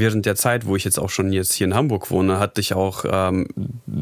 [0.00, 2.74] während der Zeit, wo ich jetzt auch schon jetzt hier in Hamburg wohne, hatte ich
[2.74, 3.46] auch ähm,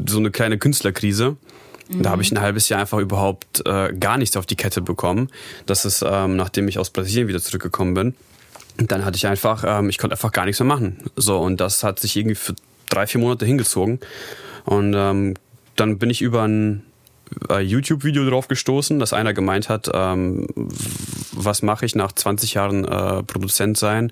[0.07, 1.37] so eine kleine Künstlerkrise.
[1.89, 2.03] Mhm.
[2.03, 5.29] Da habe ich ein halbes Jahr einfach überhaupt äh, gar nichts auf die Kette bekommen.
[5.65, 8.15] Das ist, ähm, nachdem ich aus Brasilien wieder zurückgekommen bin.
[8.79, 10.97] Und dann hatte ich einfach, ähm, ich konnte einfach gar nichts mehr machen.
[11.15, 12.55] So, und das hat sich irgendwie für
[12.89, 13.99] drei, vier Monate hingezogen.
[14.65, 15.35] Und ähm,
[15.75, 16.83] dann bin ich über ein
[17.49, 20.47] äh, YouTube-Video drauf gestoßen, dass einer gemeint hat, ähm,
[21.31, 24.11] was mache ich nach 20 Jahren äh, Produzent sein?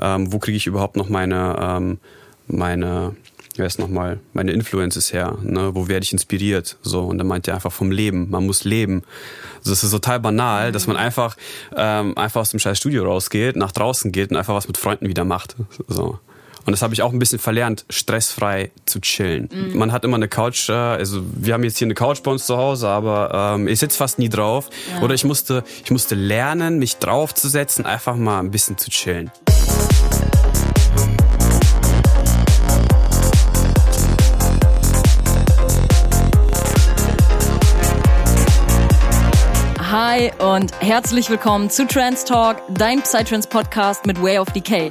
[0.00, 1.98] Ähm, wo kriege ich überhaupt noch meine, ähm,
[2.46, 3.16] meine,
[3.56, 5.38] wer ist nochmal, meine Influences her?
[5.42, 5.74] Ne?
[5.74, 6.76] Wo werde ich inspiriert?
[6.82, 8.30] So, und dann meint er einfach vom Leben.
[8.30, 9.02] Man muss leben.
[9.58, 11.36] Also das ist total banal, dass man einfach,
[11.76, 15.08] ähm, einfach aus dem scheiß Studio rausgeht, nach draußen geht und einfach was mit Freunden
[15.08, 15.56] wieder macht.
[15.88, 16.18] So.
[16.68, 19.48] Und das habe ich auch ein bisschen verlernt, stressfrei zu chillen.
[19.50, 19.78] Mhm.
[19.78, 22.44] Man hat immer eine Couch, äh, also wir haben jetzt hier eine Couch bei uns
[22.44, 24.68] zu Hause, aber ähm, ich sitze fast nie drauf.
[24.92, 25.00] Ja.
[25.00, 29.30] Oder ich musste, ich musste lernen, mich draufzusetzen, einfach mal ein bisschen zu chillen.
[39.90, 44.90] Hi und herzlich willkommen zu Trans Talk, dein Psytrance Podcast mit Way of Decay.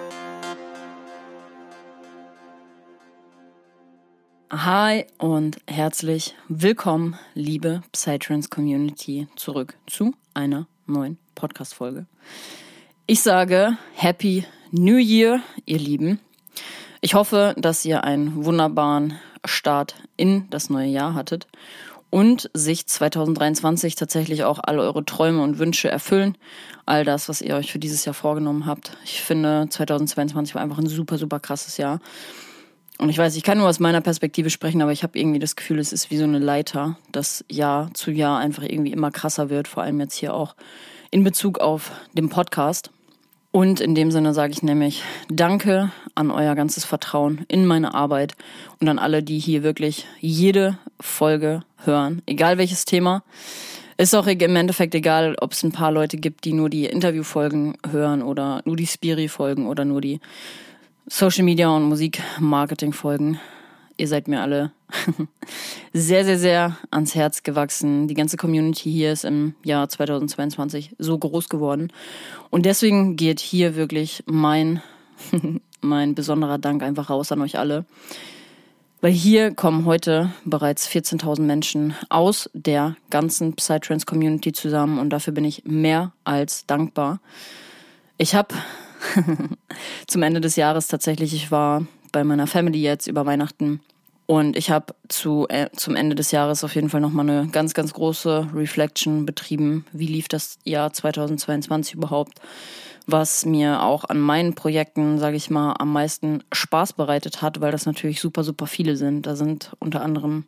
[4.53, 12.05] Hi und herzlich willkommen, liebe Psytrance Community, zurück zu einer neuen Podcast-Folge.
[13.07, 16.19] Ich sage Happy New Year, ihr Lieben.
[16.99, 21.47] Ich hoffe, dass ihr einen wunderbaren Start in das neue Jahr hattet
[22.09, 26.37] und sich 2023 tatsächlich auch all eure Träume und Wünsche erfüllen.
[26.85, 28.97] All das, was ihr euch für dieses Jahr vorgenommen habt.
[29.05, 32.01] Ich finde, 2022 war einfach ein super, super krasses Jahr.
[33.01, 35.55] Und ich weiß, ich kann nur aus meiner Perspektive sprechen, aber ich habe irgendwie das
[35.55, 39.49] Gefühl, es ist wie so eine Leiter, das Jahr zu Jahr einfach irgendwie immer krasser
[39.49, 40.55] wird, vor allem jetzt hier auch
[41.09, 42.91] in Bezug auf den Podcast.
[43.49, 48.35] Und in dem Sinne sage ich nämlich Danke an euer ganzes Vertrauen in meine Arbeit
[48.79, 53.23] und an alle, die hier wirklich jede Folge hören, egal welches Thema.
[53.97, 57.77] Ist auch im Endeffekt egal, ob es ein paar Leute gibt, die nur die Interviewfolgen
[57.89, 60.19] hören oder nur die Spiri-Folgen oder nur die
[61.07, 63.39] Social Media und Musikmarketing folgen.
[63.97, 64.71] Ihr seid mir alle
[65.93, 68.07] sehr, sehr, sehr ans Herz gewachsen.
[68.07, 71.91] Die ganze Community hier ist im Jahr 2022 so groß geworden.
[72.49, 74.81] Und deswegen geht hier wirklich mein,
[75.81, 77.85] mein besonderer Dank einfach raus an euch alle.
[79.01, 85.33] Weil hier kommen heute bereits 14.000 Menschen aus der ganzen Psytrance Community zusammen und dafür
[85.33, 87.19] bin ich mehr als dankbar.
[88.19, 88.53] Ich habe
[90.07, 91.33] zum Ende des Jahres tatsächlich.
[91.33, 93.81] Ich war bei meiner Family jetzt über Weihnachten
[94.31, 97.73] und ich habe zu, äh, zum Ende des Jahres auf jeden Fall nochmal eine ganz,
[97.73, 99.85] ganz große Reflection betrieben.
[99.91, 102.39] Wie lief das Jahr 2022 überhaupt?
[103.07, 107.73] Was mir auch an meinen Projekten, sage ich mal, am meisten Spaß bereitet hat, weil
[107.73, 109.25] das natürlich super, super viele sind.
[109.25, 110.45] Da sind unter anderem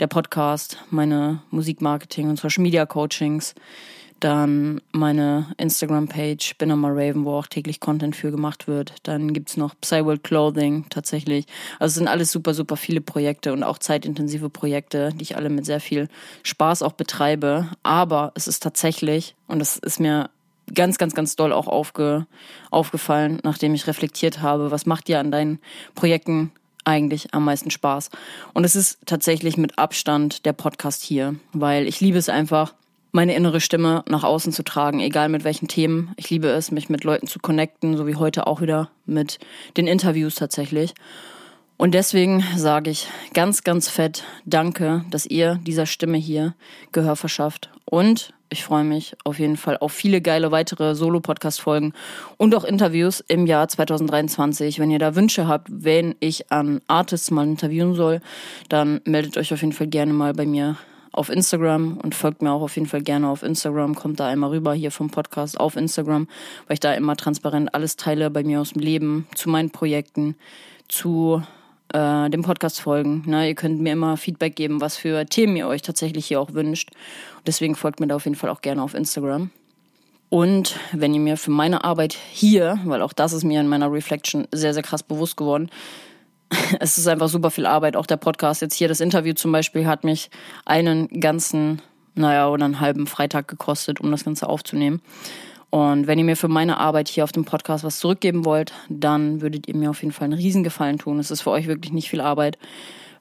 [0.00, 3.54] der Podcast, meine Musikmarketing und Social Media Coachings,
[4.20, 8.94] dann meine Instagram-Page, bin Raven, wo auch täglich Content für gemacht wird.
[9.02, 11.46] Dann gibt's noch Psyworld Clothing tatsächlich.
[11.78, 15.50] Also es sind alles super, super viele Projekte und auch zeitintensive Projekte, die ich alle
[15.50, 16.08] mit sehr viel
[16.42, 17.68] Spaß auch betreibe.
[17.82, 20.30] Aber es ist tatsächlich, und das ist mir
[20.74, 22.26] ganz, ganz, ganz doll auch aufge,
[22.70, 25.58] aufgefallen, nachdem ich reflektiert habe, was macht dir an deinen
[25.94, 26.52] Projekten
[26.84, 28.10] eigentlich am meisten Spaß?
[28.54, 32.74] Und es ist tatsächlich mit Abstand der Podcast hier, weil ich liebe es einfach,
[33.12, 36.12] meine innere Stimme nach außen zu tragen, egal mit welchen Themen.
[36.16, 39.38] Ich liebe es, mich mit Leuten zu connecten, so wie heute auch wieder mit
[39.76, 40.94] den Interviews tatsächlich.
[41.76, 46.54] Und deswegen sage ich ganz, ganz fett Danke, dass ihr dieser Stimme hier
[46.92, 47.70] Gehör verschafft.
[47.86, 51.94] Und ich freue mich auf jeden Fall auf viele geile weitere Solo-Podcast-Folgen
[52.36, 54.78] und auch Interviews im Jahr 2023.
[54.78, 58.20] Wenn ihr da Wünsche habt, wenn ich an Artists mal interviewen soll,
[58.68, 60.76] dann meldet euch auf jeden Fall gerne mal bei mir
[61.12, 63.94] auf Instagram und folgt mir auch auf jeden Fall gerne auf Instagram.
[63.94, 66.28] Kommt da einmal rüber hier vom Podcast auf Instagram,
[66.66, 70.36] weil ich da immer transparent alles teile bei mir aus dem Leben, zu meinen Projekten,
[70.88, 71.42] zu
[71.92, 73.24] äh, dem Podcast folgen.
[73.26, 73.48] Ne?
[73.48, 76.90] Ihr könnt mir immer Feedback geben, was für Themen ihr euch tatsächlich hier auch wünscht.
[77.46, 79.50] Deswegen folgt mir da auf jeden Fall auch gerne auf Instagram.
[80.28, 83.92] Und wenn ihr mir für meine Arbeit hier, weil auch das ist mir in meiner
[83.92, 85.70] Reflection sehr, sehr krass bewusst geworden,
[86.80, 87.96] es ist einfach super viel Arbeit.
[87.96, 90.30] Auch der Podcast jetzt hier, das Interview zum Beispiel, hat mich
[90.64, 91.80] einen ganzen,
[92.14, 95.00] naja, oder einen halben Freitag gekostet, um das Ganze aufzunehmen.
[95.70, 99.40] Und wenn ihr mir für meine Arbeit hier auf dem Podcast was zurückgeben wollt, dann
[99.40, 101.20] würdet ihr mir auf jeden Fall einen Riesengefallen tun.
[101.20, 102.58] Es ist für euch wirklich nicht viel Arbeit.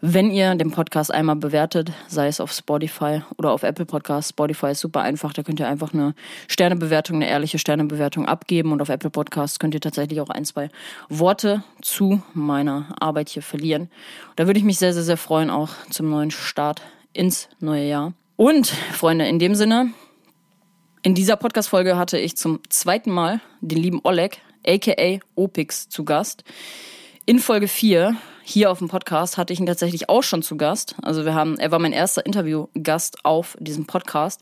[0.02, 4.68] Wenn ihr den Podcast einmal bewertet, sei es auf Spotify oder auf Apple Podcasts, Spotify
[4.68, 6.16] ist super einfach, da könnt ihr einfach eine
[6.48, 10.70] Sternebewertung, eine ehrliche Sternebewertung abgeben und auf Apple Podcasts könnt ihr tatsächlich auch ein, zwei
[11.10, 13.90] Worte zu meiner Arbeit hier verlieren.
[14.38, 16.82] Da würde ich mich sehr, sehr, sehr freuen, auch zum neuen Start
[17.12, 18.14] ins neue Jahr.
[18.38, 19.92] Und, Freunde, in dem Sinne,
[21.02, 26.46] in dieser Podcast-Folge hatte ich zum zweiten Mal den lieben Oleg, aka Opix, zu Gast.
[27.26, 28.16] In Folge 4
[28.50, 30.96] hier auf dem Podcast hatte ich ihn tatsächlich auch schon zu Gast.
[31.04, 34.42] Also wir haben, er war mein erster Interviewgast auf diesem Podcast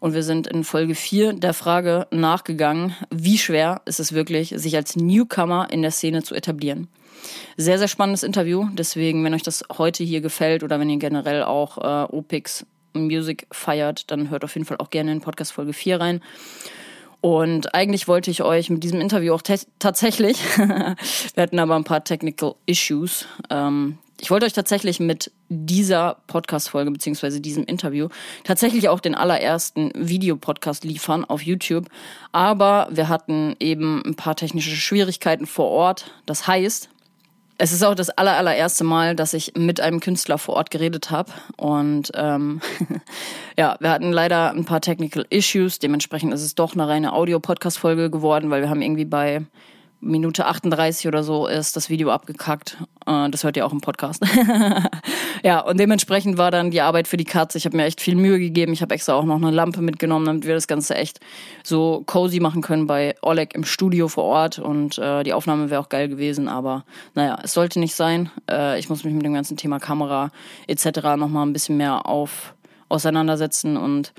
[0.00, 4.74] und wir sind in Folge 4 der Frage nachgegangen, wie schwer ist es wirklich, sich
[4.74, 6.88] als Newcomer in der Szene zu etablieren.
[7.58, 8.68] Sehr, sehr spannendes Interview.
[8.72, 12.64] Deswegen, wenn euch das heute hier gefällt oder wenn ihr generell auch äh, OPIX
[12.94, 16.22] Music feiert, dann hört auf jeden Fall auch gerne in Podcast Folge 4 rein.
[17.22, 19.42] Und eigentlich wollte ich euch mit diesem Interview auch
[19.78, 20.96] tatsächlich, wir
[21.42, 23.26] hatten aber ein paar Technical Issues.
[23.48, 28.08] Ähm, ich wollte euch tatsächlich mit dieser Podcast-Folge beziehungsweise diesem Interview
[28.42, 31.88] tatsächlich auch den allerersten Videopodcast liefern auf YouTube.
[32.32, 36.10] Aber wir hatten eben ein paar technische Schwierigkeiten vor Ort.
[36.26, 36.88] Das heißt,
[37.62, 41.12] es ist auch das aller, allererste Mal, dass ich mit einem Künstler vor Ort geredet
[41.12, 41.30] habe.
[41.56, 42.60] Und ähm,
[43.56, 45.78] ja, wir hatten leider ein paar Technical Issues.
[45.78, 49.42] Dementsprechend ist es doch eine reine Audio-Podcast-Folge geworden, weil wir haben irgendwie bei
[50.04, 52.76] Minute 38 oder so ist das Video abgekackt.
[53.06, 54.22] Äh, das hört ihr auch im Podcast.
[55.44, 57.56] ja, und dementsprechend war dann die Arbeit für die Katze.
[57.56, 58.72] Ich habe mir echt viel Mühe gegeben.
[58.72, 61.20] Ich habe extra auch noch eine Lampe mitgenommen, damit wir das Ganze echt
[61.62, 64.58] so cozy machen können bei Oleg im Studio vor Ort.
[64.58, 66.48] Und äh, die Aufnahme wäre auch geil gewesen.
[66.48, 66.84] Aber
[67.14, 68.28] naja, es sollte nicht sein.
[68.50, 70.30] Äh, ich muss mich mit dem ganzen Thema Kamera
[70.66, 71.16] etc.
[71.16, 72.54] nochmal ein bisschen mehr auf
[72.88, 74.12] auseinandersetzen und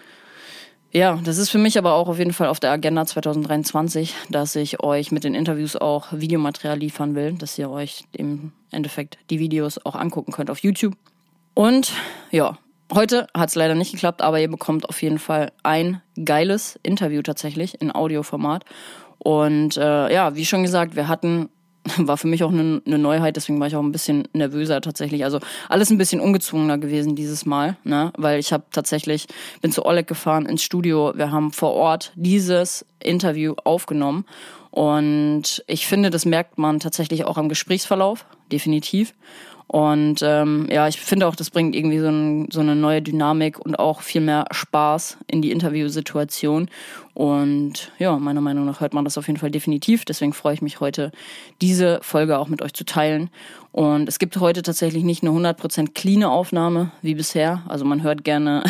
[0.94, 4.56] ja, das ist für mich aber auch auf jeden Fall auf der Agenda 2023, dass
[4.56, 9.40] ich euch mit den Interviews auch Videomaterial liefern will, dass ihr euch im Endeffekt die
[9.40, 10.94] Videos auch angucken könnt auf YouTube.
[11.56, 11.94] Und
[12.30, 12.60] ja,
[12.94, 17.24] heute hat es leider nicht geklappt, aber ihr bekommt auf jeden Fall ein geiles Interview
[17.24, 18.63] tatsächlich in Audioformat.
[19.18, 21.50] Und äh, ja, wie schon gesagt, wir hatten
[21.98, 25.24] war für mich auch eine, eine, Neuheit, deswegen war ich auch ein bisschen nervöser tatsächlich.
[25.24, 25.40] Also
[25.70, 28.14] alles ein bisschen ungezwungener gewesen dieses Mal, ne?
[28.18, 29.28] Weil ich habe tatsächlich,
[29.62, 34.26] bin zu Oleg gefahren ins Studio, wir haben vor Ort dieses Interview aufgenommen.
[34.72, 39.14] Und ich finde, das merkt man tatsächlich auch am Gesprächsverlauf, definitiv.
[39.68, 43.60] Und ähm, ja, ich finde auch, das bringt irgendwie so, ein, so eine neue Dynamik
[43.60, 46.69] und auch viel mehr Spaß in die Interviewsituation.
[47.13, 50.06] Und ja, meiner Meinung nach hört man das auf jeden Fall definitiv.
[50.06, 51.12] Deswegen freue ich mich heute,
[51.62, 53.30] diese Folge auch mit euch zu teilen.
[53.71, 57.63] Und es gibt heute tatsächlich nicht eine 100% clean Aufnahme wie bisher.
[57.68, 58.63] Also man hört gerne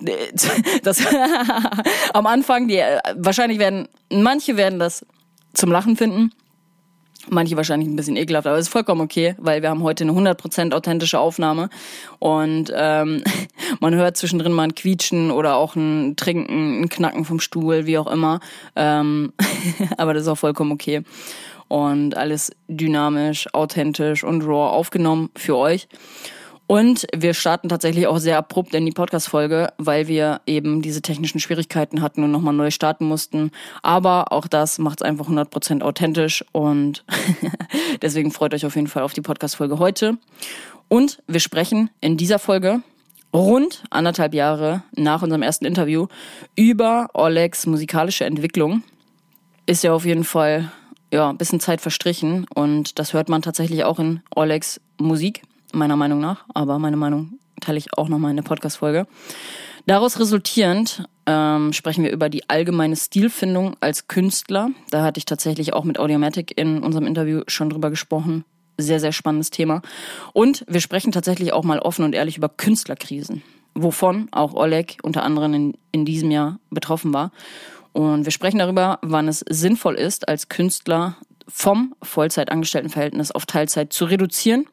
[0.82, 1.02] das
[2.12, 2.82] am Anfang, die
[3.16, 5.06] wahrscheinlich werden, manche werden das
[5.54, 6.32] zum Lachen finden.
[7.28, 10.12] Manche wahrscheinlich ein bisschen ekelhaft, aber es ist vollkommen okay, weil wir haben heute eine
[10.12, 11.68] 100% authentische Aufnahme
[12.18, 13.22] und ähm,
[13.80, 17.98] man hört zwischendrin mal ein Quietschen oder auch ein Trinken, ein Knacken vom Stuhl, wie
[17.98, 18.40] auch immer.
[18.74, 19.32] Ähm,
[19.98, 21.02] aber das ist auch vollkommen okay
[21.70, 25.88] und alles dynamisch, authentisch und raw aufgenommen für euch.
[26.70, 31.40] Und wir starten tatsächlich auch sehr abrupt in die Podcast-Folge, weil wir eben diese technischen
[31.40, 33.50] Schwierigkeiten hatten und nochmal neu starten mussten.
[33.82, 37.04] Aber auch das macht es einfach 100% authentisch und
[38.02, 40.16] deswegen freut euch auf jeden Fall auf die Podcast-Folge heute.
[40.86, 42.82] Und wir sprechen in dieser Folge
[43.34, 46.06] rund anderthalb Jahre nach unserem ersten Interview
[46.54, 48.84] über Olegs musikalische Entwicklung.
[49.66, 50.70] Ist ja auf jeden Fall
[51.12, 55.42] ja, ein bisschen Zeit verstrichen und das hört man tatsächlich auch in Olegs Musik
[55.74, 59.06] meiner Meinung nach, aber meine Meinung teile ich auch nochmal in der Podcast-Folge.
[59.86, 64.70] Daraus resultierend ähm, sprechen wir über die allgemeine Stilfindung als Künstler.
[64.90, 68.44] Da hatte ich tatsächlich auch mit Audiomatic in unserem Interview schon drüber gesprochen.
[68.78, 69.82] Sehr, sehr spannendes Thema.
[70.32, 73.42] Und wir sprechen tatsächlich auch mal offen und ehrlich über Künstlerkrisen,
[73.74, 77.30] wovon auch Oleg unter anderem in, in diesem Jahr betroffen war.
[77.92, 81.16] Und wir sprechen darüber, wann es sinnvoll ist, als Künstler
[81.52, 84.66] vom Vollzeitangestelltenverhältnis auf Teilzeit zu reduzieren,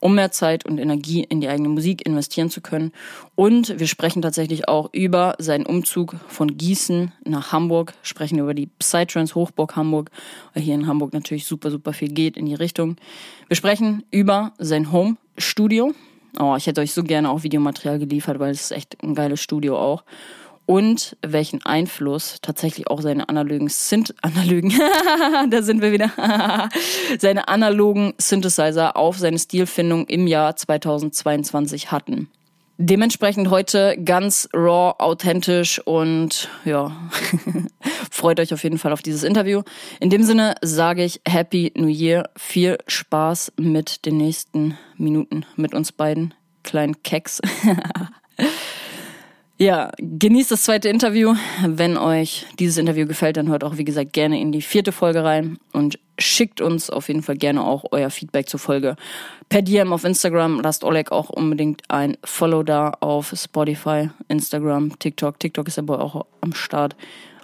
[0.00, 2.92] um mehr Zeit und Energie in die eigene Musik investieren zu können.
[3.34, 8.66] Und wir sprechen tatsächlich auch über seinen Umzug von Gießen nach Hamburg, sprechen über die
[8.78, 10.10] Psytrance Hochburg Hamburg,
[10.54, 12.96] weil hier in Hamburg natürlich super, super viel geht in die Richtung.
[13.48, 15.94] Wir sprechen über sein Home Studio.
[16.38, 19.40] Oh, ich hätte euch so gerne auch Videomaterial geliefert, weil es ist echt ein geiles
[19.40, 20.04] Studio auch
[20.68, 24.70] und welchen Einfluss tatsächlich auch seine analogen Synth analogen
[25.50, 26.10] da sind wir wieder
[27.18, 32.28] seine analogen Synthesizer auf seine Stilfindung im Jahr 2022 hatten.
[32.76, 36.94] Dementsprechend heute ganz raw, authentisch und ja,
[38.10, 39.62] freut euch auf jeden Fall auf dieses Interview.
[40.00, 45.72] In dem Sinne sage ich Happy New Year, viel Spaß mit den nächsten Minuten mit
[45.72, 47.40] uns beiden kleinen Keks.
[49.60, 51.34] Ja, genießt das zweite Interview.
[51.66, 55.24] Wenn euch dieses Interview gefällt, dann hört auch, wie gesagt, gerne in die vierte Folge
[55.24, 58.94] rein und schickt uns auf jeden Fall gerne auch euer Feedback zur Folge
[59.48, 60.60] per DM auf Instagram.
[60.60, 65.40] Lasst Oleg auch unbedingt ein Follow da auf Spotify, Instagram, TikTok.
[65.40, 66.94] TikTok ist der Boy auch am Start.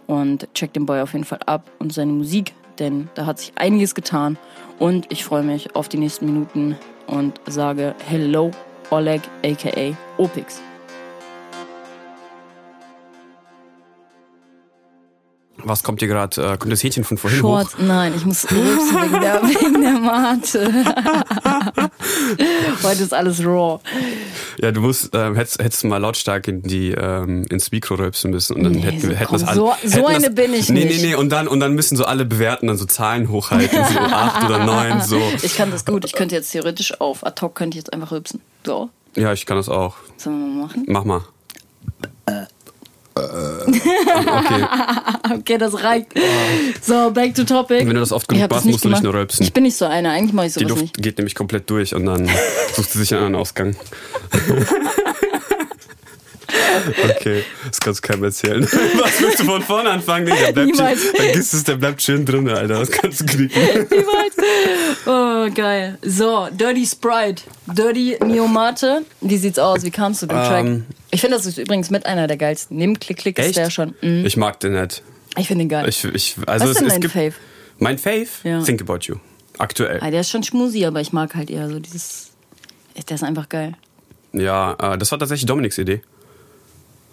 [0.07, 3.53] Und checkt den Boy auf jeden Fall ab und seine Musik, denn da hat sich
[3.57, 4.39] einiges getan.
[4.79, 6.77] Und ich freue mich auf die nächsten Minuten
[7.09, 8.53] und sage Hello,
[8.91, 10.63] Oleg, aka Opix.
[15.59, 16.43] Was kommt dir gerade?
[16.43, 17.79] Äh, kommt das Hähnchen von vorhin Shorts, hoch?
[17.83, 20.85] nein, ich muss rülpsen wegen der, wegen der Mate.
[22.83, 23.81] Heute ist alles raw.
[24.61, 28.57] Ja, du musst, äh, hättest, hättest mal lautstark in die, ähm, ins Mikro rülpsen müssen
[28.57, 29.89] und dann Nee, hätten wir so hätten komm, das so- alle.
[29.89, 31.01] so hätten eine das, bin ich nee, nicht.
[31.03, 33.99] Nee, nee, und dann, und dann müssen so alle bewerten, dann so Zahlen hochhalten, so
[34.01, 35.21] acht oder neun, so.
[35.43, 36.05] Ich kann das gut.
[36.05, 38.41] Ich könnte jetzt theoretisch auf ad hoc könnte ich jetzt einfach rülpsen.
[38.67, 38.91] So.
[39.17, 39.95] Ja, ich kann das auch.
[40.17, 40.85] Sollen wir mal machen?
[40.89, 41.21] Mach mal.
[43.85, 44.65] Okay.
[45.37, 46.09] Okay, das reicht.
[46.83, 47.81] So, back to topic.
[47.81, 49.03] Wenn du das oft genug machst, musst du nicht gemacht.
[49.05, 49.43] nur rülpsen.
[49.45, 50.11] Ich bin nicht so einer.
[50.11, 51.03] Eigentlich mache ich Die sowas Luft nicht.
[51.03, 52.29] geht nämlich komplett durch und dann
[52.75, 53.75] sucht sie sich einen anderen Ausgang.
[57.17, 58.63] Okay, das kannst du keinem erzählen.
[58.63, 60.25] Was willst du von vorne anfangen?
[60.27, 61.01] Nee, der bleibt Niemals.
[61.03, 62.81] schön, vergiss es, der bleibt schön drin, Alter.
[62.81, 63.61] Das kannst du knicken.
[63.91, 64.35] Niemals.
[65.07, 65.99] Oh, geil.
[66.03, 67.43] So, Dirty Sprite.
[67.67, 69.03] Dirty Miomate.
[69.21, 69.83] Wie sieht's aus?
[69.85, 70.67] Wie kamst du dem Track?
[71.15, 72.77] Ich finde, das ist übrigens mit einer der geilsten.
[72.77, 73.57] Neben Klick Klick ist Echt?
[73.57, 73.95] der schon.
[74.03, 74.25] Mhm.
[74.27, 75.03] Ich mag den nicht.
[75.37, 75.89] Ich finde den geil.
[75.89, 77.35] Ich, ich, also Was ist denn dein Fave?
[77.79, 78.27] Mein Fave?
[78.45, 78.63] Ja.
[78.63, 79.17] Think About You.
[79.59, 79.99] Aktuell.
[80.01, 82.31] Ah, der ist schon schmusi, aber ich mag halt eher so dieses.
[83.09, 83.75] Der ist einfach geil.
[84.33, 86.03] Ja, äh, das war tatsächlich Dominiks Idee.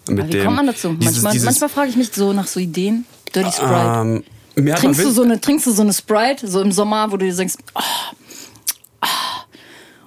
[0.08, 0.92] Mit Aber wie dem, kommt man dazu?
[0.94, 3.04] dieses- manchmal dieses- manchmal frage ich mich so nach so Ideen.
[3.34, 4.22] Dirty Sprite.
[4.56, 7.24] Ähm, trinkst, du so eine, trinkst du so eine Sprite, so im Sommer, wo du
[7.26, 7.80] dir denkst, oh.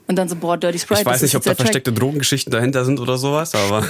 [0.08, 1.02] Und dann so, boah, Dirty Sprite.
[1.02, 1.58] Ich weiß nicht, ob da Track.
[1.58, 3.82] versteckte Drogengeschichten dahinter sind oder sowas, aber.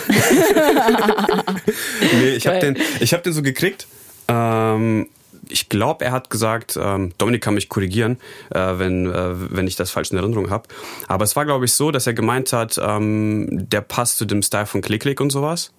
[2.19, 3.87] nee, ich habe den, ich hab den so gekriegt.
[4.27, 5.07] Ähm,
[5.49, 8.17] ich glaube, er hat gesagt, ähm, Dominik kann mich korrigieren,
[8.49, 10.67] äh, wenn, äh, wenn ich das falsch in Erinnerung habe.
[11.07, 14.41] Aber es war, glaube ich, so, dass er gemeint hat, ähm, der passt zu dem
[14.41, 15.71] Style von Click Click und sowas.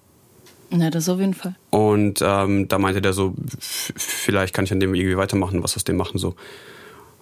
[0.69, 1.55] Na, das auf jeden Fall.
[1.69, 5.83] Und ähm, da meinte der so, vielleicht kann ich an dem irgendwie weitermachen, was aus
[5.83, 6.35] dem machen so.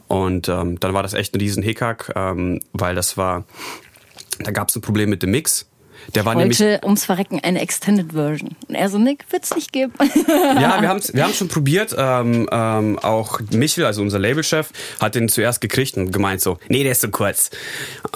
[0.07, 3.45] Und ähm, dann war das echt ein riesen Hickhack, ähm, weil das war,
[4.39, 5.67] da gab es ein Problem mit dem Mix.
[6.13, 8.55] Der war nämlich, Wollte ums Verrecken eine Extended Version.
[8.67, 9.93] Und er so, Nick, wird's nicht geben.
[10.27, 11.95] ja, wir haben wir haben schon probiert.
[11.97, 16.83] Ähm, ähm, auch Michel, also unser Labelchef, hat den zuerst gekriegt und gemeint so, nee,
[16.83, 17.49] der ist zu kurz,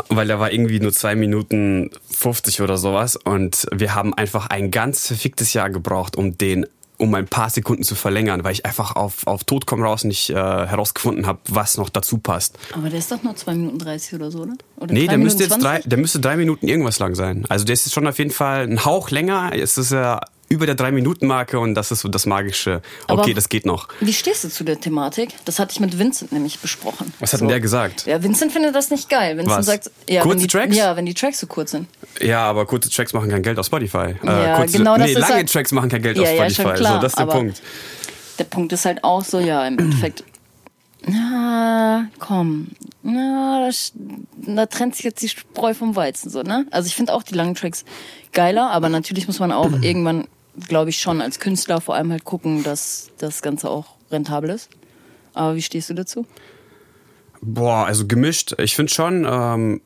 [0.10, 3.16] weil der war irgendwie nur zwei Minuten 50 oder sowas.
[3.16, 6.68] Und wir haben einfach ein ganz verficktes Jahr gebraucht, um den
[7.00, 10.30] um ein paar Sekunden zu verlängern, weil ich einfach auf, auf Tod komm raus nicht
[10.30, 12.60] äh, herausgefunden habe, was noch dazu passt.
[12.74, 14.54] Aber der ist doch nur 2 Minuten 30 oder so, oder?
[14.78, 15.90] oder Nee, der müsste jetzt drei, 20?
[15.90, 17.46] der müsste drei Minuten irgendwas lang sein.
[17.48, 19.52] Also der ist schon auf jeden Fall ein Hauch länger.
[19.54, 22.82] Es ist ja über der drei Minuten Marke und das ist so das magische.
[23.08, 23.88] Aber- Okay, das geht noch.
[24.00, 25.30] Wie stehst du zu der Thematik?
[25.46, 27.14] Das hatte ich mit Vincent nämlich besprochen.
[27.20, 28.06] Was hat denn der gesagt?
[28.08, 29.38] Ja, Vincent findet das nicht geil.
[29.38, 29.66] Vincent Was?
[29.66, 30.76] sagt, ja, Kurze wenn die, Tracks?
[30.76, 31.88] Ja, wenn die Tracks so kurz sind.
[32.20, 34.16] Ja, aber kurze Tracks machen kein Geld auf Spotify.
[34.24, 36.30] Ja, äh, kurze, genau das nee, ist lange halt- Tracks machen kein Geld Ja, auf
[36.30, 36.62] ja, Spotify.
[36.64, 37.62] schon klar, so, das ist der aber- Punkt.
[38.40, 40.24] Der Punkt ist halt auch so, ja, im Endeffekt.
[41.06, 42.68] Na, komm.
[43.04, 43.70] Na,
[44.38, 46.66] da trennt sich jetzt die Spreu vom Weizen, so, ne?
[46.72, 47.86] Also ich finde auch die langen Tracks
[48.34, 50.28] geiler, aber natürlich muss man auch irgendwann,
[50.68, 54.70] glaube ich, schon als Künstler vor allem halt gucken, dass das Ganze auch rentabel ist.
[55.34, 56.26] Aber wie stehst du dazu?
[57.42, 58.56] Boah, also gemischt.
[58.58, 59.82] Ich finde schon, ähm,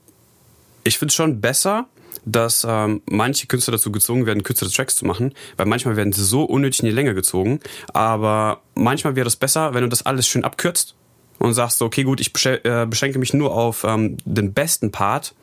[0.84, 1.88] ich finde schon besser,
[2.26, 6.24] dass ähm, manche Künstler dazu gezwungen werden, kürzere Tracks zu machen, weil manchmal werden sie
[6.24, 7.60] so unnötig in die Länge gezogen.
[7.94, 10.96] Aber manchmal wäre es besser, wenn du das alles schön abkürzt
[11.40, 15.36] und sagst, okay, gut, ich äh, beschränke mich nur auf ähm, den besten Part,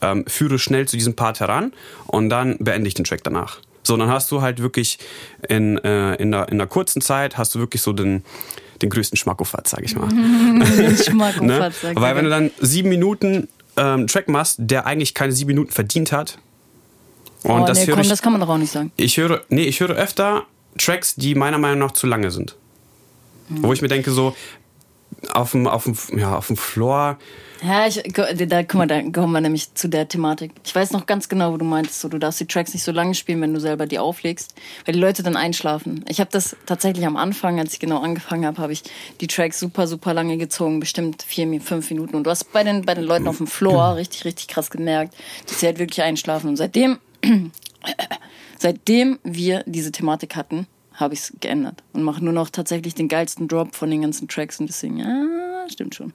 [0.00, 1.72] ähm, führe schnell zu diesem Part heran
[2.06, 3.60] und dann beende ich den Track danach.
[3.86, 4.98] So, dann hast du halt wirklich
[5.48, 8.24] in, äh, in, einer, in einer kurzen Zeit hast du wirklich so den,
[8.82, 10.08] den größten Schmackofatz, sag ich mal.
[10.96, 11.92] Schmackofatz, ne?
[11.94, 16.10] Weil wenn du dann sieben Minuten ähm, Track machst, der eigentlich keine sieben Minuten verdient
[16.12, 16.38] hat.
[17.42, 18.90] Und oh, das, nee, komm, ich, das kann man doch auch nicht sagen.
[18.96, 20.46] ich höre, nee, ich höre öfter
[20.78, 22.56] Tracks, die meiner Meinung nach zu lange sind.
[23.48, 24.34] Wo ich mir denke, so
[25.32, 27.18] auf dem, auf dem, ja, auf dem Floor.
[27.62, 30.52] Ja, ich, da, guck mal, da kommen wir nämlich zu der Thematik.
[30.64, 32.92] Ich weiß noch ganz genau, wo du meintest, so, du darfst die Tracks nicht so
[32.92, 36.04] lange spielen, wenn du selber die auflegst, weil die Leute dann einschlafen.
[36.08, 38.82] Ich habe das tatsächlich am Anfang, als ich genau angefangen habe, habe ich
[39.20, 42.16] die Tracks super, super lange gezogen, bestimmt vier, fünf Minuten.
[42.16, 45.14] Und du hast bei den, bei den Leuten auf dem Floor richtig, richtig krass gemerkt,
[45.46, 46.50] dass sie halt wirklich einschlafen.
[46.50, 46.98] Und seitdem,
[48.58, 53.08] seitdem wir diese Thematik hatten, habe ich es geändert und mache nur noch tatsächlich den
[53.08, 56.12] geilsten Drop von den ganzen Tracks und deswegen, ja, stimmt schon.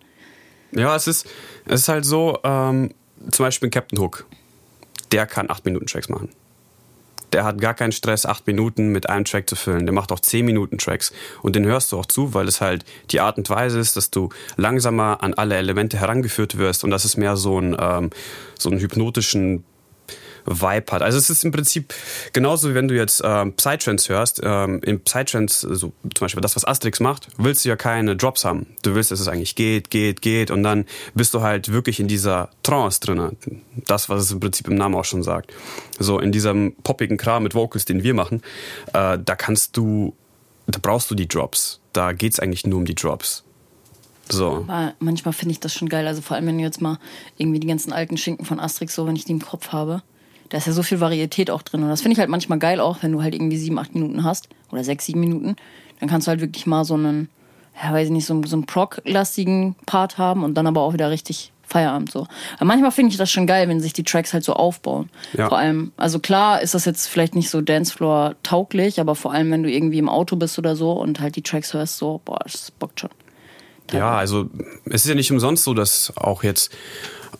[0.73, 1.27] Ja, es ist,
[1.65, 2.91] es ist halt so, ähm,
[3.29, 4.25] zum Beispiel Captain Hook,
[5.11, 6.29] der kann 8 Minuten Tracks machen.
[7.33, 9.85] Der hat gar keinen Stress, 8 Minuten mit einem Track zu füllen.
[9.85, 12.83] Der macht auch 10 Minuten Tracks und den hörst du auch zu, weil es halt
[13.11, 17.05] die Art und Weise ist, dass du langsamer an alle Elemente herangeführt wirst und das
[17.05, 18.09] ist mehr so ein, ähm,
[18.57, 19.63] so einen hypnotischen
[20.45, 21.01] Vibe hat.
[21.01, 21.93] Also es ist im Prinzip
[22.33, 24.41] genauso wie wenn du jetzt ähm, Psytrance hörst.
[24.43, 28.45] Ähm, in Psytrance, also zum Beispiel das, was Asterix macht, willst du ja keine Drops
[28.45, 28.67] haben.
[28.83, 32.07] Du willst, dass es eigentlich geht, geht, geht und dann bist du halt wirklich in
[32.07, 33.37] dieser Trance drin.
[33.87, 35.53] Das, was es im Prinzip im Namen auch schon sagt.
[35.99, 38.41] So in diesem poppigen Kram mit Vocals, den wir machen,
[38.93, 40.15] äh, da kannst du,
[40.67, 41.79] da brauchst du die Drops.
[41.93, 43.43] Da geht's eigentlich nur um die Drops.
[44.29, 44.65] So.
[44.67, 46.07] Aber manchmal finde ich das schon geil.
[46.07, 46.99] Also vor allem, wenn du jetzt mal
[47.37, 50.03] irgendwie die ganzen alten Schinken von Asterix so, wenn ich die im Kopf habe,
[50.51, 51.81] da ist ja so viel Varietät auch drin.
[51.81, 54.23] Und das finde ich halt manchmal geil auch, wenn du halt irgendwie sieben, acht Minuten
[54.23, 55.55] hast oder sechs, sieben Minuten,
[55.99, 57.29] dann kannst du halt wirklich mal so einen,
[57.81, 61.09] ja, weiß ich nicht, so, so einen Proc-lastigen Part haben und dann aber auch wieder
[61.09, 62.27] richtig Feierabend so.
[62.57, 65.09] Aber manchmal finde ich das schon geil, wenn sich die Tracks halt so aufbauen.
[65.31, 65.47] Ja.
[65.47, 69.51] Vor allem, also klar ist das jetzt vielleicht nicht so Dancefloor tauglich, aber vor allem,
[69.51, 72.39] wenn du irgendwie im Auto bist oder so und halt die Tracks hörst, so, boah,
[72.43, 73.09] das bockt schon.
[73.93, 74.49] Ja, also
[74.85, 76.71] es ist ja nicht umsonst so, dass auch jetzt,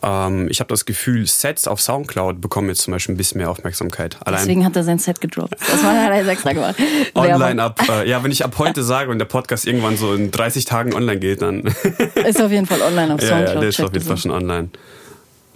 [0.04, 3.50] ähm, ich habe das Gefühl, Sets auf Soundcloud bekommen jetzt zum Beispiel ein bisschen mehr
[3.50, 4.18] Aufmerksamkeit.
[4.26, 5.56] Allein Deswegen hat er sein Set gedroppt.
[5.60, 6.76] Das war ja extra gemacht.
[7.14, 7.80] online ab.
[7.90, 10.94] Äh, ja, wenn ich ab heute sage und der Podcast irgendwann so in 30 Tagen
[10.94, 11.62] online geht, dann
[12.16, 13.56] Ist auf jeden Fall online auf ja, Soundcloud.
[13.56, 14.70] ja, der ist auf jeden Fall schon online.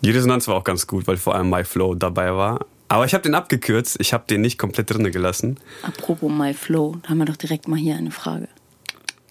[0.01, 2.65] Die Resonanz war auch ganz gut, weil vor allem MyFlow dabei war.
[2.87, 3.97] Aber ich habe den abgekürzt.
[3.99, 5.57] Ich habe den nicht komplett drinne gelassen.
[5.81, 8.47] Apropos MyFlow, da haben wir doch direkt mal hier eine Frage.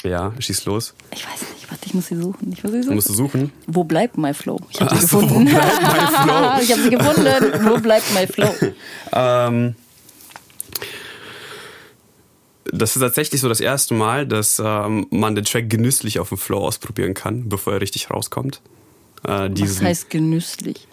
[0.04, 0.94] Ja, schieß los.
[1.12, 2.52] Ich weiß nicht, warte, ich muss sie suchen.
[2.52, 2.94] Ich muss sie suchen.
[2.94, 3.52] musst du suchen.
[3.66, 4.60] Wo bleibt MyFlow?
[4.70, 5.50] Ich habe sie so, wo gefunden.
[5.50, 6.58] bleibt MyFlow?
[6.62, 7.68] ich habe sie gefunden.
[7.70, 8.54] Wo bleibt MyFlow?
[9.16, 9.76] Ähm,
[12.64, 16.38] das ist tatsächlich so das erste Mal, dass ähm, man den Track genüsslich auf dem
[16.38, 18.60] Flow ausprobieren kann, bevor er richtig rauskommt.
[19.22, 20.88] Äh, Was heißt genüsslich?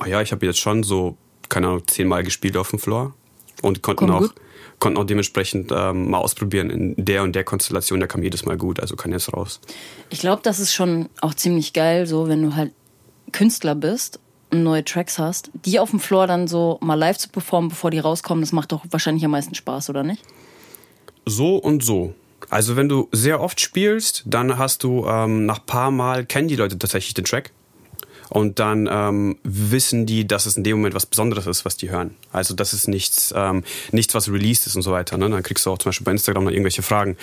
[0.00, 1.16] oh ja, ich habe jetzt schon so,
[1.48, 3.14] keine Ahnung, zehnmal gespielt auf dem Floor
[3.62, 4.34] und konnten Kommt auch, gut?
[4.80, 8.00] Konnten auch dementsprechend ähm, mal ausprobieren in der und der Konstellation.
[8.00, 9.60] Der kam jedes Mal gut, also kann jetzt raus.
[10.08, 12.72] Ich glaube, das ist schon auch ziemlich geil, so wenn du halt
[13.32, 14.18] Künstler bist
[14.50, 17.90] und neue Tracks hast, die auf dem Floor dann so mal live zu performen, bevor
[17.90, 20.22] die rauskommen, das macht doch wahrscheinlich am meisten Spaß, oder nicht?
[21.26, 22.14] So und so.
[22.48, 26.56] Also wenn du sehr oft spielst, dann hast du ähm, nach paar Mal kennen die
[26.56, 27.52] Leute tatsächlich den Track
[28.30, 31.90] und dann ähm, wissen die, dass es in dem Moment was Besonderes ist, was die
[31.90, 32.14] hören.
[32.32, 35.18] Also das ist nichts, ähm, nichts was released ist und so weiter.
[35.18, 35.28] Ne?
[35.28, 37.16] Dann kriegst du auch zum Beispiel bei Instagram noch irgendwelche Fragen.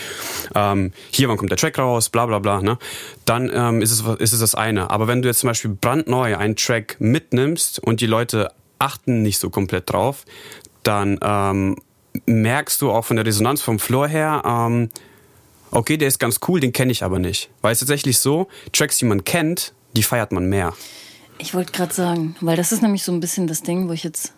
[0.53, 2.09] Ähm, hier, wann kommt der Track raus?
[2.09, 2.61] Bla bla bla.
[2.61, 2.77] Ne?
[3.25, 4.89] Dann ähm, ist, es, ist es das eine.
[4.89, 9.39] Aber wenn du jetzt zum Beispiel brandneu einen Track mitnimmst und die Leute achten nicht
[9.39, 10.25] so komplett drauf,
[10.83, 11.77] dann ähm,
[12.25, 14.89] merkst du auch von der Resonanz vom Floor her, ähm,
[15.71, 17.49] okay, der ist ganz cool, den kenne ich aber nicht.
[17.61, 20.73] Weil es tatsächlich so, Tracks, die man kennt, die feiert man mehr.
[21.39, 24.03] Ich wollte gerade sagen, weil das ist nämlich so ein bisschen das Ding, wo ich
[24.03, 24.31] jetzt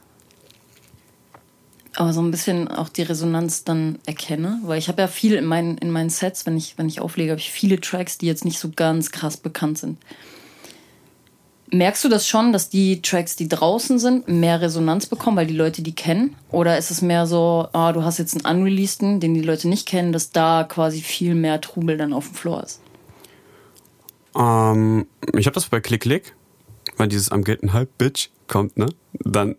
[1.96, 5.44] aber so ein bisschen auch die Resonanz dann erkenne, weil ich habe ja viel in
[5.44, 8.46] meinen, in meinen Sets, wenn ich, wenn ich auflege, habe ich viele Tracks, die jetzt
[8.46, 9.98] nicht so ganz krass bekannt sind.
[11.72, 15.58] Merkst du das schon, dass die Tracks, die draußen sind, mehr Resonanz bekommen, weil die
[15.58, 16.36] Leute die kennen?
[16.52, 19.88] Oder ist es mehr so, ah, du hast jetzt einen Unreleaseden, den die Leute nicht
[19.88, 22.80] kennen, dass da quasi viel mehr Trubel dann auf dem Floor ist?
[24.36, 26.34] Ähm, ich habe das bei Klick Klick,
[26.98, 28.88] weil dieses am gelten Halb Bitch kommt, ne?
[29.14, 29.56] Dann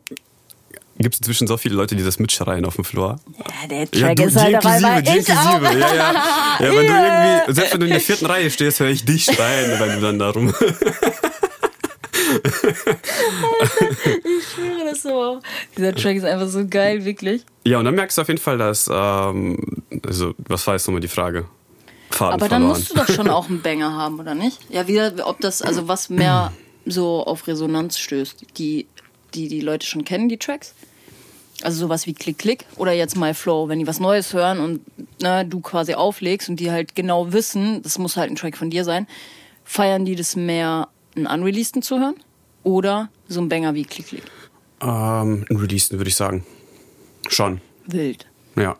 [0.99, 3.19] gibt es inzwischen so viele Leute, die das mitschreien auf dem Floor.
[3.63, 5.55] Ja, der Ja, Track du, ist halt dabei, inklusive, ich auch.
[5.55, 5.79] inklusive.
[5.81, 6.13] Ja, ja.
[6.61, 9.25] ja, wenn du irgendwie, selbst wenn du in der vierten Reihe stehst, höre ich dich
[9.25, 10.53] schreien, wenn du dann da rum.
[14.25, 15.41] Ich schwöre das so.
[15.77, 17.45] Dieser Track ist einfach so geil, wirklich.
[17.65, 19.59] Ja, und dann merkst du auf jeden Fall, dass, ähm,
[20.07, 21.47] also, was war jetzt nochmal die Frage?
[22.11, 22.68] Faden Aber dann verloren.
[22.68, 24.59] musst du doch schon auch einen Banger haben, oder nicht?
[24.68, 26.53] Ja, wieder, ob das, also was mehr
[26.87, 28.44] so auf Resonanz stößt.
[28.59, 28.87] Die,
[29.35, 30.75] die die Leute schon kennen, die Tracks?
[31.62, 34.81] Also sowas wie Klick Klick oder jetzt My Flow, wenn die was Neues hören und
[35.23, 38.70] ne, du quasi auflegst und die halt genau wissen, das muss halt ein Track von
[38.70, 39.07] dir sein,
[39.64, 42.14] feiern die das mehr, einen Unreleaseden zu hören
[42.62, 44.23] oder so ein Banger wie Klick Klick?
[44.81, 46.46] Ähm, ein Releasen, würde ich sagen.
[47.29, 48.27] Schon, Wild.
[48.57, 48.77] ja.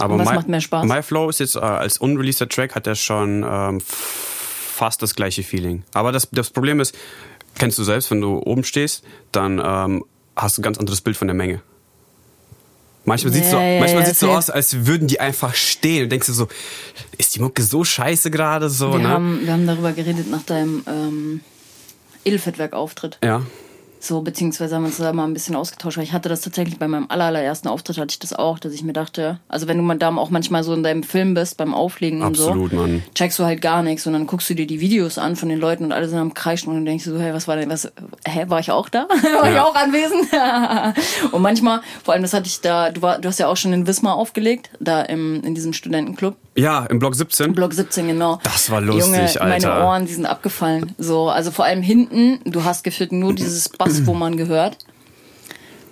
[0.00, 0.86] Aber Und was My, macht mehr Spaß?
[0.86, 5.42] My Flow ist jetzt äh, als unreleaseder Track hat er schon ähm, fast das gleiche
[5.42, 5.82] Feeling.
[5.94, 6.96] Aber das, das Problem ist,
[7.58, 10.04] kennst du selbst, wenn du oben stehst, dann ähm,
[10.36, 11.62] hast du ein ganz anderes Bild von der Menge.
[13.04, 16.04] Manchmal sieht es so, ja, manchmal ja, sieht's so aus, als würden die einfach stehen
[16.04, 16.48] und denkst du so,
[17.16, 19.08] ist die Mucke so scheiße gerade so, Wir, ne?
[19.08, 21.40] haben, wir haben darüber geredet nach deinem ähm,
[22.24, 23.18] Edelfettwerk-Auftritt.
[23.24, 23.42] ja.
[24.02, 25.98] So, beziehungsweise haben wir uns da mal ein bisschen ausgetauscht.
[25.98, 28.72] Weil ich hatte das tatsächlich bei meinem aller, allerersten Auftritt, hatte ich das auch, dass
[28.72, 31.58] ich mir dachte, also wenn du mal da auch manchmal so in deinem Film bist,
[31.58, 33.02] beim Auflegen Absolut, und so, Mann.
[33.14, 35.58] checkst du halt gar nichts und dann guckst du dir die Videos an von den
[35.60, 37.68] Leuten und alle sind am Kreischen und dann denkst du so, hey, was war denn,
[37.68, 37.92] was,
[38.26, 39.06] hä, war ich auch da?
[39.40, 39.64] war ich Ja.
[39.64, 40.28] auch anwesend?
[41.32, 43.72] und manchmal, vor allem das hatte ich da, du, war, du hast ja auch schon
[43.74, 46.36] in Wismar aufgelegt, da im, in diesem Studentenclub.
[46.60, 47.54] Ja, im Block 17.
[47.54, 48.38] Block 17, genau.
[48.42, 49.46] Das war lustig, Junge, Alter.
[49.46, 50.94] meine Ohren, die sind abgefallen.
[50.98, 54.78] So, also vor allem hinten, du hast gefühlt nur dieses Bass, wo man gehört.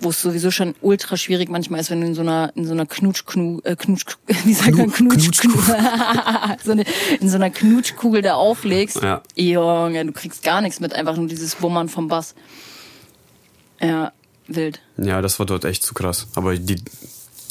[0.01, 2.71] Wo es sowieso schon ultra schwierig manchmal ist, wenn du in so einer, in so
[2.71, 5.59] einer Knutschknu, äh, Knutsch, wie sagt man, Knutschkugel,
[6.63, 6.85] so eine,
[7.19, 9.01] in so einer Knutschkugel da auflegst.
[9.01, 9.21] Ja.
[9.35, 12.35] Junge, du kriegst gar nichts mit, einfach nur dieses Wummern vom Bass.
[13.81, 14.13] Ja,
[14.47, 14.79] wild.
[14.97, 16.27] Ja, das war dort echt zu krass.
[16.35, 16.77] Aber die,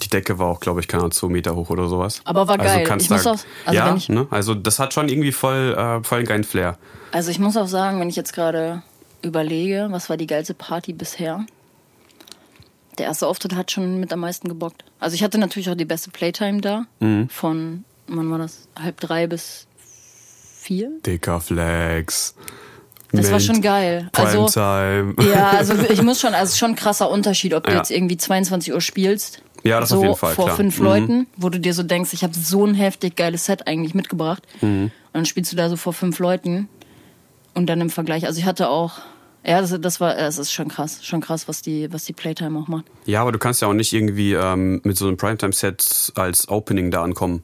[0.02, 2.20] die Decke war auch, glaube ich, keine Ahnung, zwei Meter hoch oder sowas.
[2.24, 2.84] Aber war geil.
[2.84, 4.26] kannst Ich muss da- auch- also ja, ich- ne?
[4.30, 6.78] Also das hat schon irgendwie voll, äh, voll einen geilen Flair.
[7.12, 8.82] Also ich muss auch sagen, wenn ich jetzt gerade
[9.22, 11.44] überlege, was war die geilste Party bisher?
[12.98, 14.84] Der erste Auftritt hat schon mit am meisten gebockt.
[14.98, 16.84] Also ich hatte natürlich auch die beste Playtime da.
[17.00, 17.28] Mhm.
[17.28, 18.66] Von, wann war das?
[18.80, 19.66] Halb drei bis
[20.60, 20.90] vier?
[21.06, 22.34] Dicker Flex.
[23.12, 24.10] Das war schon geil.
[24.14, 25.14] Also, Primetime.
[25.32, 27.78] ja, also ich muss schon, also es ist schon ein krasser Unterschied, ob du Ja.
[27.78, 29.42] jetzt irgendwie 22 Uhr spielst.
[29.64, 30.56] Ja, das so auf jeden Fall, vor klar.
[30.56, 30.84] fünf Mhm.
[30.84, 34.42] Leuten, wo du dir so denkst, ich habe so ein heftig geiles Set eigentlich mitgebracht.
[34.60, 34.84] Mhm.
[34.84, 36.68] Und dann spielst du da so vor fünf Leuten
[37.54, 38.26] und dann im Vergleich.
[38.26, 38.98] Also ich hatte auch,
[39.44, 42.58] ja, das, das war, es ist schon krass, schon krass, was die, was die Playtime
[42.58, 42.84] auch macht.
[43.06, 46.90] Ja, aber du kannst ja auch nicht irgendwie ähm, mit so einem Primetime-Set als Opening
[46.90, 47.42] da ankommen.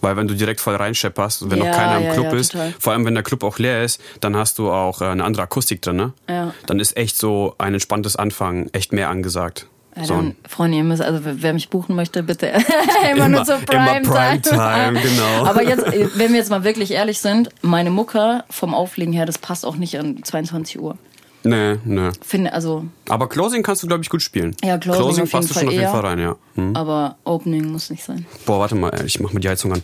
[0.00, 2.52] Weil wenn du direkt voll reinschepperst, wenn Ja, noch keiner im ja, Club ja, ist,
[2.52, 2.72] total.
[2.78, 5.42] vor allem wenn der Club auch leer ist, dann hast du auch äh, eine andere
[5.42, 6.12] Akustik drin, ne?
[6.28, 6.54] Ja.
[6.66, 9.66] Dann ist echt so ein entspanntes Anfangen echt mehr angesagt.
[10.00, 13.56] Ja, dann, Freunde, ihr müsst, also wer mich buchen möchte, bitte immer, Immer- nur zur
[13.56, 14.40] immer Primetime.
[14.40, 15.44] Primetime, genau.
[15.46, 15.84] Aber jetzt,
[16.16, 19.76] wenn wir jetzt mal wirklich ehrlich sind, meine Mucke vom Auflegen her, das passt auch
[19.76, 20.96] nicht an 22 Uhr.
[21.44, 22.10] Nee, nee.
[22.20, 24.54] Finde, also, Aber Closing kannst du, glaube ich, gut spielen.
[24.62, 25.90] Ja, Closing auf passt jeden du schon Fall auf jeden eher.
[25.90, 26.36] Fall rein, ja.
[26.56, 26.76] Hm.
[26.76, 28.26] aber Opening muss nicht sein.
[28.44, 29.82] Boah, warte mal, ich mach mal die Heizung an.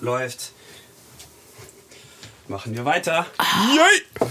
[0.00, 0.52] Läuft.
[2.48, 3.26] Machen wir weiter.
[3.74, 4.28] Yay!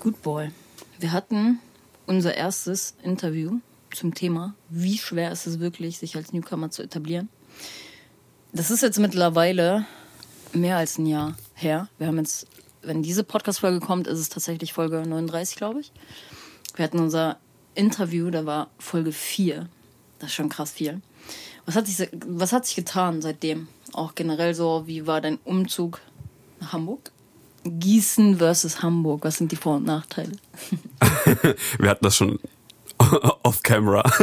[0.00, 0.50] Good Boy.
[1.00, 1.58] Wir hatten
[2.12, 7.28] unser erstes Interview zum Thema, wie schwer ist es wirklich, sich als Newcomer zu etablieren.
[8.52, 9.86] Das ist jetzt mittlerweile
[10.52, 11.88] mehr als ein Jahr her.
[11.98, 12.46] Wir haben jetzt,
[12.82, 15.92] wenn diese Podcast-Folge kommt, ist es tatsächlich Folge 39, glaube ich.
[16.74, 17.38] Wir hatten unser
[17.74, 19.68] Interview, da war Folge 4.
[20.18, 21.00] Das ist schon krass viel.
[21.64, 23.68] Was hat sich, was hat sich getan seitdem?
[23.92, 26.00] Auch generell so, wie war dein Umzug
[26.60, 27.11] nach Hamburg?
[27.64, 30.32] Gießen versus Hamburg, was sind die Vor- und Nachteile?
[31.78, 32.38] Wir hatten das schon
[33.42, 34.02] off-camera.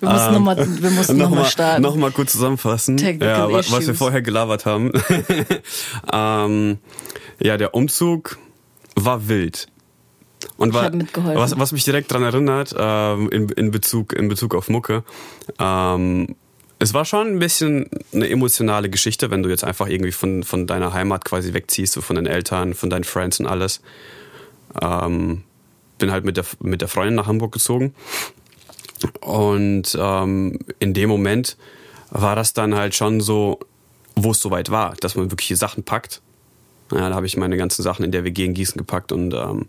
[0.00, 1.82] Wir mussten nochmal wir mussten noch mal starten.
[1.82, 4.92] noch mal kurz zusammenfassen, ja, wa- was wir vorher gelabert haben.
[6.12, 6.78] ähm,
[7.40, 8.38] ja, der Umzug
[8.96, 9.66] war wild.
[10.56, 10.90] Und war,
[11.34, 15.04] was, was mich direkt daran erinnert, ähm, in, in, Bezug, in Bezug auf Mucke,
[15.58, 16.34] ähm,
[16.82, 20.66] es war schon ein bisschen eine emotionale Geschichte, wenn du jetzt einfach irgendwie von, von
[20.66, 23.80] deiner Heimat quasi wegziehst, so von deinen Eltern, von deinen Friends und alles.
[24.80, 25.44] Ähm,
[25.98, 27.94] bin halt mit der, mit der Freundin nach Hamburg gezogen.
[29.20, 31.56] Und ähm, in dem Moment
[32.10, 33.60] war das dann halt schon so,
[34.16, 36.20] wo es soweit war, dass man wirklich Sachen packt.
[36.90, 39.66] Ja, da habe ich meine ganzen Sachen in der WG in Gießen gepackt und ähm,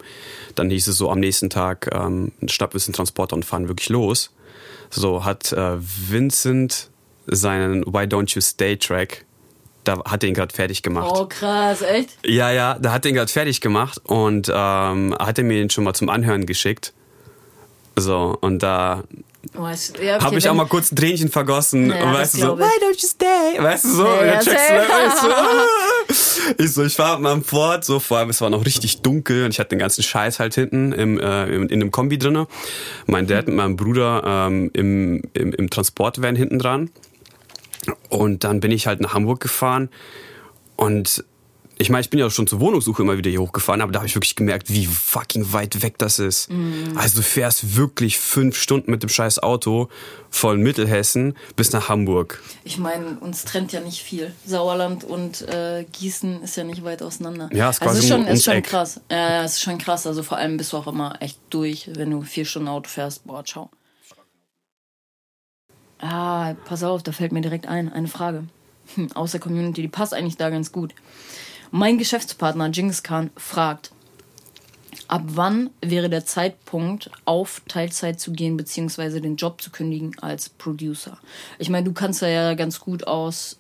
[0.56, 3.89] dann hieß es so am nächsten Tag, ähm, schnappen wir einen Transporter und fahren wirklich
[3.89, 4.32] los.
[4.89, 6.89] So hat äh, Vincent
[7.28, 9.26] seinen Why Don't You Stay Track,
[9.84, 11.12] da hat er ihn gerade fertig gemacht.
[11.14, 12.18] Oh, krass, echt?
[12.26, 15.70] Ja, ja, da hat er ihn gerade fertig gemacht und ähm, hat er mir ihn
[15.70, 16.94] schon mal zum Anhören geschickt.
[17.96, 19.04] So, und da
[19.58, 22.36] Oh, ist- ja, okay, habe ich auch mal kurz ein Tränchen vergossen Ja, und weißt
[22.36, 22.60] du so, ich.
[22.62, 23.62] why don't you stay?
[23.62, 24.88] Weißt du so, Ja, ja, checkst safe.
[24.88, 25.28] du
[26.14, 28.66] ich so, ich so, ich fahr mit meinem Ford, so, vor allem es war noch
[28.66, 31.92] richtig dunkel und ich hatte den ganzen Scheiß halt hinten im, äh, in, in einem
[31.92, 32.48] Kombi drinne.
[33.06, 36.90] Mein Dad mit meinem Bruder ähm, im, im, im Transportvan hinten dran.
[38.10, 39.89] Und dann bin ich halt nach Hamburg gefahren
[40.76, 41.24] und
[41.78, 44.08] ich meine, ich bin ja schon zur Wohnungssuche immer wieder hier hochgefahren, aber da habe
[44.08, 46.50] ich wirklich gemerkt, wie fucking weit weg das ist.
[46.52, 46.93] Mhm.
[46.96, 49.89] Also du fährst wirklich fünf Stunden mit dem scheiß Auto
[50.30, 52.41] von Mittelhessen bis nach Hamburg.
[52.63, 54.34] Ich meine, uns trennt ja nicht viel.
[54.46, 57.50] Sauerland und äh, Gießen ist ja nicht weit auseinander.
[57.52, 59.02] Ja, ist quasi also ist schon, ist schon krass.
[59.10, 60.06] Ja, äh, ist schon krass.
[60.06, 63.26] Also vor allem bist du auch immer echt durch, wenn du vier Stunden Auto fährst.
[63.26, 63.69] Boah, ciao.
[66.04, 68.44] Ah, pass auf, da fällt mir direkt ein, eine Frage.
[68.96, 70.94] Hm, aus der Community, die passt eigentlich da ganz gut.
[71.72, 73.94] Mein Geschäftspartner Genghis Khan fragt,
[75.08, 80.50] ab wann wäre der Zeitpunkt, auf Teilzeit zu gehen, beziehungsweise den Job zu kündigen als
[80.50, 81.20] Producer?
[81.58, 83.58] Ich meine, du kannst ja ganz gut aus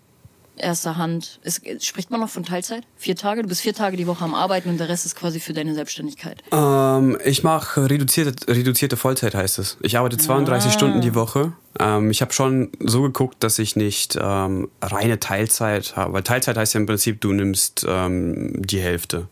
[0.57, 1.39] erster Hand.
[1.43, 2.83] Es, spricht man noch von Teilzeit?
[2.95, 3.41] Vier Tage?
[3.41, 5.73] Du bist vier Tage die Woche am Arbeiten und der Rest ist quasi für deine
[5.73, 6.43] Selbstständigkeit.
[6.51, 9.77] Ähm, ich mache reduzierte, reduzierte Vollzeit, heißt es.
[9.81, 10.73] Ich arbeite 32 ah.
[10.73, 11.53] Stunden die Woche.
[11.79, 16.13] Ähm, ich habe schon so geguckt, dass ich nicht ähm, reine Teilzeit habe.
[16.13, 19.27] Weil Teilzeit heißt ja im Prinzip, du nimmst ähm, die Hälfte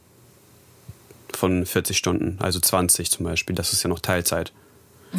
[1.36, 3.56] von 40 Stunden, also 20 zum Beispiel.
[3.56, 4.52] Das ist ja noch Teilzeit.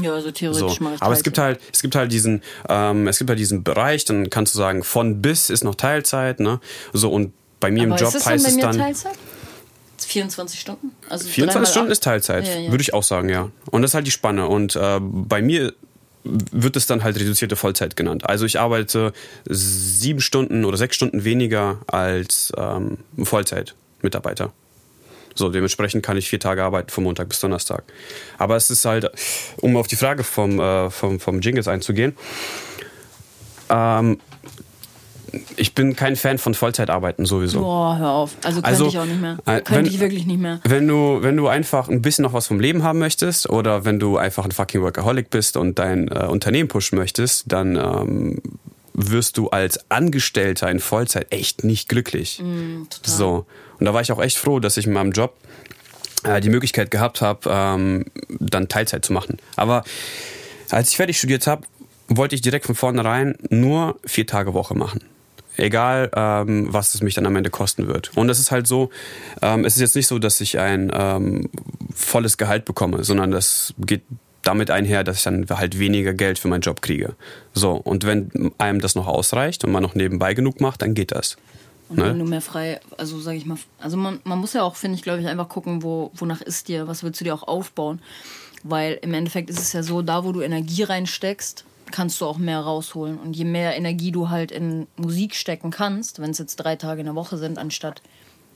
[0.01, 0.91] Ja, also theoretisch so.
[1.01, 4.31] Aber es gibt halt, es gibt halt diesen, ähm, es gibt halt diesen Bereich, dann
[4.31, 6.61] kannst du sagen, von bis ist noch Teilzeit, ne?
[6.93, 8.79] So und bei mir Aber im Job heißt es dann.
[8.79, 9.19] Teilzeit?
[9.99, 10.93] 24 Stunden?
[11.09, 12.71] Also 24 Stunden ist Teilzeit, ja, ja.
[12.71, 13.51] würde ich auch sagen, ja.
[13.71, 14.49] Und das ist halt die Spanne.
[14.49, 15.73] Und äh, bei mir
[16.25, 18.29] wird es dann halt reduzierte Vollzeit genannt.
[18.29, 19.13] Also ich arbeite
[19.49, 24.53] sieben Stunden oder sechs Stunden weniger als ähm, Vollzeitmitarbeiter.
[25.35, 27.85] So, dementsprechend kann ich vier Tage arbeiten, von Montag bis Donnerstag.
[28.39, 29.11] Aber es ist halt,
[29.61, 32.17] um auf die Frage vom, äh, vom, vom Jingles einzugehen,
[33.71, 34.19] ähm,
[35.57, 37.61] ich bin kein Fan von Vollzeitarbeiten sowieso.
[37.61, 38.37] Boah, hör auf.
[38.45, 39.39] Also könnte also, ich auch nicht mehr.
[39.47, 40.61] Äh, könnte ich wirklich nicht mehr.
[40.65, 43.99] Wenn du, wenn du einfach ein bisschen noch was vom Leben haben möchtest oder wenn
[43.99, 48.43] du einfach ein fucking Workaholic bist und dein äh, Unternehmen pushen möchtest, dann ähm,
[48.95, 52.41] wirst du als Angestellter in Vollzeit echt nicht glücklich.
[52.43, 53.47] Mm, so.
[53.79, 55.37] Und da war ich auch echt froh, dass ich in meinem Job
[56.25, 59.39] äh, die Möglichkeit gehabt habe, ähm, dann Teilzeit zu machen.
[59.57, 59.85] Aber
[60.71, 61.67] als ich fertig studiert habe,
[62.09, 65.01] wollte ich direkt von vornherein nur vier Tage Woche machen.
[65.57, 68.11] Egal, ähm, was es mich dann am Ende kosten wird.
[68.15, 68.91] Und es ist halt so,
[69.43, 71.51] ähm, es ist jetzt nicht so, dass ich ein ähm,
[71.95, 74.03] volles Gehalt bekomme, sondern das geht
[74.43, 77.15] damit einher, dass ich dann halt weniger Geld für meinen Job kriege.
[77.55, 81.13] So, und wenn einem das noch ausreicht und man noch nebenbei genug macht, dann geht
[81.13, 81.37] das.
[81.89, 82.07] Und ne?
[82.07, 84.97] wenn du mehr frei, also sage ich mal, also man, man muss ja auch, finde
[84.97, 88.01] ich, glaube ich, einfach gucken, wo, wonach ist dir, was willst du dir auch aufbauen.
[88.65, 92.39] Weil im Endeffekt ist es ja so, da wo du Energie reinsteckst, kannst du auch
[92.39, 93.19] mehr rausholen.
[93.19, 97.01] Und je mehr Energie du halt in Musik stecken kannst, wenn es jetzt drei Tage
[97.01, 98.03] in der Woche sind, anstatt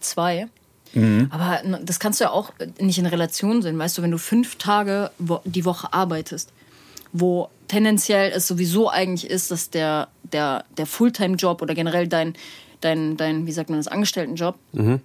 [0.00, 0.48] zwei,
[0.94, 1.28] Mhm.
[1.30, 3.78] Aber das kannst du ja auch nicht in Relation sehen.
[3.78, 5.10] Weißt du, wenn du fünf Tage
[5.44, 6.52] die Woche arbeitest,
[7.12, 12.34] wo tendenziell es sowieso eigentlich ist, dass der, der, der Fulltime-Job oder generell dein,
[12.80, 15.00] dein, dein, wie sagt man das, Angestelltenjob, mhm.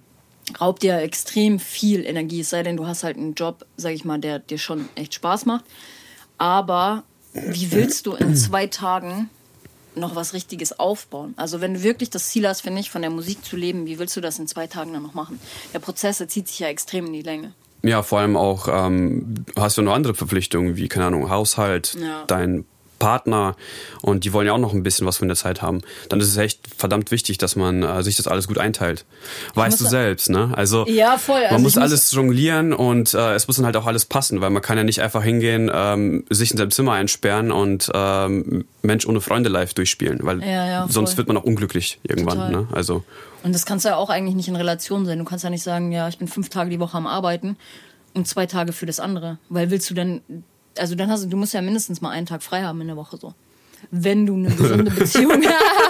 [0.60, 2.40] raubt dir extrem viel Energie.
[2.40, 5.14] Es sei denn, du hast halt einen Job, sag ich mal, der dir schon echt
[5.14, 5.64] Spaß macht.
[6.38, 9.30] Aber wie willst du in zwei Tagen
[9.94, 11.34] noch was Richtiges aufbauen.
[11.36, 13.98] Also wenn du wirklich das Ziel hast, finde ich, von der Musik zu leben, wie
[13.98, 15.40] willst du das in zwei Tagen dann noch machen?
[15.72, 17.52] Der Prozess der zieht sich ja extrem in die Länge.
[17.82, 22.24] Ja, vor allem auch ähm, hast du noch andere Verpflichtungen, wie, keine Ahnung, Haushalt, ja.
[22.26, 22.64] dein
[23.02, 23.56] Partner
[24.00, 26.28] und die wollen ja auch noch ein bisschen was von der Zeit haben, dann ist
[26.28, 29.04] es echt verdammt wichtig, dass man äh, sich das alles gut einteilt.
[29.54, 30.52] Weißt du selbst, ne?
[30.54, 31.42] Also ja, voll.
[31.42, 34.50] Also man muss alles jonglieren und äh, es muss dann halt auch alles passen, weil
[34.50, 39.04] man kann ja nicht einfach hingehen, ähm, sich in seinem Zimmer einsperren und ähm, Mensch
[39.06, 42.38] ohne Freunde live durchspielen, weil ja, ja, sonst wird man auch unglücklich irgendwann.
[42.38, 42.52] Total.
[42.52, 42.68] Ne?
[42.70, 43.02] Also
[43.42, 45.18] und das kannst du ja auch eigentlich nicht in Relation sein.
[45.18, 47.56] Du kannst ja nicht sagen, ja, ich bin fünf Tage die Woche am Arbeiten
[48.14, 49.38] und zwei Tage für das andere.
[49.48, 50.22] Weil willst du denn
[50.78, 52.96] also dann hast du, du musst ja mindestens mal einen Tag frei haben in der
[52.96, 53.34] Woche so.
[53.90, 55.42] Wenn du eine gesunde Beziehung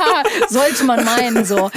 [0.48, 1.70] sollte man meinen, so.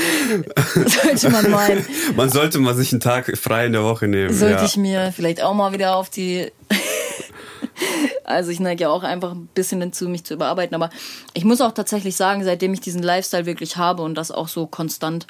[0.85, 1.85] Sollte man meinen.
[2.15, 4.33] Man sollte mal sich einen Tag frei in der Woche nehmen.
[4.33, 4.65] Sollte ja.
[4.65, 6.51] ich mir vielleicht auch mal wieder auf die.
[8.23, 10.73] also ich neige ja auch einfach ein bisschen dazu, mich zu überarbeiten.
[10.73, 10.89] Aber
[11.33, 14.67] ich muss auch tatsächlich sagen, seitdem ich diesen Lifestyle wirklich habe und das auch so
[14.67, 15.27] konstant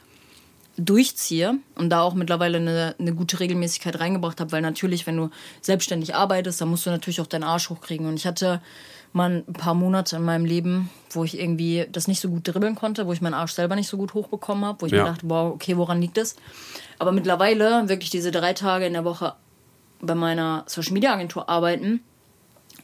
[0.77, 5.29] durchziehe und da auch mittlerweile eine, eine gute Regelmäßigkeit reingebracht habe, weil natürlich, wenn du
[5.61, 8.07] selbstständig arbeitest, dann musst du natürlich auch deinen Arsch hochkriegen.
[8.07, 8.61] Und ich hatte
[9.13, 12.75] mal ein paar Monate in meinem Leben, wo ich irgendwie das nicht so gut dribbeln
[12.75, 15.03] konnte, wo ich meinen Arsch selber nicht so gut hochbekommen habe, wo ich ja.
[15.03, 16.35] mir dachte, wow, okay, woran liegt das?
[16.99, 19.35] Aber mittlerweile wirklich diese drei Tage in der Woche
[20.01, 22.01] bei meiner Social Media Agentur arbeiten.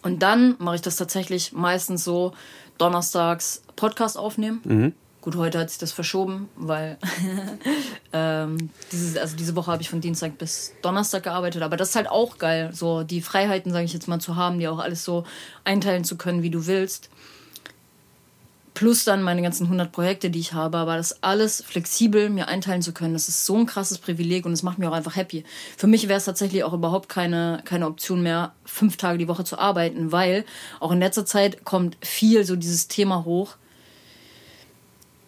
[0.03, 2.33] Und dann mache ich das tatsächlich meistens so,
[2.77, 4.61] donnerstags Podcast aufnehmen.
[4.63, 6.97] Mhm Gut, heute hat sich das verschoben, weil
[8.13, 11.61] ähm, dieses, also diese Woche habe ich von Dienstag bis Donnerstag gearbeitet.
[11.61, 14.57] Aber das ist halt auch geil, so die Freiheiten, sage ich jetzt mal, zu haben,
[14.57, 15.23] die auch alles so
[15.63, 17.09] einteilen zu können, wie du willst.
[18.73, 22.81] plus dann meine ganzen 100 Projekte, die ich habe, aber das alles flexibel mir einteilen
[22.81, 25.43] zu können, das ist so ein krasses Privileg und es macht mich auch einfach happy.
[25.77, 29.43] Für mich wäre es tatsächlich auch überhaupt keine, keine Option mehr, fünf Tage die Woche
[29.43, 30.45] zu arbeiten, weil
[30.79, 33.57] auch in letzter Zeit kommt viel so dieses Thema hoch.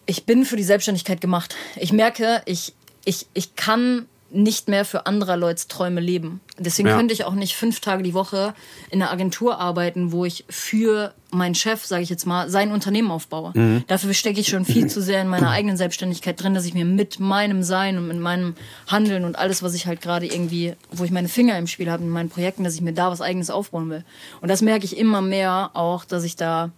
[0.06, 1.54] Ich bin für die Selbstständigkeit gemacht.
[1.76, 6.40] Ich merke, ich, ich, ich kann nicht mehr für anderer Leute Träume leben.
[6.58, 6.96] Deswegen Ja.
[6.96, 8.52] könnte ich auch nicht fünf Tage die Woche
[8.90, 13.12] in einer Agentur arbeiten, wo ich für meinen Chef, sage ich jetzt mal, sein Unternehmen
[13.12, 13.52] aufbaue.
[13.86, 16.84] Dafür stecke ich schon viel zu sehr in meiner eigenen Selbstständigkeit drin, dass ich mir
[16.84, 18.56] mit meinem Sein und mit meinem
[18.88, 22.02] Handeln und alles, was ich halt gerade irgendwie, wo ich meine Finger im Spiel habe,
[22.02, 24.04] in meinen Projekten, dass ich mir da was eigenes aufbauen will.
[24.40, 26.72] Und das merke ich immer mehr auch, dass ich da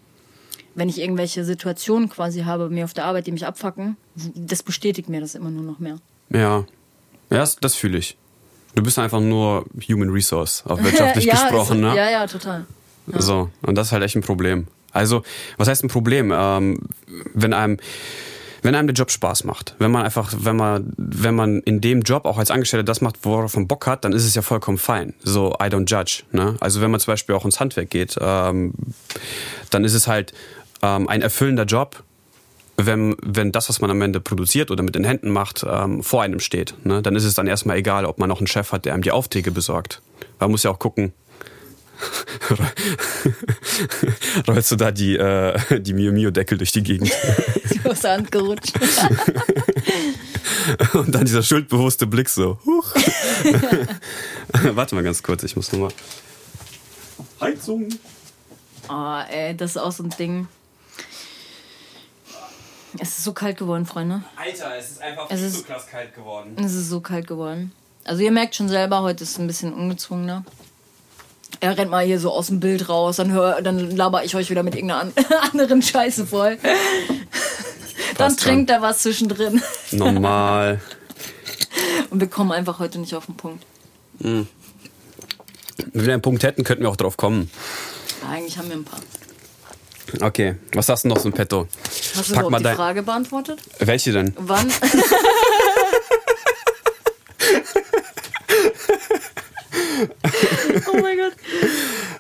[0.77, 3.97] wenn ich irgendwelche Situationen quasi habe, mir auf der Arbeit, die mich abfacken,
[4.35, 5.99] das bestätigt mir das immer nur noch mehr.
[6.31, 6.65] Ja.
[7.31, 8.17] Ja, das, das fühle ich.
[8.75, 11.97] Du bist einfach nur Human Resource, auf wirtschaftlich gesprochen, ist, ne?
[11.97, 12.67] Ja, ja, total.
[13.07, 14.67] So, und das ist halt echt ein Problem.
[14.93, 15.23] Also,
[15.57, 16.33] was heißt ein Problem?
[16.35, 16.81] Ähm,
[17.33, 17.79] wenn einem,
[18.63, 22.03] wenn einem der Job Spaß macht, wenn man einfach, wenn man, wenn man in dem
[22.03, 24.79] Job auch als Angestellter das macht, worauf man Bock hat, dann ist es ja vollkommen
[24.79, 25.15] fein.
[25.23, 26.25] So, I don't judge.
[26.33, 26.57] Ne?
[26.61, 28.75] Also, wenn man zum Beispiel auch ins Handwerk geht, ähm,
[29.71, 30.35] dann ist es halt
[30.83, 32.03] ähm, ein erfüllender Job,
[32.77, 36.23] wenn, wenn das, was man am Ende produziert oder mit den Händen macht, ähm, vor
[36.23, 36.75] einem steht.
[36.85, 37.03] Ne?
[37.03, 39.13] Dann ist es dann erstmal egal, ob man noch einen Chef hat, der einem die
[39.13, 40.03] Aufträge besorgt.
[40.39, 41.13] Man muss ja auch gucken,
[44.49, 47.11] rollst du da die, äh, die Mio Mio Deckel durch die Gegend.
[47.83, 48.73] Du hast Hand gerutscht.
[50.95, 52.59] Und dann dieser schuldbewusste Blick so.
[52.65, 52.93] Huch.
[54.73, 55.93] Warte mal ganz kurz, ich muss nochmal.
[57.41, 57.89] Heizung.
[58.89, 60.49] Oh, ey, das ist auch so ein Ding.
[63.01, 64.23] Es ist so kalt geworden, Freunde.
[64.37, 66.57] Alter, es ist einfach Es ist- krass kalt geworden.
[66.65, 67.73] Es ist so kalt geworden.
[68.05, 70.45] Also ihr merkt schon selber, heute ist es ein bisschen ungezwungener.
[71.61, 74.51] Er rennt mal hier so aus dem Bild raus, dann, hör, dann laber ich euch
[74.51, 75.13] wieder mit irgendeiner an
[75.53, 76.59] anderen Scheiße voll.
[78.19, 79.63] dann trinkt er was zwischendrin.
[79.91, 80.81] Normal.
[82.11, 83.65] Und wir kommen einfach heute nicht auf den Punkt.
[84.19, 84.47] Wenn
[85.93, 87.51] wir einen Punkt hätten, könnten wir auch drauf kommen.
[88.23, 89.01] Ja, eigentlich haben wir ein paar.
[90.21, 91.67] Okay, was hast du noch so im Petto?
[92.15, 93.61] Hast du Pack mal die dein- Frage beantwortet?
[93.81, 94.33] Welche denn?
[94.39, 94.71] Wann?
[100.93, 101.33] oh mein Gott.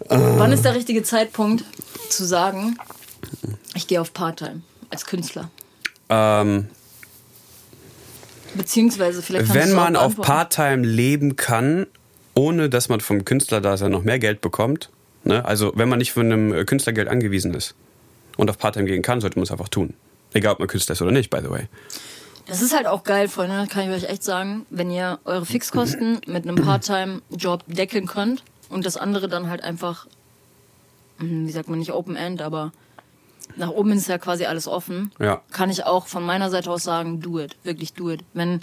[0.08, 1.64] Wann ist der richtige Zeitpunkt
[2.08, 2.78] zu sagen,
[3.74, 5.50] ich gehe auf Part-Time als Künstler?
[6.08, 6.68] Ähm,
[8.54, 10.16] Beziehungsweise vielleicht wenn man auf.
[10.16, 11.86] Part-Time leben kann,
[12.34, 14.90] ohne dass man vom Künstlerdasein noch mehr Geld bekommt,
[15.26, 15.44] ne?
[15.44, 17.74] also wenn man nicht von einem äh, Künstlergeld angewiesen ist
[18.36, 19.94] und auf Part-Time gehen kann, sollte man es einfach tun.
[20.32, 21.68] Egal, ob man Künstler ist oder nicht, by the way.
[22.46, 24.66] Das ist halt auch geil, Freunde, kann ich euch echt sagen.
[24.70, 30.06] Wenn ihr eure Fixkosten mit einem Part-Time-Job deckeln könnt und das andere dann halt einfach,
[31.18, 32.72] hm, wie sagt man nicht Open End, aber
[33.56, 35.40] nach oben ist ja quasi alles offen, Ja.
[35.52, 38.20] kann ich auch von meiner Seite aus sagen, do it, wirklich do it.
[38.34, 38.60] Wenn,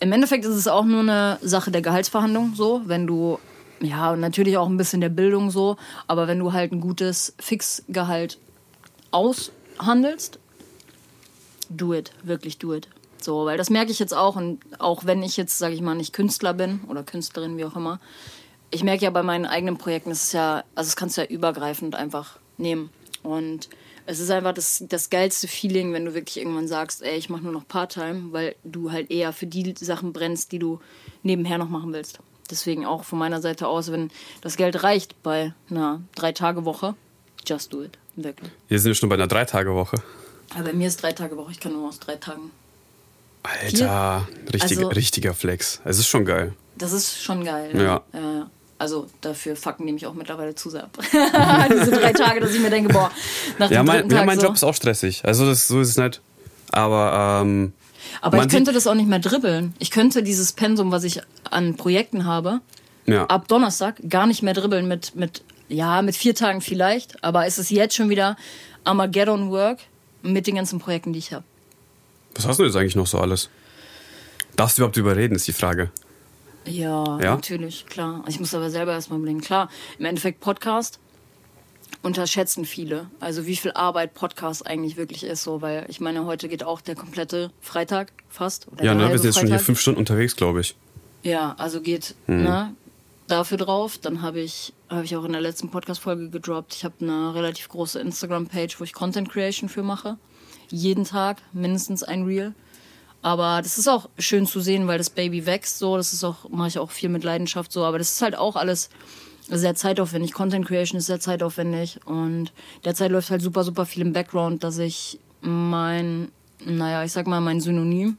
[0.00, 3.38] im Endeffekt ist es auch nur eine Sache der Gehaltsverhandlung so, wenn du,
[3.80, 7.34] ja, und natürlich auch ein bisschen der Bildung so, aber wenn du halt ein gutes
[7.38, 8.38] Fixgehalt
[9.10, 10.38] aushandelst,
[11.70, 12.88] do it, wirklich do it.
[13.22, 15.94] So, weil das merke ich jetzt auch und auch wenn ich jetzt, sage ich mal,
[15.94, 18.00] nicht Künstler bin oder Künstlerin, wie auch immer,
[18.70, 21.26] ich merke ja bei meinen eigenen Projekten, es ist ja, also das kannst du ja
[21.26, 22.90] übergreifend einfach nehmen.
[23.22, 23.68] Und
[24.06, 27.42] es ist einfach das, das geilste Feeling, wenn du wirklich irgendwann sagst, ey, ich mache
[27.42, 30.80] nur noch Part-Time, weil du halt eher für die Sachen brennst, die du
[31.22, 32.20] nebenher noch machen willst.
[32.50, 34.10] Deswegen auch von meiner Seite aus, wenn
[34.40, 36.94] das Geld reicht bei einer Drei-Tage-Woche,
[37.46, 37.96] just do it.
[38.16, 38.50] Wirklich.
[38.68, 39.96] Hier sind wir schon bei einer Drei-Tage-Woche.
[40.54, 42.50] Aber bei mir ist drei Tage Woche, ich kann nur aus drei Tagen.
[43.42, 45.80] Alter, richtig, Also- richtiger Flex.
[45.84, 46.52] Es ist schon geil.
[46.76, 47.70] Das ist schon geil.
[47.74, 47.82] Ja.
[47.82, 48.20] ja.
[48.20, 48.50] ja.
[48.78, 50.98] Also dafür fucken die mich auch mittlerweile zu sehr ab.
[51.70, 53.10] Diese drei Tage, dass ich mir denke, boah,
[53.58, 54.46] nach Ja, dem mein, dritten ja, Tag mein so.
[54.46, 55.22] Job ist auch stressig.
[55.24, 56.20] Also das, so ist es nicht.
[56.72, 57.72] Aber ähm,
[58.20, 59.74] Aber man ich könnte das auch nicht mehr dribbeln.
[59.78, 62.60] Ich könnte dieses Pensum, was ich an Projekten habe,
[63.06, 63.26] ja.
[63.26, 67.22] ab Donnerstag gar nicht mehr dribbeln mit, mit, ja, mit vier Tagen vielleicht.
[67.24, 68.36] Aber es ist jetzt schon wieder
[68.84, 69.78] Armageddon Work
[70.22, 71.44] mit den ganzen Projekten, die ich habe.
[72.34, 73.48] Was hast du jetzt eigentlich noch so alles?
[74.56, 75.90] Darfst du überhaupt überreden, ist die Frage.
[76.66, 77.34] Ja, Ja?
[77.34, 78.22] natürlich, klar.
[78.28, 79.40] Ich muss aber selber erstmal überlegen.
[79.40, 80.98] Klar, im Endeffekt Podcast
[82.02, 83.10] unterschätzen viele.
[83.20, 86.80] Also wie viel Arbeit Podcast eigentlich wirklich ist, so, weil ich meine, heute geht auch
[86.80, 88.68] der komplette Freitag fast.
[88.72, 89.66] Oder Ja, ne, wir sind jetzt schon hier Freitag.
[89.66, 90.74] fünf Stunden unterwegs, glaube ich.
[91.22, 92.42] Ja, also geht Mhm.
[92.44, 92.74] ne,
[93.28, 93.98] dafür drauf.
[93.98, 96.74] Dann habe ich, habe ich auch in der letzten Podcast-Folge gedroppt.
[96.74, 100.16] Ich habe eine relativ große Instagram-Page, wo ich Content Creation für mache.
[100.70, 102.54] Jeden Tag mindestens ein Reel.
[103.22, 105.98] Aber das ist auch schön zu sehen, weil das Baby wächst so.
[105.98, 107.84] Das ist auch, mache ich auch viel mit Leidenschaft so.
[107.84, 108.88] Aber das ist halt auch alles
[109.50, 110.32] sehr zeitaufwendig.
[110.32, 112.52] Content Creation ist sehr zeitaufwendig und
[112.84, 116.30] derzeit läuft halt super, super viel im Background, dass ich mein,
[116.64, 118.16] naja, ich sag mal, mein Synonym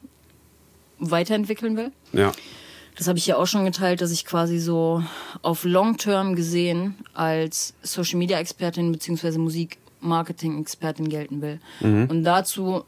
[0.99, 1.91] weiterentwickeln will.
[2.13, 2.32] Ja.
[2.97, 5.03] Das habe ich ja auch schon geteilt, dass ich quasi so
[5.41, 9.38] auf Long Term gesehen als Social Media Expertin bzw.
[9.38, 11.59] Musik Marketing Expertin gelten will.
[11.82, 12.84] Und dazu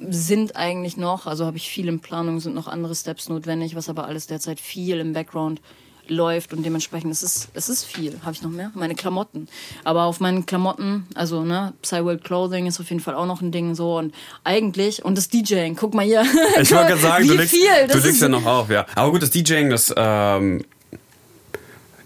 [0.00, 3.88] sind eigentlich noch, also habe ich viel in Planung, sind noch andere Steps notwendig, was
[3.88, 5.60] aber alles derzeit viel im Background
[6.08, 8.18] läuft und dementsprechend es ist es ist viel.
[8.22, 8.70] Habe ich noch mehr?
[8.74, 9.48] Meine Klamotten.
[9.84, 13.52] Aber auf meinen Klamotten, also ne, Psyworld Clothing ist auf jeden Fall auch noch ein
[13.52, 15.76] Ding so und eigentlich und das DJing.
[15.76, 16.22] Guck mal hier.
[16.60, 17.86] Ich wollte gerade sagen, Wie du legst, viel?
[17.88, 18.86] du Das legst ja noch auf, ja.
[18.94, 20.62] Aber gut, das DJing, das ähm,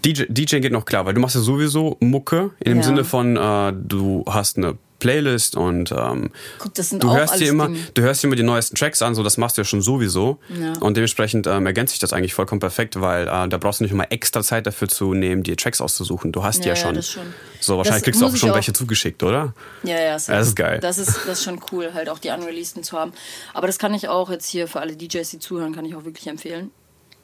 [0.05, 2.83] DJ, DJing geht noch klar, weil du machst ja sowieso Mucke in dem Ja.
[2.83, 7.67] Sinne von, äh, du hast eine Playlist und ähm, Guck, das du hörst dir immer,
[7.67, 7.79] Dinge.
[7.93, 10.39] du hörst dir immer die neuesten Tracks an, so das machst du ja schon sowieso.
[10.49, 10.73] Ja.
[10.79, 13.91] Und dementsprechend ähm, ergänzt sich das eigentlich vollkommen perfekt, weil äh, da brauchst du nicht
[13.93, 16.31] immer extra Zeit dafür zu nehmen, dir Tracks auszusuchen.
[16.31, 16.95] Du hast die Ja, ja, ja, schon.
[16.95, 17.33] das schon.
[17.61, 19.53] So, wahrscheinlich Das kriegst du auch schon auch- welche zugeschickt, oder?
[19.83, 20.37] Ja, ja, safe.
[20.37, 20.79] Das ist geil.
[20.79, 23.13] Das ist, das ist schon cool, halt auch die Unreleaseden zu haben.
[23.53, 26.05] Aber das kann ich auch jetzt hier für alle DJs, die zuhören, kann ich auch
[26.05, 26.71] wirklich empfehlen.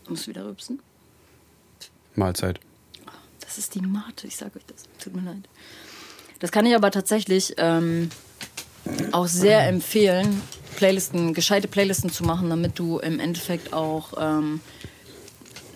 [0.07, 0.79] Muss wieder rübsen.
[2.15, 2.59] Mahlzeit.
[3.41, 4.83] Das ist die Mate, ich sag euch das.
[5.03, 5.47] Tut mir leid.
[6.39, 8.09] Das kann ich aber tatsächlich ähm,
[9.11, 10.41] auch sehr empfehlen,
[10.75, 14.59] Playlisten, gescheite Playlisten zu machen, damit du im Endeffekt auch, ähm,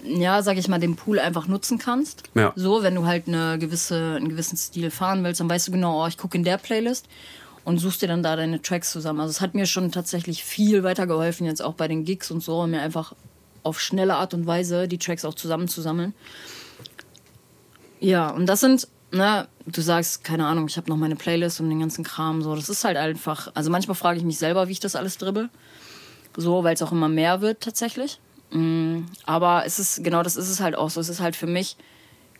[0.03, 2.23] ja, sag ich mal, den Pool einfach nutzen kannst.
[2.35, 2.53] Ja.
[2.55, 6.03] So, wenn du halt eine gewisse, einen gewissen Stil fahren willst, dann weißt du genau,
[6.03, 7.07] oh, ich gucke in der Playlist
[7.63, 9.19] und suchst dir dann da deine Tracks zusammen.
[9.19, 12.65] Also es hat mir schon tatsächlich viel weitergeholfen, jetzt auch bei den Gigs und so,
[12.67, 13.13] mir einfach
[13.63, 16.13] auf schnelle Art und Weise die Tracks auch zusammenzusammeln.
[17.99, 21.69] Ja, und das sind, ne, du sagst, keine Ahnung, ich habe noch meine Playlist und
[21.69, 24.73] den ganzen Kram, so, das ist halt einfach, also manchmal frage ich mich selber, wie
[24.73, 25.49] ich das alles dribbel,
[26.35, 28.19] so, weil es auch immer mehr wird tatsächlich.
[28.51, 31.47] Mm, Aber es ist, genau das ist es halt auch so, es ist halt für
[31.47, 31.77] mich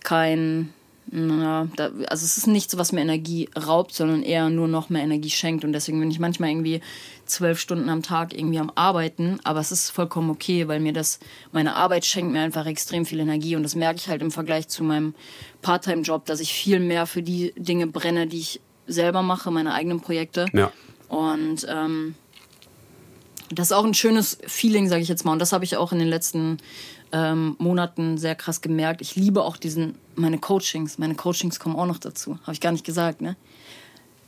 [0.04, 0.74] kein,
[1.12, 5.04] na, da, also es ist nichts, was mir Energie raubt, sondern eher nur noch mehr
[5.04, 5.66] Energie schenkt.
[5.66, 6.82] Und deswegen bin ich manchmal irgendwie
[7.30, 11.20] zwölf Stunden am Tag irgendwie am Arbeiten, aber es ist vollkommen okay, weil mir das,
[11.52, 14.68] meine Arbeit schenkt mir einfach extrem viel Energie und das merke ich halt im Vergleich
[14.68, 15.14] zu meinem
[15.62, 20.02] Part-Time-Job, dass ich viel mehr für die Dinge brenne, die ich selber mache, meine eigenen
[20.02, 20.48] Projekte.
[20.54, 20.72] Ja.
[21.08, 22.16] Und ähm,
[23.52, 25.34] das ist auch ein schönes Feeling, sage ich jetzt mal.
[25.34, 26.58] Und das habe ich auch in den letzten
[27.12, 29.02] ähm, Monaten sehr krass gemerkt.
[29.02, 30.98] Ich liebe auch diesen, meine Coachings.
[30.98, 32.40] Meine Coachings kommen auch noch dazu.
[32.44, 33.36] Habe ich gar nicht gesagt, ne?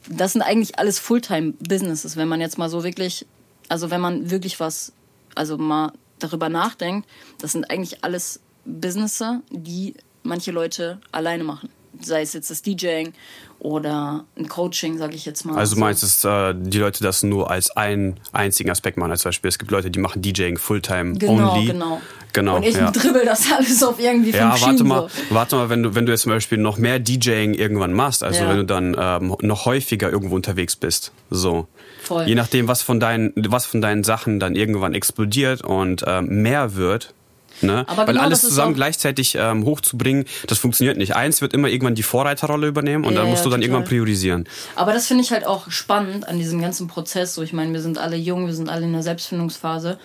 [0.10, 3.26] Das sind eigentlich alles Fulltime-Businesses, wenn man jetzt mal so wirklich,
[3.70, 4.94] also wenn man wirklich was,
[5.36, 7.08] also mal darüber nachdenkt,
[7.40, 11.70] das sind eigentlich alles Businesses, die manche Leute alleine machen.
[12.02, 13.14] Sei es jetzt das DJing
[13.60, 15.58] oder ein Coaching, sage ich jetzt mal.
[15.58, 15.86] Also du So.
[15.86, 19.12] meinst, dass äh, die Leute das nur als einen einzigen Aspekt machen?
[19.12, 21.66] Als Beispiel, es gibt Leute, die machen DJing Fulltime Genau, only.
[21.68, 21.96] genau.
[21.96, 22.02] Genau,
[22.38, 22.92] Und ich ja.
[22.92, 25.36] dribbel das alles auf irgendwie Ja, fünf warte Schienen mal, so.
[25.36, 28.44] warte mal, wenn du, wenn du jetzt zum Beispiel noch mehr DJing irgendwann machst, also
[28.44, 28.50] Ja.
[28.50, 31.68] wenn du dann ähm, noch häufiger irgendwo unterwegs bist, so.
[32.04, 32.24] Voll.
[32.28, 36.76] Je nachdem, was von deinen, was von deinen Sachen dann irgendwann explodiert und ähm, mehr
[36.76, 37.14] wird,
[37.62, 37.86] ne?
[37.88, 41.16] Aber Weil genau alles zusammen gleichzeitig ähm, hochzubringen, das funktioniert nicht.
[41.16, 43.76] Eins wird immer irgendwann die Vorreiterrolle übernehmen und Ja, dann musst ja, du dann total.
[43.76, 44.48] irgendwann priorisieren.
[44.76, 47.34] Aber das finde ich halt auch spannend an diesem ganzen Prozess.
[47.34, 50.00] So, ich meine, wir sind alle jung, wir sind alle in der Selbstfindungsphase.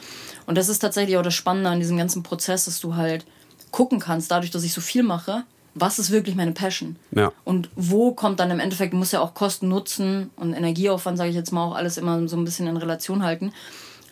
[0.47, 3.27] Und das ist tatsächlich auch das Spannende an diesem ganzen Prozess, dass du halt
[3.71, 5.45] gucken kannst, dadurch, dass ich so viel mache,
[5.75, 6.97] was ist wirklich meine Passion?
[7.11, 7.33] Ja.
[7.45, 11.37] Und wo kommt dann im Endeffekt, muss ja auch Kosten, Nutzen und Energieaufwand, sage ich
[11.37, 13.53] jetzt mal, auch alles immer so ein bisschen in Relation halten.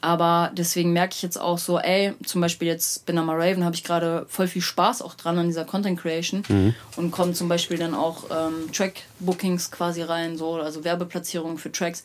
[0.05, 3.75] Aber deswegen merke ich jetzt auch so, ey, zum Beispiel jetzt bin am Raven, habe
[3.75, 7.79] ich gerade voll viel Spaß auch dran an dieser Content Creation und kommen zum Beispiel
[7.79, 12.05] dann auch ähm, Track-Bookings quasi rein, so, also Werbeplatzierungen für Tracks.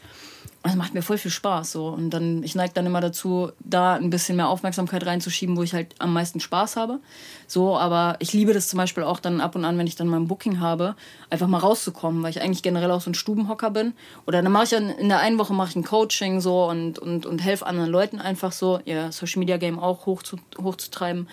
[0.61, 1.87] Das macht mir voll viel Spaß so.
[1.87, 5.73] Und dann, ich neige dann immer dazu, da ein bisschen mehr Aufmerksamkeit reinzuschieben, wo ich
[5.73, 6.99] halt am meisten Spaß habe.
[7.47, 10.07] So, aber ich liebe das zum Beispiel auch dann ab und an, wenn ich dann
[10.07, 10.95] mal ein Booking habe,
[11.29, 13.93] einfach mal rauszukommen, weil ich eigentlich generell auch so ein Stubenhocker bin.
[14.27, 16.99] Oder dann mache ich dann in der einen Woche mache ich ein Coaching so und,
[16.99, 21.29] und, und helfe anderen Leuten einfach so, ihr Social Media Game auch hoch zu, hochzutreiben.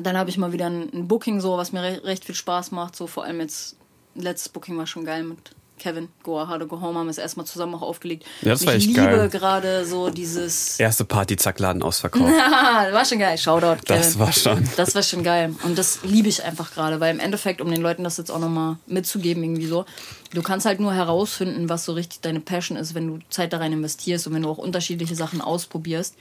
[0.00, 2.96] Dann habe ich mal wieder ein, Booking so, was mir re recht viel Spaß macht.
[2.96, 3.76] So vor allem jetzt,
[4.16, 7.44] letztes Booking war schon geil mit Kevin, Go Hard or Go Home, haben es erstmal
[7.44, 8.24] zusammen auch aufgelegt.
[8.42, 9.28] Ja, das Und war ich echt liebe geil.
[9.28, 12.24] gerade so dieses Erste Party, zack, Laden ausverkauft.
[12.92, 13.36] War schon geil.
[13.36, 13.82] Shoutout.
[13.86, 14.18] Das Kevin.
[14.20, 14.68] war schon.
[14.76, 15.54] Das war schon geil.
[15.64, 18.38] Und das liebe ich einfach gerade, weil im Endeffekt, um den Leuten das jetzt auch
[18.38, 19.84] nochmal mitzugeben, irgendwie so,
[20.32, 23.58] du kannst halt nur herausfinden, was so richtig deine Passion ist, wenn du Zeit da
[23.58, 26.16] rein investierst und wenn du auch unterschiedliche Sachen ausprobierst.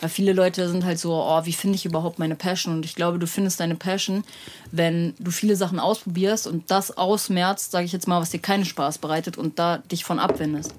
[0.00, 2.74] Weil viele Leute sind halt so, oh, wie finde ich überhaupt meine Passion?
[2.74, 4.24] Und ich glaube, du findest deine Passion,
[4.70, 8.64] wenn du viele Sachen ausprobierst und das ausmerzt, sage ich jetzt mal, was dir keinen
[8.64, 10.74] Spaß bereitet und da dich von abwendest.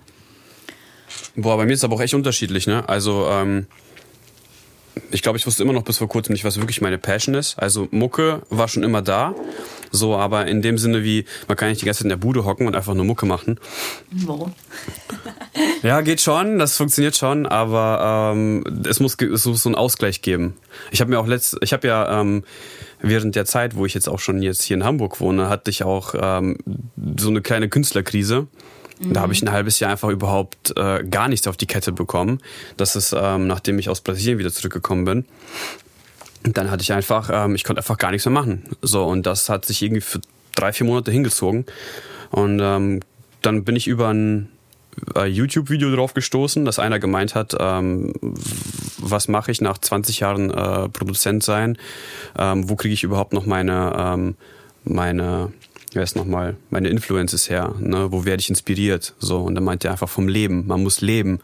[1.35, 2.87] Boah, bei mir ist es aber auch echt unterschiedlich, ne?
[2.87, 3.67] Also, ähm,
[5.11, 7.57] ich glaube, ich wusste immer noch bis vor kurzem nicht, was wirklich meine Passion ist.
[7.59, 9.35] Also Mucke war schon immer da.
[9.91, 12.45] So, aber in dem Sinne wie, man kann nicht die ganze Zeit in der Bude
[12.45, 13.59] hocken und einfach nur Mucke machen.
[14.11, 14.53] Warum?
[15.83, 20.21] Ja, geht schon, das funktioniert schon, aber ähm, es, muss, es muss so einen Ausgleich
[20.21, 20.55] geben.
[20.91, 22.43] Ich habe mir auch letzt, ich habe ja ähm,
[22.99, 25.83] während der Zeit, wo ich jetzt auch schon jetzt hier in Hamburg wohne, hatte ich
[25.83, 26.57] auch ähm,
[27.17, 28.47] so eine kleine Künstlerkrise.
[28.99, 29.13] Mhm.
[29.13, 32.39] Da habe ich ein halbes Jahr einfach überhaupt äh, gar nichts auf die Kette bekommen.
[32.77, 35.25] Das ist, ähm, nachdem ich aus Brasilien wieder zurückgekommen bin.
[36.45, 38.63] Und dann hatte ich einfach, ähm, ich konnte einfach gar nichts mehr machen.
[38.81, 40.21] So, und das hat sich irgendwie für
[40.55, 41.65] drei, vier Monate hingezogen.
[42.31, 43.01] Und ähm,
[43.41, 44.49] dann bin ich über ein
[45.15, 48.13] äh, YouTube-Video drauf gestoßen, dass einer gemeint hat, ähm,
[48.97, 51.77] was mache ich nach 20 Jahren äh, Produzent sein?
[52.37, 54.35] Ähm, wo kriege ich überhaupt noch meine, ähm,
[54.83, 55.51] meine,
[56.03, 57.73] ist nochmal, meine Influences her?
[57.79, 58.11] Ne?
[58.11, 59.13] Wo werde ich inspiriert?
[59.19, 60.65] So, und dann meint er einfach vom Leben.
[60.67, 61.39] Man muss leben.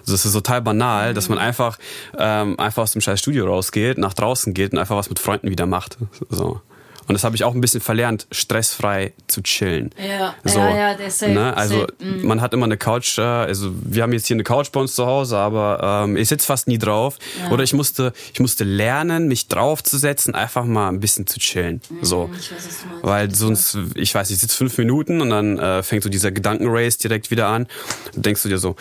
[0.00, 1.14] Also das ist total banal, mhm.
[1.14, 1.78] dass man einfach,
[2.18, 5.50] ähm, einfach aus dem scheiß Studio rausgeht, nach draußen geht und einfach was mit Freunden
[5.50, 5.98] wieder macht.
[6.28, 6.60] So.
[7.08, 9.90] Und das habe ich auch ein bisschen verlernt, stressfrei zu chillen.
[9.98, 11.56] Ja, so, ja, ja, safe, ne?
[11.56, 11.94] Also safe.
[12.04, 12.26] Mm.
[12.26, 14.94] man hat immer eine Couch, äh, also wir haben jetzt hier eine Couch bei uns
[14.94, 17.18] zu Hause, aber ähm, ich sitze fast nie drauf.
[17.40, 17.50] Ja.
[17.50, 21.80] Oder ich musste, ich musste lernen, mich draufzusetzen, einfach mal ein bisschen zu chillen.
[21.88, 22.30] Mm, so.
[22.38, 23.04] Ich weiß, was du meinst.
[23.04, 26.98] Weil sonst, ich weiß, ich sitze fünf Minuten und dann äh, fängt so dieser Gedankenrace
[26.98, 27.66] direkt wieder an.
[28.14, 28.76] Dann denkst du dir so,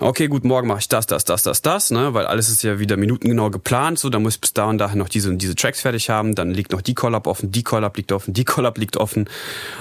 [0.00, 2.14] okay, gut, morgen mache ich das, das, das, das, das, ne?
[2.14, 4.98] Weil alles ist ja wieder minutengenau geplant, so, dann muss ich bis da und dahin
[4.98, 7.96] noch diese und diese Tracks fertig haben, dann liegt noch die Collab offen, die Collab
[7.96, 9.28] liegt offen, die Collab liegt offen.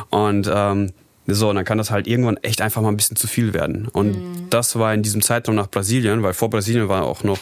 [0.09, 0.93] Und ähm,
[1.27, 3.87] so, und dann kann das halt irgendwann echt einfach mal ein bisschen zu viel werden.
[3.89, 4.49] Und mhm.
[4.49, 7.39] das war in diesem Zeitraum nach Brasilien, weil vor Brasilien war auch noch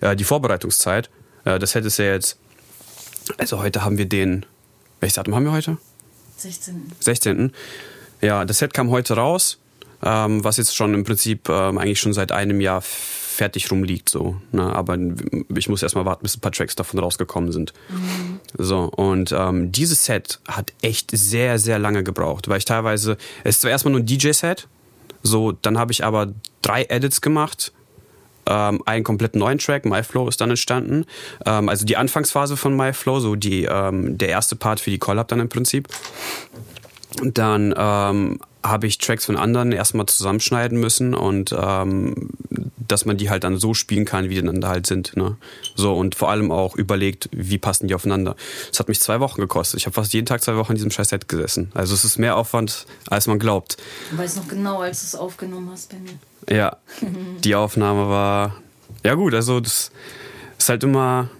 [0.00, 1.10] äh, die Vorbereitungszeit.
[1.44, 2.38] Äh, das hätte es ja jetzt,
[3.38, 4.46] also heute haben wir den,
[4.98, 5.78] welches Datum haben wir heute?
[6.38, 6.90] 16.
[6.98, 7.52] 16.
[8.20, 9.58] Ja, das Set kam heute raus
[10.02, 14.08] ähm, was jetzt schon im Prinzip ähm, eigentlich schon seit einem Jahr fertig rumliegt.
[14.08, 14.62] So, ne?
[14.74, 14.98] Aber
[15.56, 17.72] ich muss erstmal warten, bis ein paar Tracks davon rausgekommen sind.
[17.88, 18.40] Mhm.
[18.58, 23.56] So, und ähm, dieses Set hat echt sehr, sehr lange gebraucht, weil ich teilweise, es
[23.56, 24.68] ist zwar erstmal nur ein DJ-Set,
[25.22, 26.32] so, dann habe ich aber
[26.62, 27.72] drei Edits gemacht,
[28.46, 31.06] ähm, einen komplett neuen Track, My Flow ist dann entstanden.
[31.46, 34.98] Ähm, also die Anfangsphase von My Flow, so die, ähm, der erste Part für die
[34.98, 35.88] Collab dann im Prinzip.
[37.22, 42.30] Dann ähm, habe ich Tracks von anderen erstmal zusammenschneiden müssen und ähm,
[42.90, 45.16] dass man die halt dann so spielen kann, wie die dann da halt sind.
[45.16, 45.36] Ne?
[45.74, 48.36] So und vor allem auch überlegt, wie passen die aufeinander.
[48.68, 49.80] Das hat mich zwei Wochen gekostet.
[49.80, 51.70] Ich habe fast jeden Tag zwei Wochen in diesem scheiß Set gesessen.
[51.74, 53.76] Also es ist mehr Aufwand, als man glaubt.
[54.10, 56.54] Du weißt noch genau, als du es aufgenommen hast bei mir.
[56.54, 56.76] Ja,
[57.44, 58.56] die Aufnahme war
[59.04, 59.34] ja gut.
[59.34, 59.90] Also das
[60.58, 61.30] ist halt immer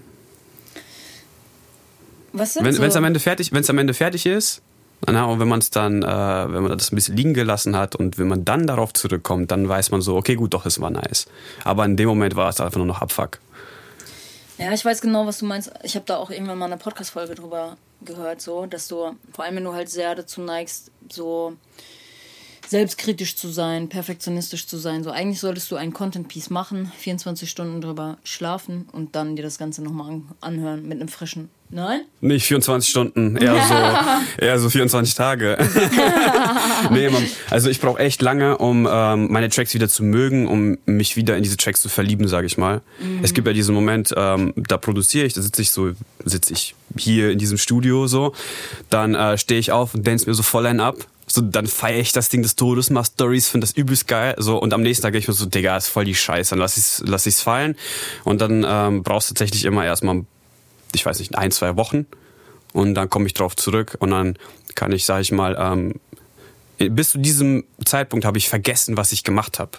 [2.32, 2.98] was wenn es so?
[2.98, 4.62] am Ende fertig, wenn es am Ende fertig ist,
[5.06, 7.96] na, und wenn man es dann, äh, wenn man das ein bisschen liegen gelassen hat
[7.96, 10.90] und wenn man dann darauf zurückkommt, dann weiß man so, okay, gut, doch, es war
[10.90, 11.26] nice.
[11.64, 13.38] Aber in dem Moment war es einfach nur noch Abfuck.
[14.58, 15.72] Ja, ich weiß genau, was du meinst.
[15.82, 19.56] Ich habe da auch irgendwann mal eine Podcast-Folge drüber gehört, so, dass du, vor allem
[19.56, 21.56] wenn du halt sehr dazu neigst, so
[22.68, 25.02] selbstkritisch zu sein, perfektionistisch zu sein.
[25.02, 29.42] So eigentlich solltest du ein Content Piece machen, 24 Stunden drüber schlafen und dann dir
[29.42, 31.50] das Ganze nochmal anhören mit einem frischen.
[31.70, 32.00] Nein?
[32.20, 33.74] Nicht 24 Stunden, eher so,
[34.44, 35.56] eher so 24 Tage.
[36.90, 40.78] nee, man, also ich brauche echt lange, um ähm, meine Tracks wieder zu mögen, um
[40.86, 42.80] mich wieder in diese Tracks zu verlieben, sage ich mal.
[43.00, 43.20] Mhm.
[43.22, 45.92] Es gibt ja diesen Moment, ähm, da produziere ich, da sitze ich so,
[46.24, 48.34] sitze ich hier in diesem Studio so,
[48.88, 50.96] dann äh, stehe ich auf und dance mir so voll ein ab
[51.32, 54.34] so, dann feiere ich das Ding des Todes, mach Stories, finde das übelst geil.
[54.38, 56.58] So, und am nächsten Tag gehe ich mir so, Digga, ist voll die Scheiße, dann
[56.58, 57.76] lass ich's, lass ich's fallen.
[58.24, 60.24] Und dann ähm, brauchst du tatsächlich immer erstmal,
[60.94, 62.06] ich weiß nicht, ein, zwei Wochen.
[62.72, 64.36] Und dann komme ich drauf zurück und dann
[64.74, 65.94] kann ich, sag ich mal, ähm,
[66.78, 69.72] bis zu diesem Zeitpunkt habe ich vergessen, was ich gemacht habe.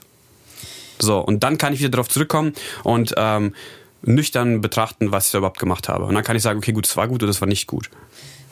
[1.00, 2.54] So, und dann kann ich wieder darauf zurückkommen
[2.84, 3.56] und ähm,
[4.04, 6.06] nüchtern betrachten, was ich da überhaupt gemacht habe.
[6.06, 7.90] Und dann kann ich sagen, okay, gut, das war gut oder das war nicht gut.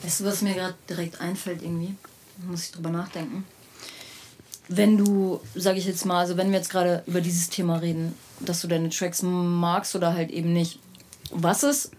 [0.02, 1.94] Weißt du, was mir gerade direkt einfällt irgendwie?
[2.46, 3.44] muss ich drüber nachdenken.
[4.68, 8.14] Wenn du, sage ich jetzt mal, also wenn wir jetzt gerade über dieses Thema reden,
[8.40, 10.78] dass du deine Tracks magst oder halt eben nicht,
[11.30, 11.90] was ist,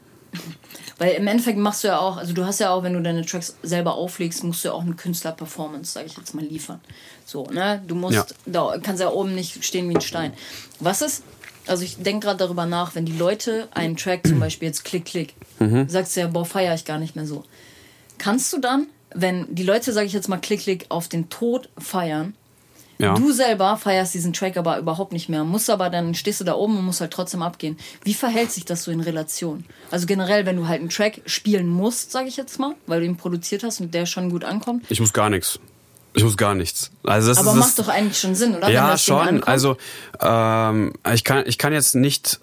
[0.97, 3.25] weil im Endeffekt machst du ja auch, also du hast ja auch, wenn du deine
[3.25, 6.79] Tracks selber auflegst, musst du ja auch eine Künstler-Performance, sage ich jetzt mal, liefern.
[7.25, 7.81] So, ne?
[7.87, 8.25] Du musst, ja.
[8.45, 10.33] da kannst ja oben nicht stehen wie ein Stein.
[10.79, 11.23] Was ist,
[11.67, 15.05] also ich denke gerade darüber nach, wenn die Leute einen Track zum Beispiel jetzt klick,
[15.05, 15.89] klick, mhm.
[15.89, 17.43] sagst du ja, boah, feier ich gar nicht mehr so.
[18.17, 21.69] Kannst du dann wenn die Leute, sage ich jetzt mal, klick, klick auf den Tod
[21.77, 22.33] feiern,
[23.01, 23.13] ja.
[23.15, 26.53] du selber feierst diesen Track aber überhaupt nicht mehr, musst aber dann stehst du da
[26.53, 27.77] oben und musst halt trotzdem abgehen.
[28.03, 29.65] Wie verhält sich das so in Relation?
[29.89, 33.05] Also generell, wenn du halt einen Track spielen musst, sage ich jetzt mal, weil du
[33.05, 34.85] ihn produziert hast und der schon gut ankommt.
[34.89, 35.59] Ich muss gar nichts.
[36.13, 36.91] Ich muss gar nichts.
[37.03, 38.69] Also das aber ist, macht doch eigentlich schon Sinn, oder?
[38.69, 39.43] Ja, schon.
[39.43, 39.77] Also
[40.19, 42.39] ähm, ich kann ich kann jetzt nicht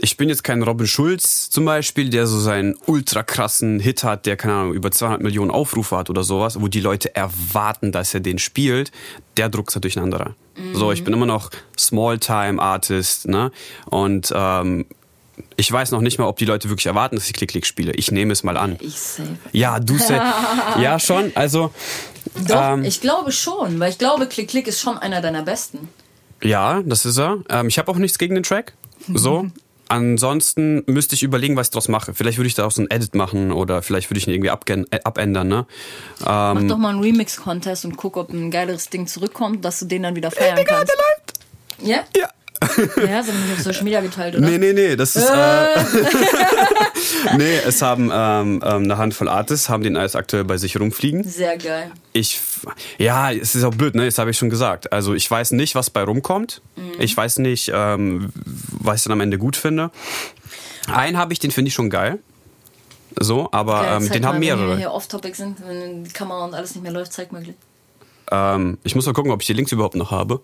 [0.00, 4.26] ich bin jetzt kein Robin Schulz zum Beispiel, der so seinen ultra krassen Hit hat,
[4.26, 8.14] der, keine Ahnung, über 200 Millionen Aufrufe hat oder sowas, wo die Leute erwarten, dass
[8.14, 8.92] er den spielt.
[9.36, 10.34] Der Druck ist natürlich ein anderer.
[10.56, 10.74] Mhm.
[10.74, 13.50] So, ich bin immer noch Small-Time-Artist, ne?
[13.86, 14.86] Und ähm,
[15.56, 17.92] ich weiß noch nicht mal, ob die Leute wirklich erwarten, dass ich Klick-Klick spiele.
[17.92, 18.76] Ich nehme es mal an.
[18.80, 19.36] Ich safe.
[19.52, 20.34] Ja, du safe.
[20.80, 21.32] ja, schon.
[21.34, 21.72] Also.
[22.46, 25.88] Doch, ähm, ich glaube schon, weil ich glaube, Klick-Klick ist schon einer deiner besten.
[26.42, 27.38] Ja, das ist er.
[27.48, 28.74] Ähm, ich habe auch nichts gegen den Track.
[29.12, 29.46] So.
[29.88, 32.14] Ansonsten müsste ich überlegen, was ich daraus mache.
[32.14, 34.48] Vielleicht würde ich da auch so ein Edit machen oder vielleicht würde ich ihn irgendwie
[34.90, 35.48] äh, abändern.
[35.48, 35.66] Ne?
[36.20, 39.86] Ähm, Mach doch mal einen Remix-Contest und guck, ob ein geileres Ding zurückkommt, dass du
[39.86, 40.92] den dann wieder feiern kannst.
[41.82, 42.04] Ja?
[42.16, 42.28] Ja.
[42.60, 44.48] Ja, haben nicht auf Social Media geteilt, oder?
[44.48, 45.28] Nee, nee, nee, das ist.
[45.28, 45.84] Äh,
[47.36, 51.22] nee, es haben ähm, ähm, eine Handvoll Artists, haben den alles aktuell bei sich rumfliegen.
[51.22, 51.92] Sehr geil.
[52.12, 52.40] Ich,
[52.98, 54.04] ja, es ist auch blöd, ne?
[54.04, 54.92] Das habe ich schon gesagt.
[54.92, 56.62] Also ich weiß nicht, was bei rumkommt.
[56.76, 56.92] Mhm.
[56.98, 59.90] Ich weiß nicht, ähm, was ich dann am Ende gut finde.
[60.92, 62.18] Einen habe ich, den finde ich schon geil.
[63.20, 64.62] So, aber okay, ähm, den haben mehrere.
[64.62, 67.44] Wenn wir hier off-topic sind, wenn die Kamera und alles nicht mehr läuft, zeig mal.
[68.30, 70.40] Ähm, ich muss mal gucken, ob ich die Links überhaupt noch habe.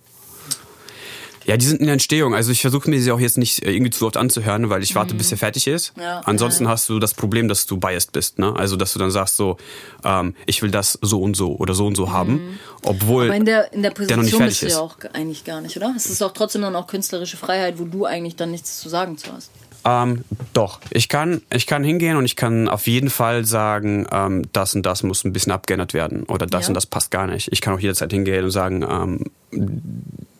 [1.44, 2.34] Ja, die sind in der Entstehung.
[2.34, 4.94] Also ich versuche mir sie auch jetzt nicht äh, irgendwie zu oft anzuhören, weil ich
[4.94, 5.18] warte, mhm.
[5.18, 5.92] bis er fertig ist.
[5.98, 6.70] Ja, Ansonsten ja.
[6.70, 8.38] hast du das Problem, dass du biased bist.
[8.38, 8.54] Ne?
[8.56, 9.56] Also dass du dann sagst so,
[10.04, 12.12] ähm, ich will das so und so oder so und so mhm.
[12.12, 15.60] haben, obwohl Aber in der, in der Position der bist du ja auch eigentlich gar
[15.60, 15.92] nicht, oder?
[15.96, 19.18] Es ist doch trotzdem dann auch künstlerische Freiheit, wo du eigentlich dann nichts zu sagen
[19.18, 19.50] zu hast.
[19.84, 20.24] Ähm,
[20.54, 24.74] doch, ich kann, ich kann hingehen und ich kann auf jeden Fall sagen, ähm, das
[24.74, 26.68] und das muss ein bisschen abgeändert werden oder das ja.
[26.68, 27.48] und das passt gar nicht.
[27.52, 29.30] Ich kann auch jederzeit hingehen und sagen, ähm,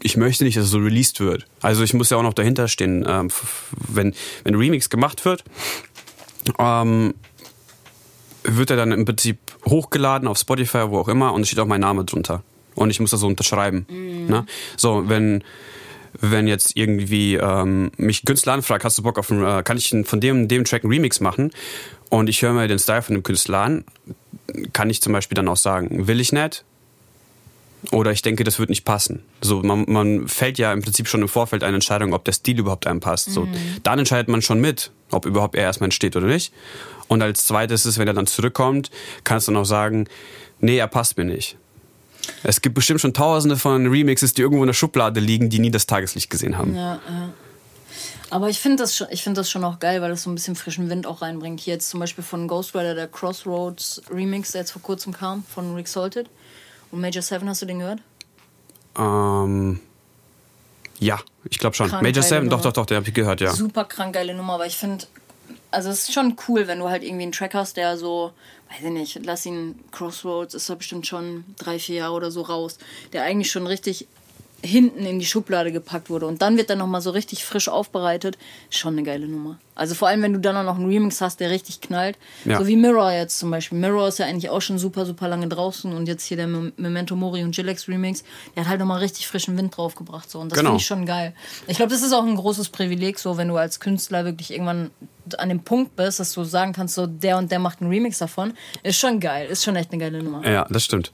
[0.03, 1.47] ich möchte nicht, dass es so released wird.
[1.61, 3.31] Also ich muss ja auch noch dahinter stehen, ähm,
[3.89, 4.15] wenn,
[4.45, 5.45] wenn ein Remix gemacht wird,
[6.59, 7.15] ähm,
[8.45, 11.67] wird er dann im Prinzip hochgeladen auf Spotify, wo auch immer, und es steht auch
[11.67, 12.43] mein Name drunter.
[12.75, 13.87] Und ich muss das so unterschreiben.
[13.89, 14.27] Mhm.
[14.27, 14.47] Ne?
[14.77, 15.43] So, wenn,
[16.21, 19.95] wenn jetzt irgendwie ähm, mich Künstler anfragt, hast du Bock auf ein, äh, kann ich
[20.05, 21.51] von dem, dem Track einen Remix machen?
[22.11, 23.85] Und ich höre mir den Style von dem Künstler an,
[24.73, 26.65] kann ich zum Beispiel dann auch sagen, will ich nicht,
[27.91, 29.23] oder ich denke, das wird nicht passen.
[29.41, 32.59] So, man, man fällt ja im Prinzip schon im Vorfeld eine Entscheidung, ob der Stil
[32.59, 33.31] überhaupt einem passt.
[33.33, 33.55] So, mhm.
[33.83, 36.53] dann entscheidet man schon mit, ob überhaupt er erstmal entsteht oder nicht.
[37.09, 38.91] Und als zweites ist, wenn er dann zurückkommt,
[39.25, 40.09] kannst du noch sagen,
[40.61, 41.57] nee, er passt mir nicht.
[42.43, 45.71] Es gibt bestimmt schon tausende von Remixes, die irgendwo in der Schublade liegen, die nie
[45.71, 46.75] das Tageslicht gesehen haben.
[46.75, 47.33] Ja, ja.
[48.31, 50.57] Aber ich finde das, schon, find das schon auch geil, weil das so ein bisschen
[50.57, 51.61] frischen Wind auch reinbringt.
[51.61, 55.45] Hier jetzt zum Beispiel von Ghost Rider der Crossroads Remix, der jetzt vor kurzem kam,
[55.45, 56.29] von Rick Salted.
[56.91, 58.01] Und Major 7, hast du den gehört?
[58.99, 59.81] Ähm.
[61.01, 61.89] Ja, ich glaube schon.
[61.89, 63.53] Krank Major 7, doch, doch, doch, den habe ich gehört, ja.
[63.53, 65.07] Super krank geile Nummer, aber ich finde,
[65.71, 68.33] also es ist schon cool, wenn du halt irgendwie einen Track hast, der so,
[68.75, 72.43] weiß ich nicht, lass ihn Crossroads, ist da bestimmt schon drei, vier Jahre oder so
[72.43, 72.79] raus,
[73.13, 74.07] der eigentlich schon richtig
[74.63, 78.39] hinten in die Schublade gepackt wurde und dann wird dann nochmal so richtig frisch aufbereitet,
[78.71, 79.59] schon eine geile Nummer.
[79.75, 82.17] Also vor allem, wenn du dann auch noch einen Remix hast, der richtig knallt.
[82.45, 82.59] Ja.
[82.59, 83.79] So wie Mirror jetzt zum Beispiel.
[83.79, 87.17] Mirror ist ja eigentlich auch schon super, super lange draußen und jetzt hier der Memento
[87.17, 88.25] Mori und Gilex Remix,
[88.55, 90.31] der hat halt nochmal richtig frischen Wind draufgebracht.
[90.31, 90.39] So.
[90.39, 90.71] Und das genau.
[90.71, 91.35] finde ich schon geil.
[91.67, 94.91] Ich glaube, das ist auch ein großes Privileg, so wenn du als Künstler wirklich irgendwann
[95.39, 98.19] an dem Punkt bist, dass du sagen kannst, so der und der macht einen Remix
[98.19, 98.55] davon.
[98.83, 100.47] Ist schon geil, ist schon echt eine geile Nummer.
[100.47, 101.13] Ja, das stimmt.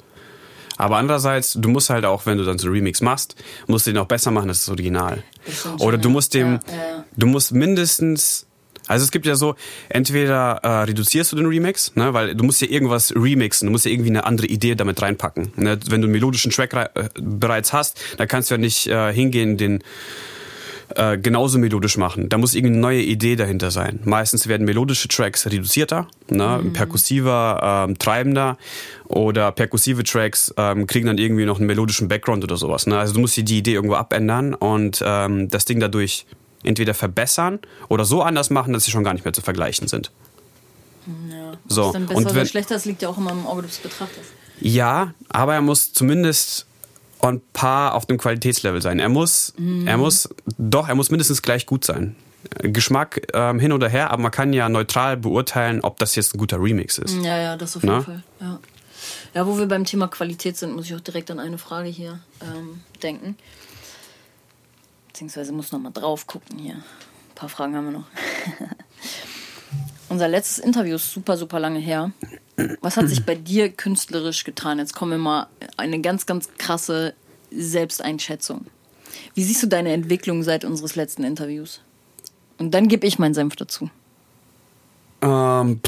[0.80, 3.92] Aber andererseits, du musst halt auch, wenn du dann so einen Remix machst, musst du
[3.92, 5.22] den auch besser machen als das Original.
[5.44, 7.04] Das Oder du musst dem, ja, ja.
[7.16, 8.46] du musst mindestens
[8.86, 9.54] also es gibt ja so,
[9.88, 13.84] entweder äh, reduzierst du den Remix, ne, weil du musst ja irgendwas remixen, du musst
[13.84, 15.52] ja irgendwie eine andere Idee damit reinpacken.
[15.54, 15.78] Ne?
[15.86, 19.56] Wenn du einen melodischen Track äh, bereits hast, dann kannst du ja nicht äh, hingehen,
[19.56, 19.84] den
[20.96, 22.28] äh, genauso melodisch machen.
[22.28, 24.00] Da muss irgendeine neue Idee dahinter sein.
[24.04, 26.72] Meistens werden melodische Tracks reduzierter, ne, mhm.
[26.72, 28.58] perkussiver, ähm, treibender
[29.06, 32.86] oder perkussive Tracks ähm, kriegen dann irgendwie noch einen melodischen Background oder sowas.
[32.86, 32.98] Ne?
[32.98, 36.26] Also du musst die Idee irgendwo abändern und ähm, das Ding dadurch
[36.62, 40.10] entweder verbessern oder so anders machen, dass sie schon gar nicht mehr zu vergleichen sind.
[41.30, 41.86] Ja, so.
[41.86, 43.78] Ist dann besser und wenn, oder schlechter, das liegt ja auch immer im Auge des
[43.78, 44.24] Betrachters.
[44.60, 46.66] Ja, aber er muss zumindest
[47.22, 48.98] on par auf dem Qualitätslevel sein.
[48.98, 49.86] Er muss, mhm.
[49.86, 52.16] er muss, doch, er muss mindestens gleich gut sein.
[52.62, 56.38] Geschmack ähm, hin oder her, aber man kann ja neutral beurteilen, ob das jetzt ein
[56.38, 57.16] guter Remix ist.
[57.22, 58.02] Ja, ja, das auf jeden Na?
[58.02, 58.22] Fall.
[58.40, 58.60] Ja.
[59.34, 62.20] ja, wo wir beim Thema Qualität sind, muss ich auch direkt an eine Frage hier
[62.40, 63.36] ähm, denken.
[65.08, 66.74] Beziehungsweise muss noch mal drauf gucken hier.
[66.74, 68.06] Ein paar Fragen haben wir noch.
[70.08, 72.10] Unser letztes Interview ist super, super lange her.
[72.80, 74.78] Was hat sich bei dir künstlerisch getan?
[74.78, 75.46] Jetzt kommen wir mal
[75.76, 77.14] eine ganz, ganz krasse
[77.50, 78.66] Selbsteinschätzung.
[79.34, 81.80] Wie siehst du deine Entwicklung seit unseres letzten Interviews?
[82.58, 83.90] Und dann gebe ich meinen Senf dazu.
[85.22, 85.80] Ähm,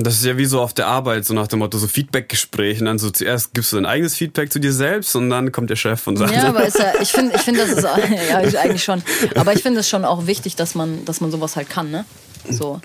[0.00, 2.78] Das ist ja wie so auf der Arbeit, so nach dem Motto, so Feedback-Gespräch.
[2.80, 5.70] Und dann so zuerst gibst du dein eigenes Feedback zu dir selbst und dann kommt
[5.70, 6.32] der Chef und sagt.
[6.32, 7.82] Ja, aber ist ja, ich finde, ich finde, das ist
[8.30, 9.02] ja eigentlich schon.
[9.34, 12.04] Aber ich finde es schon auch wichtig, dass man, dass man sowas halt kann, ne?
[12.48, 12.80] So.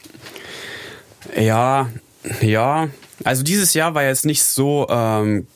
[1.38, 1.90] Ja,
[2.42, 2.90] ja.
[3.24, 5.48] Also dieses Jahr war jetzt nicht so, ähm,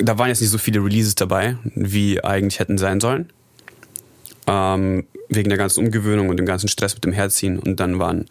[0.00, 3.30] da waren jetzt nicht so viele Releases dabei, wie eigentlich hätten sein sollen.
[4.46, 7.58] Ähm, wegen der ganzen Umgewöhnung und dem ganzen Stress mit dem Herziehen.
[7.58, 8.26] Und dann waren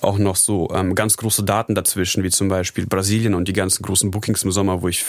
[0.00, 3.82] auch noch so ähm, ganz große Daten dazwischen, wie zum Beispiel Brasilien und die ganzen
[3.82, 5.04] großen Bookings im Sommer, wo ich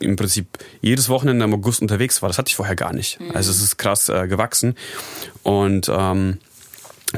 [0.00, 0.46] im Prinzip
[0.80, 2.28] jedes Wochenende im August unterwegs war.
[2.28, 3.20] Das hatte ich vorher gar nicht.
[3.20, 3.32] Mhm.
[3.34, 4.74] Also es ist krass äh, gewachsen.
[5.42, 6.38] Und ähm,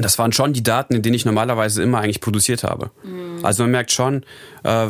[0.03, 2.91] das waren schon die Daten, in denen ich normalerweise immer eigentlich produziert habe.
[3.03, 3.43] Mhm.
[3.43, 4.23] Also man merkt schon,
[4.63, 4.87] äh,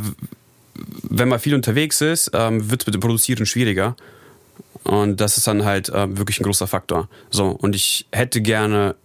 [1.03, 3.95] wenn man viel unterwegs ist, ähm, wird es mit dem Produzieren schwieriger.
[4.83, 7.09] Und das ist dann halt äh, wirklich ein großer Faktor.
[7.29, 8.95] So, und ich hätte gerne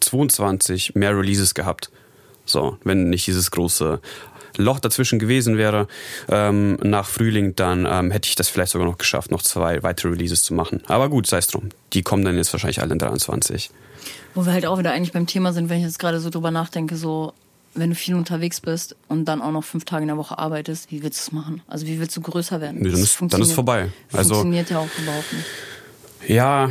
[0.00, 1.90] 22 mehr Releases gehabt.
[2.44, 4.00] So, wenn nicht dieses große
[4.56, 5.86] Loch dazwischen gewesen wäre
[6.28, 10.10] ähm, nach Frühling, dann ähm, hätte ich das vielleicht sogar noch geschafft, noch zwei weitere
[10.10, 10.82] Releases zu machen.
[10.86, 11.68] Aber gut, sei es drum.
[11.92, 13.70] Die kommen dann jetzt wahrscheinlich alle in 23.
[14.38, 16.52] Wo wir halt auch wieder eigentlich beim Thema sind, wenn ich jetzt gerade so drüber
[16.52, 17.32] nachdenke, so
[17.74, 20.92] wenn du viel unterwegs bist und dann auch noch fünf Tage in der Woche arbeitest,
[20.92, 21.60] wie willst du es machen?
[21.66, 22.80] Also wie willst du größer werden?
[22.80, 23.88] Nee, dann, ist, dann ist vorbei.
[24.12, 25.44] Also, funktioniert ja auch überhaupt nicht.
[26.28, 26.70] Ja,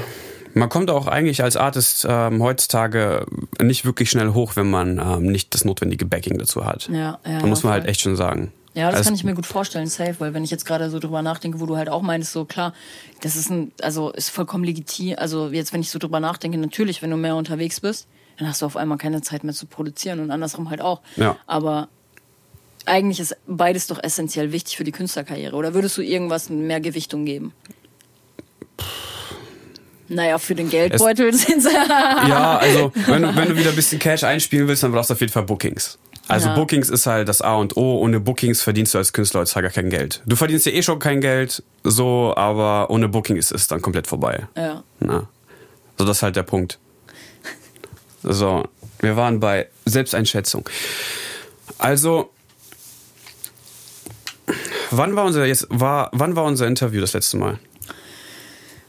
[0.53, 3.25] man kommt auch eigentlich als Artist ähm, heutzutage
[3.61, 6.87] nicht wirklich schnell hoch, wenn man ähm, nicht das notwendige Backing dazu hat.
[6.87, 7.39] Ja, ja.
[7.41, 8.53] Da muss man halt echt schon sagen.
[8.77, 10.99] Ja, das also, kann ich mir gut vorstellen, safe, weil wenn ich jetzt gerade so
[10.99, 12.75] drüber nachdenke, wo du halt auch meinst, so klar,
[13.21, 15.15] das ist ein, also ist vollkommen legitim.
[15.17, 18.07] Also jetzt, wenn ich so drüber nachdenke, natürlich, wenn du mehr unterwegs bist,
[18.37, 21.01] dann hast du auf einmal keine Zeit mehr zu produzieren und andersrum halt auch.
[21.15, 21.37] Ja.
[21.47, 21.87] Aber
[22.85, 25.55] eigentlich ist beides doch essentiell wichtig für die Künstlerkarriere.
[25.55, 27.53] Oder würdest du irgendwas mehr Gewichtung geben?
[30.07, 31.73] Naja, für den Geldbeutel sind sie.
[31.73, 35.15] ja, also wenn du, wenn du wieder ein bisschen Cash einspielen willst, dann brauchst du
[35.15, 35.97] auf jeden Fall Bookings.
[36.27, 36.55] Also ja.
[36.55, 37.99] Bookings ist halt das A und O.
[37.99, 40.21] Ohne Bookings verdienst du als Künstler heutzutage kein Geld.
[40.25, 44.07] Du verdienst ja eh schon kein Geld, so, aber ohne Booking ist es dann komplett
[44.07, 44.47] vorbei.
[44.55, 44.83] Ja.
[44.99, 45.27] Na.
[45.97, 46.79] So, das ist halt der Punkt.
[48.23, 48.65] So,
[48.99, 50.67] wir waren bei Selbsteinschätzung.
[51.77, 52.31] Also,
[54.91, 57.59] wann war unser jetzt war wann war unser Interview das letzte Mal?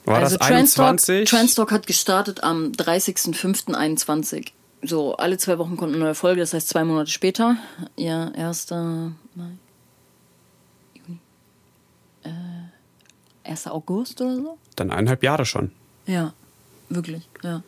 [0.05, 1.29] War also das 21?
[1.29, 4.53] Transtalk hat gestartet am 30.05.21.
[4.83, 7.57] So, alle zwei Wochen kommt eine neue Folge, das heißt zwei Monate später.
[7.97, 8.71] Ja, 1.
[8.71, 9.51] Mai.
[10.95, 11.19] Juni.
[12.23, 13.67] Äh, 1.
[13.67, 14.59] August oder so?
[14.77, 15.73] Dann eineinhalb Jahre schon.
[16.07, 16.33] Ja,
[16.89, 17.63] wirklich, ja.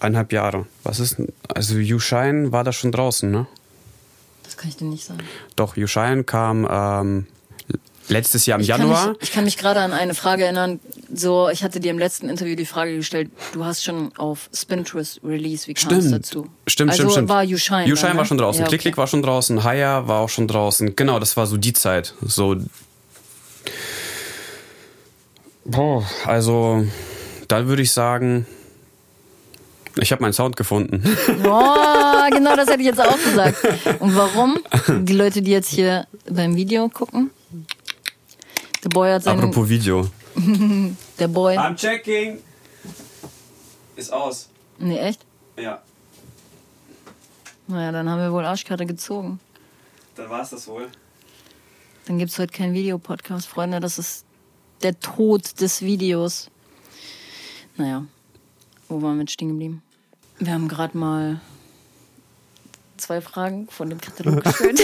[0.00, 0.66] Eineinhalb Jahre.
[0.82, 1.32] Was ist denn?
[1.54, 3.46] Also Yushine war da schon draußen, ne?
[4.42, 5.20] Das kann ich dir nicht sagen.
[5.56, 7.26] Doch, Yushine kam ähm,
[8.08, 9.04] letztes Jahr im ich Januar.
[9.04, 10.80] Kann mich, ich kann mich gerade an eine Frage erinnern.
[11.12, 15.20] So, ich hatte dir im letzten Interview die Frage gestellt, du hast schon auf Spinterest
[15.24, 16.48] Release, wie kam es dazu?
[16.66, 17.28] Stimmt, also stimmt, stimmt.
[17.28, 17.86] war Yushine.
[17.86, 18.18] Yushine ne?
[18.18, 18.78] war schon draußen, ja, okay.
[18.78, 20.96] Klick war schon draußen, Haya war auch schon draußen.
[20.96, 22.14] Genau, das war so die Zeit.
[22.22, 22.56] So.
[25.64, 26.84] Boah, also,
[27.48, 28.46] da würde ich sagen,
[29.98, 31.02] ich habe meinen Sound gefunden.
[31.42, 33.56] Boah, genau das hätte ich jetzt auch gesagt.
[34.00, 34.58] Und warum?
[34.88, 37.30] Die Leute, die jetzt hier beim Video gucken,
[38.82, 39.40] der Boy hat seinen...
[39.40, 40.08] Apropos Video.
[41.18, 41.56] der Boy...
[41.56, 42.38] I'm checking.
[43.96, 44.48] Ist aus.
[44.78, 45.24] Nee, echt?
[45.56, 45.82] Ja.
[47.66, 49.40] Naja, dann haben wir wohl Arschkarte gezogen.
[50.14, 50.88] Dann war es das wohl.
[52.06, 53.80] Dann gibt es heute keinen Videopodcast, Freunde.
[53.80, 54.24] Das ist
[54.82, 56.50] der Tod des Videos.
[57.76, 58.04] Naja,
[58.88, 59.82] wo waren wir jetzt stehen geblieben?
[60.38, 61.40] Wir haben gerade mal
[62.96, 64.80] zwei Fragen von dem Katalog gestellt.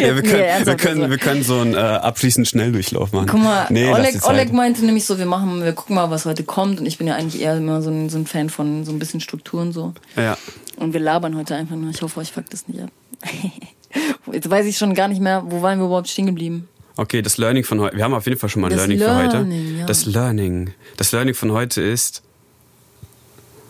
[0.00, 3.28] ja, wir, können, nee, wir, können, wir können so einen äh, abschließenden Schnelldurchlauf machen.
[3.28, 6.44] Guck mal, nee, Oleg, Oleg meinte nämlich so, wir machen, wir gucken mal, was heute
[6.44, 6.80] kommt.
[6.80, 8.98] Und ich bin ja eigentlich eher immer so ein, so ein Fan von so ein
[8.98, 9.94] bisschen Strukturen so.
[10.16, 10.36] Ja.
[10.76, 11.90] Und wir labern heute einfach nur.
[11.90, 12.90] Ich hoffe, euch fuckt das nicht ab.
[14.32, 16.68] Jetzt weiß ich schon gar nicht mehr, wo waren wir überhaupt stehen geblieben.
[16.96, 17.96] Okay, das Learning von heute.
[17.96, 19.78] Wir haben auf jeden Fall schon mal ein Learning, Learning, für heute.
[19.78, 19.86] Ja.
[19.86, 20.74] Das Learning.
[20.96, 22.22] Das Learning von heute ist,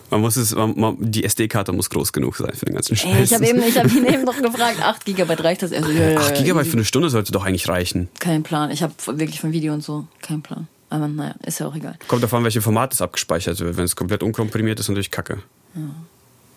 [0.09, 3.15] man muss es, man, man, die SD-Karte muss groß genug sein für den ganzen Scheiß.
[3.15, 5.71] Ey, ich habe eben, hab ihn eben noch gefragt, 8 GB reicht das?
[5.71, 8.09] Also, ja, 8 GB für eine Stunde sollte doch eigentlich reichen.
[8.19, 8.71] Kein Plan.
[8.71, 10.67] Ich habe wirklich von Video und so keinen Plan.
[10.89, 11.97] Aber naja, ist ja auch egal.
[12.07, 13.77] Kommt davon, welche Format es abgespeichert wird.
[13.77, 15.43] Wenn es komplett unkomprimiert ist, natürlich kacke.
[15.75, 15.81] Ja.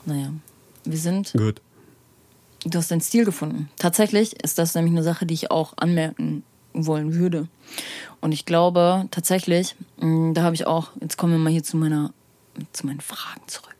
[0.07, 0.33] Naja,
[0.85, 1.33] wir sind.
[1.37, 1.61] Gut.
[2.65, 3.69] Du hast deinen Stil gefunden.
[3.77, 7.49] Tatsächlich ist das nämlich eine Sache, die ich auch anmerken wollen würde.
[8.21, 11.77] Und ich glaube tatsächlich, mm, da habe ich auch, jetzt kommen wir mal hier zu
[11.77, 12.13] meiner
[12.73, 13.73] zu meinen Fragen zurück.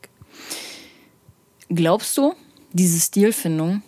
[1.69, 2.33] Glaubst du,
[2.71, 3.81] diese Stilfindung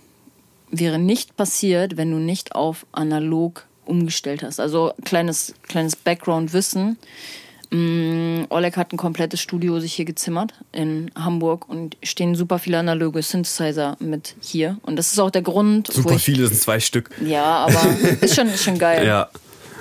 [0.72, 4.60] wäre nicht passiert, wenn du nicht auf analog umgestellt hast?
[4.60, 6.98] Also kleines, kleines Background-Wissen.
[7.72, 12.80] Mm, Oleg hat ein komplettes Studio sich hier gezimmert in Hamburg und stehen super viele
[12.80, 14.78] analoge Synthesizer mit hier.
[14.84, 15.92] Und das ist auch der Grund.
[15.92, 17.10] Super viele sind zwei Stück.
[17.22, 19.06] Ja, aber ist schon, ist schon geil.
[19.06, 19.30] Ja.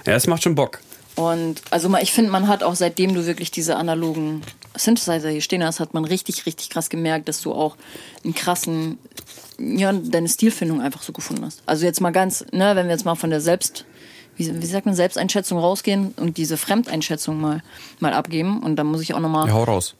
[0.06, 0.80] Ja, es macht schon Bock.
[1.14, 4.42] Und also ich finde, man hat auch seitdem du wirklich diese analogen
[4.76, 7.76] Synthesizer hier stehen hast, hat man richtig, richtig krass gemerkt, dass du auch
[8.24, 8.98] einen krassen,
[9.58, 11.62] ja, deine Stilfindung einfach so gefunden hast.
[11.66, 13.84] Also jetzt mal ganz, ne, wenn wir jetzt mal von der Selbst,
[14.36, 17.62] wie, wie sagt man, Selbsteinschätzung rausgehen und diese Fremdeinschätzung mal,
[18.00, 18.62] mal abgeben.
[18.62, 19.46] Und dann muss ich auch nochmal.
[19.48, 19.94] Ja, hau raus.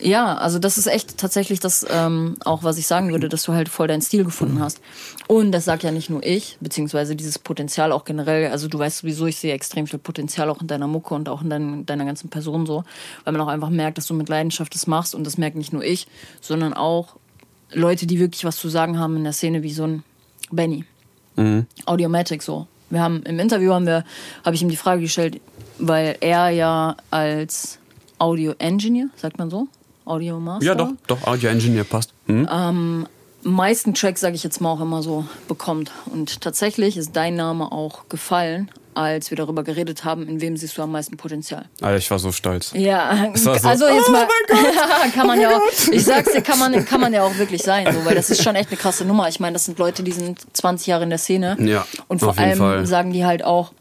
[0.00, 3.52] Ja, also das ist echt tatsächlich das, ähm, auch was ich sagen würde, dass du
[3.52, 4.80] halt voll deinen Stil gefunden hast.
[5.28, 8.50] Und das sagt ja nicht nur ich, beziehungsweise dieses Potenzial auch generell.
[8.50, 11.42] Also du weißt sowieso, ich sehe extrem viel Potenzial auch in deiner Mucke und auch
[11.42, 12.82] in dein, deiner ganzen Person so,
[13.22, 15.72] weil man auch einfach merkt, dass du mit Leidenschaft das machst und das merkt nicht
[15.72, 16.08] nur ich,
[16.40, 17.16] sondern auch
[17.72, 20.02] Leute, die wirklich was zu sagen haben in der Szene, wie so ein
[20.50, 20.84] Benny.
[21.36, 21.66] Mhm.
[21.86, 22.66] Audiomatic so.
[22.90, 24.04] Wir haben im Interview haben wir,
[24.44, 25.40] habe ich ihm die Frage gestellt,
[25.78, 27.78] weil er ja als
[28.18, 29.66] Audio Engineer, sagt man so,
[30.04, 30.66] Audio Master.
[30.66, 32.12] Ja, doch, doch, Audio Engineer passt.
[32.26, 32.48] Mhm.
[32.52, 33.06] Ähm,
[33.42, 35.92] meisten Tracks, sage ich jetzt mal, auch immer so bekommt.
[36.06, 40.78] Und tatsächlich ist dein Name auch gefallen, als wir darüber geredet haben, in wem siehst
[40.78, 41.66] du am meisten Potenzial.
[41.80, 42.72] Alter, ich war so stolz.
[42.74, 44.26] Ja, so, also jetzt oh mal,
[45.14, 45.88] kann man oh ja auch, Gott.
[45.92, 48.42] ich sag's dir, kann man, kann man ja auch wirklich sein, so, weil das ist
[48.42, 49.28] schon echt eine krasse Nummer.
[49.28, 51.56] Ich meine, das sind Leute, die sind 20 Jahre in der Szene.
[51.60, 52.86] Ja, Und vor allem Fall.
[52.86, 53.72] sagen die halt auch,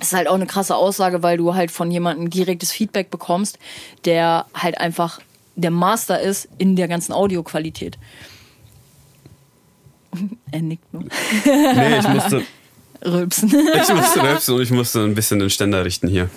[0.00, 3.58] es ist halt auch eine krasse Aussage, weil du halt von jemandem direktes Feedback bekommst,
[4.04, 5.20] der halt einfach
[5.58, 7.98] der Master ist in der ganzen Audioqualität.
[10.50, 11.04] Er nickt nur.
[11.44, 12.42] Nee, ich musste,
[13.04, 13.48] Rülpsen.
[13.50, 16.30] ich musste rülpsen und ich musste ein bisschen den Ständer richten hier.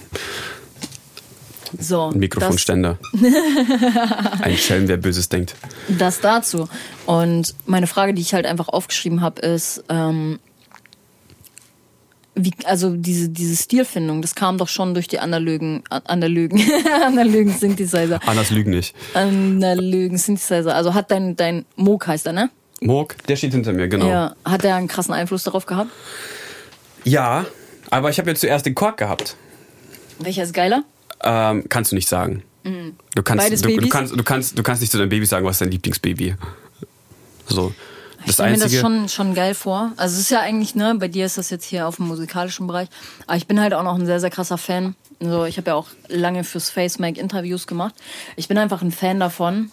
[1.80, 2.98] So, Ein Mikrofonständer.
[4.42, 5.56] Ein Schelm, wer Böses denkt.
[5.88, 6.68] das, das dazu.
[7.06, 10.40] Und meine Frage, die ich halt einfach aufgeschrieben habe, ist, ähm,
[12.36, 16.62] wie, also diese, diese Stilfindung, das kam doch schon durch die analogen, analogen,
[17.06, 18.20] analogen Synthesizer.
[18.26, 18.96] Anders lügen nicht.
[19.14, 20.74] Analogen Synthesizer.
[20.76, 22.50] Also hat dein, dein Moog heißt er, ne?
[22.80, 24.08] Morg, der steht hinter mir, genau.
[24.08, 24.12] Ja,
[24.46, 24.52] Ja.
[24.52, 25.92] Hat der einen krassen Einfluss darauf gehabt?
[27.90, 29.36] aber ich habe jetzt zuerst den Kork gehabt.
[30.20, 30.84] Welcher ist geiler?
[31.24, 32.44] Ähm, kannst du nicht sagen.
[32.64, 33.50] Du kannst, Mhm.
[33.50, 33.90] Beides du, du, Babys?
[33.92, 36.36] kannst, du, kannst, du kannst nicht zu deinem Baby sagen, was ist dein Lieblingsbaby.
[37.48, 37.74] So.
[38.22, 39.92] Ich Das stelle mir das schon, schon geil vor.
[39.98, 42.68] Also es ist ja eigentlich, ne, bei dir ist das jetzt hier auf dem musikalischen
[42.68, 42.88] Bereich.
[43.28, 44.96] Aber ich bin halt auch noch ein sehr, sehr krasser Fan.
[45.20, 47.96] So, ich habe ja auch lange fürs FaceMake Interviews gemacht.
[48.36, 49.72] Ich bin einfach ein Fan davon,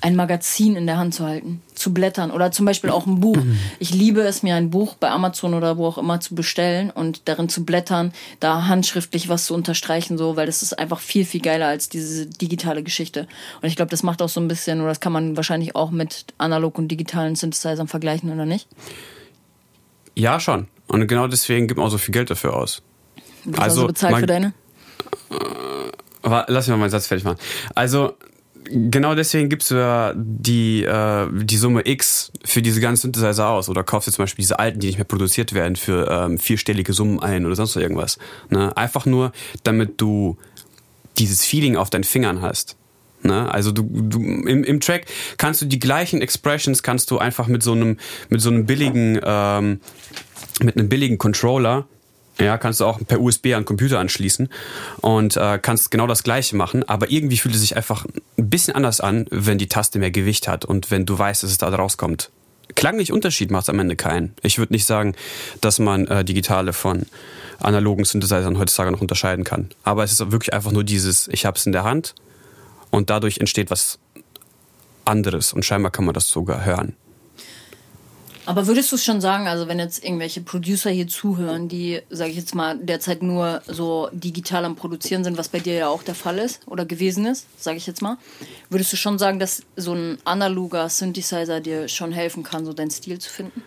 [0.00, 3.38] ein Magazin in der Hand zu halten, zu blättern oder zum Beispiel auch ein Buch.
[3.80, 7.22] Ich liebe es, mir ein Buch bei Amazon oder wo auch immer zu bestellen und
[7.28, 11.40] darin zu blättern, da handschriftlich was zu unterstreichen, so, weil das ist einfach viel, viel
[11.40, 13.26] geiler als diese digitale Geschichte.
[13.60, 15.90] Und ich glaube, das macht auch so ein bisschen, oder das kann man wahrscheinlich auch
[15.90, 18.68] mit analog und digitalen Synthesizern vergleichen, oder nicht?
[20.14, 20.68] Ja, schon.
[20.86, 22.82] Und genau deswegen gibt man auch so viel Geld dafür aus.
[23.44, 24.52] Du also, bezahlt man- für deine?
[26.22, 27.38] Wa- Lass mich mal meinen Satz fertig machen.
[27.74, 28.14] Also,
[28.70, 33.68] genau deswegen gibst du ja die, äh, die Summe X für diese ganzen Synthesizer aus.
[33.68, 36.92] Oder kaufst du zum Beispiel diese alten, die nicht mehr produziert werden, für ähm, vierstellige
[36.92, 38.18] Summen ein oder sonst irgendwas.
[38.50, 38.76] Ne?
[38.76, 39.32] Einfach nur,
[39.64, 40.36] damit du
[41.18, 42.76] dieses Feeling auf deinen Fingern hast.
[43.22, 43.52] Ne?
[43.52, 45.06] Also du, du im, im Track
[45.36, 47.96] kannst du die gleichen Expressions kannst du einfach mit so einem
[48.28, 49.80] mit so einem billigen ähm,
[50.62, 51.88] mit einem billigen Controller
[52.40, 54.48] ja, kannst du auch per USB an den Computer anschließen
[55.00, 58.06] und äh, kannst genau das gleiche machen, aber irgendwie fühlt es sich einfach
[58.38, 61.50] ein bisschen anders an, wenn die Taste mehr Gewicht hat und wenn du weißt, dass
[61.50, 62.30] es da rauskommt.
[62.74, 64.34] Klanglich Unterschied macht es am Ende keinen.
[64.42, 65.14] Ich würde nicht sagen,
[65.60, 67.06] dass man äh, digitale von
[67.58, 69.70] analogen Synthesizern heutzutage noch unterscheiden kann.
[69.82, 72.14] Aber es ist wirklich einfach nur dieses, ich habe es in der Hand
[72.90, 73.98] und dadurch entsteht was
[75.04, 76.94] anderes und scheinbar kann man das sogar hören.
[78.48, 82.36] Aber würdest du schon sagen, also wenn jetzt irgendwelche Producer hier zuhören, die, sage ich
[82.38, 86.14] jetzt mal, derzeit nur so digital am Produzieren sind, was bei dir ja auch der
[86.14, 88.16] Fall ist oder gewesen ist, sage ich jetzt mal,
[88.70, 92.90] würdest du schon sagen, dass so ein analoger Synthesizer dir schon helfen kann, so deinen
[92.90, 93.62] Stil zu finden?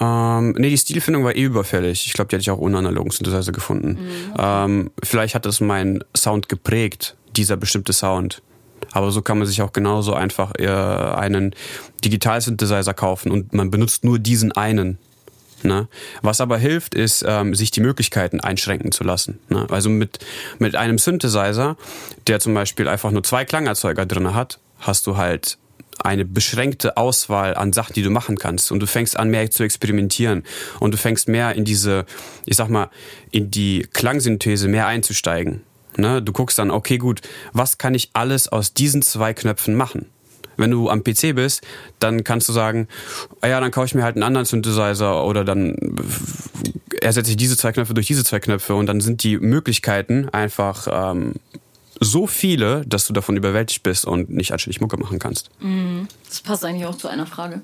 [0.00, 2.06] Ähm, nee, die Stilfindung war eh überfällig.
[2.06, 3.98] Ich glaube, die hätte ich auch ohne analogen Synthesizer gefunden.
[4.38, 8.40] ähm, vielleicht hat es meinen Sound geprägt, dieser bestimmte Sound.
[8.92, 11.54] Aber so kann man sich auch genauso einfach äh, einen
[12.04, 14.98] Digital-Synthesizer kaufen und man benutzt nur diesen einen.
[15.62, 15.88] Ne?
[16.22, 19.38] Was aber hilft, ist, ähm, sich die Möglichkeiten einschränken zu lassen.
[19.48, 19.66] Ne?
[19.70, 20.18] Also mit,
[20.58, 21.76] mit einem Synthesizer,
[22.26, 25.58] der zum Beispiel einfach nur zwei Klangerzeuger drin hat, hast du halt
[26.02, 28.72] eine beschränkte Auswahl an Sachen, die du machen kannst.
[28.72, 30.44] Und du fängst an, mehr zu experimentieren.
[30.78, 32.06] Und du fängst mehr in diese,
[32.46, 32.88] ich sag mal,
[33.30, 35.62] in die Klangsynthese mehr einzusteigen.
[35.96, 36.22] Ne?
[36.22, 37.20] Du guckst dann, okay, gut,
[37.52, 40.06] was kann ich alles aus diesen zwei Knöpfen machen?
[40.56, 41.62] Wenn du am PC bist,
[42.00, 42.86] dann kannst du sagen,
[43.40, 45.74] ah ja, dann kaufe ich mir halt einen anderen Synthesizer oder dann
[47.00, 50.86] ersetze ich diese zwei Knöpfe durch diese zwei Knöpfe und dann sind die Möglichkeiten einfach
[50.90, 51.34] ähm,
[51.98, 55.50] so viele, dass du davon überwältigt bist und nicht anständig Mucke machen kannst.
[56.28, 57.62] Das passt eigentlich auch zu einer Frage.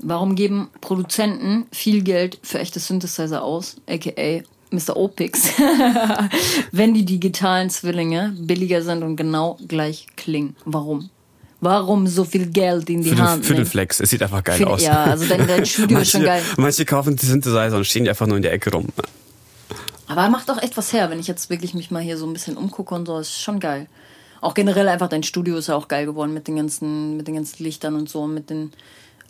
[0.00, 4.96] Warum geben Produzenten viel Geld für echte Synthesizer aus, aka Mr.
[4.96, 5.48] Opix,
[6.72, 10.56] wenn die digitalen Zwillinge billiger sind und genau gleich klingen?
[10.64, 11.10] Warum?
[11.60, 13.64] Warum so viel Geld in die Für den, Hand für den?
[13.66, 14.00] Flex.
[14.00, 14.82] Es sieht einfach geil Für- aus.
[14.82, 16.54] ja, also dein- dein Studio ist schon manche, geil.
[16.58, 18.88] Manche kaufen die Synthesizer und stehen die einfach nur in der Ecke rum.
[20.06, 22.26] Aber er macht auch echt was her, wenn ich jetzt wirklich mich mal hier so
[22.26, 23.86] ein bisschen umgucke und so, ist schon geil.
[24.42, 27.36] Auch generell einfach dein Studio ist ja auch geil geworden mit den ganzen, mit den
[27.36, 28.72] ganzen Lichtern und so, mit den,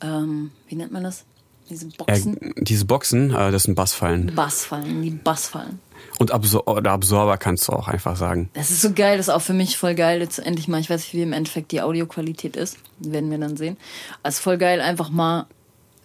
[0.03, 1.23] ähm, wie nennt man das?
[1.71, 2.55] Diese Äh, Boxen?
[2.59, 4.35] diese Boxen, äh, das sind Bassfallen.
[4.35, 5.79] Bassfallen, die Bassfallen.
[6.19, 8.51] Und Absor oder Absorber kannst du auch einfach sagen.
[8.55, 10.21] Das ist so geil, das ist auch für mich voll geil.
[10.21, 12.77] Jetzt endlich mal, ich weiß nicht, wie im Endeffekt die Audioqualität ist.
[12.99, 13.77] Werden wir dann sehen.
[14.23, 15.47] Also voll geil, einfach mal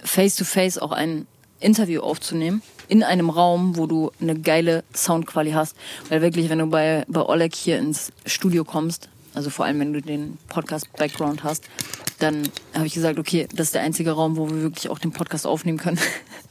[0.03, 1.27] face to face auch ein
[1.59, 2.61] Interview aufzunehmen.
[2.87, 5.75] In einem Raum, wo du eine geile Soundqualität hast.
[6.07, 9.93] Weil wirklich, wenn du bei, bei Oleg hier ins Studio kommst, also vor allem wenn
[9.93, 11.65] du den Podcast-Background hast,
[12.19, 15.11] dann habe ich gesagt, okay, das ist der einzige Raum, wo wir wirklich auch den
[15.11, 15.99] Podcast aufnehmen können.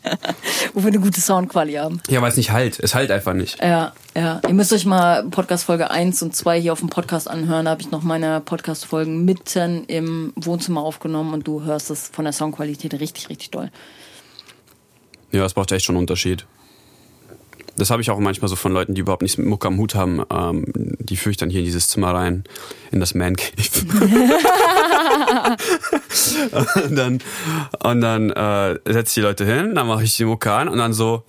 [0.74, 2.00] wo wir eine gute Soundqualität haben.
[2.08, 2.78] Ja, weil es nicht halt.
[2.80, 3.62] Es halt einfach nicht.
[3.62, 4.40] Ja, ja.
[4.46, 7.66] Ihr müsst euch mal Podcast Folge 1 und 2 hier auf dem Podcast anhören.
[7.66, 12.24] Da habe ich noch meine Podcast-Folgen mitten im Wohnzimmer aufgenommen und du hörst es von
[12.24, 13.70] der Soundqualität richtig, richtig doll.
[15.30, 16.46] Ja, es braucht echt schon einen Unterschied.
[17.78, 19.94] Das habe ich auch manchmal so von Leuten, die überhaupt nichts mit Mucke am Hut
[19.94, 20.22] haben.
[20.30, 20.64] Ähm,
[20.98, 22.44] die führe ich dann hier in dieses Zimmer rein,
[22.90, 23.54] in das Man Cave.
[26.84, 27.20] und dann,
[27.82, 30.78] und dann äh, setze ich die Leute hin, dann mache ich die Mucke an und
[30.78, 31.22] dann so,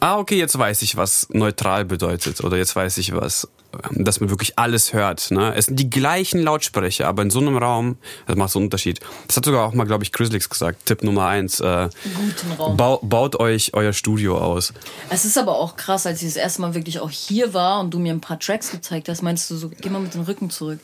[0.00, 2.44] ah, okay, jetzt weiß ich, was neutral bedeutet.
[2.44, 3.48] Oder jetzt weiß ich, was,
[3.92, 5.30] dass man wirklich alles hört.
[5.30, 5.54] Ne?
[5.54, 7.96] Es sind die gleichen Lautsprecher, aber in so einem Raum,
[8.26, 9.00] das macht so einen Unterschied.
[9.26, 10.86] Das hat sogar auch mal, glaube ich, Grizzlix gesagt.
[10.86, 11.60] Tipp Nummer eins.
[11.60, 12.76] Äh, Guten Raum.
[12.76, 14.72] Bau, baut euch euer Studio aus.
[15.10, 17.92] Es ist aber auch krass, als ich das erste Mal wirklich auch hier war und
[17.92, 20.50] du mir ein paar Tracks gezeigt hast, meinst du so, geh mal mit dem Rücken
[20.50, 20.80] zurück.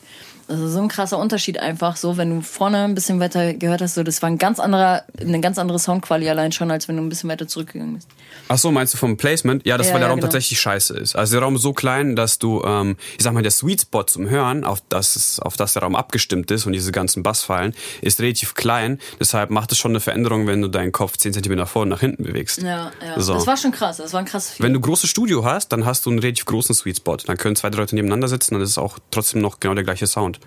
[0.50, 3.94] Also so ein krasser Unterschied einfach, so wenn du vorne ein bisschen weiter gehört hast,
[3.94, 7.02] so das war ein ganz anderer, eine ganz andere Soundqualität allein schon, als wenn du
[7.02, 8.08] ein bisschen weiter zurückgegangen bist.
[8.48, 9.64] Ach so, meinst du vom Placement?
[9.64, 10.26] Ja, das Ja, weil der ja, Raum genau.
[10.26, 11.14] tatsächlich scheiße ist.
[11.14, 14.02] Also der Raum ist so klein, dass du, ähm, ich sag mal, der Sweet Spot
[14.02, 17.74] zum Hören, auf das, es- auf das der Raum abgestimmt ist und diese ganzen Bassfallen,
[18.02, 18.98] ist relativ klein.
[19.20, 21.96] Deshalb macht es schon eine Veränderung, wenn du deinen Kopf 10 cm nach vorne und
[21.96, 22.60] nach hinten bewegst.
[22.62, 23.20] Ja, ja.
[23.20, 23.34] So.
[23.34, 25.84] Das war schon krass, das war ein krasses Wenn du ein großes Studio hast, dann
[25.86, 27.16] hast du einen relativ großen Sweet Spot.
[27.18, 29.84] Dann können zwei, drei Leute nebeneinander sitzen, dann ist es auch trotzdem noch genau der
[29.84, 30.39] gleiche Sound.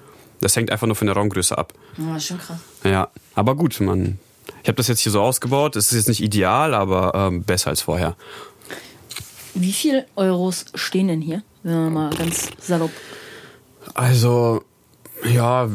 [0.43, 1.73] Das hängt einfach nur von der Raumgröße ab.
[1.97, 2.59] Ja, schon krass.
[2.83, 4.19] Ja, aber gut, man.
[4.61, 5.77] Ich habe das jetzt hier so ausgebaut.
[5.77, 8.17] Es ist jetzt nicht ideal, aber ähm, besser als vorher.
[9.53, 11.43] Wie viel Euros stehen denn hier?
[11.63, 12.91] Wenn wir mal ganz salopp.
[13.93, 14.63] Also,
[15.23, 15.69] ja,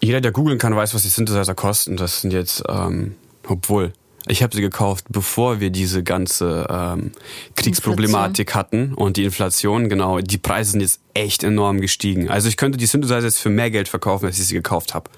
[0.00, 1.96] jeder, der googeln kann, weiß, was die Synthesizer kosten.
[1.96, 3.16] Das sind jetzt, ähm,
[3.48, 3.92] obwohl,
[4.30, 7.12] ich habe sie gekauft, bevor wir diese ganze ähm,
[7.56, 12.30] Kriegsproblematik hatten und die Inflation, genau, die Preise sind jetzt echt enorm gestiegen.
[12.30, 15.10] Also ich könnte die Synthesizer jetzt für mehr Geld verkaufen, als ich sie gekauft habe.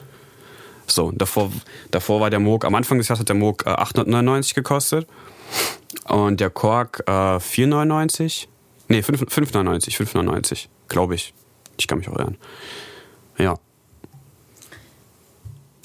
[0.87, 1.53] So, davor,
[1.91, 5.07] davor war der Moog, am Anfang des Jahres hat der Moog äh, 899 gekostet
[6.09, 8.49] und der Korg äh, 499.
[8.89, 11.35] Nee, 5, 599, 599, glaube ich.
[11.79, 12.37] Ich kann mich auch irren.
[13.39, 13.59] Ja.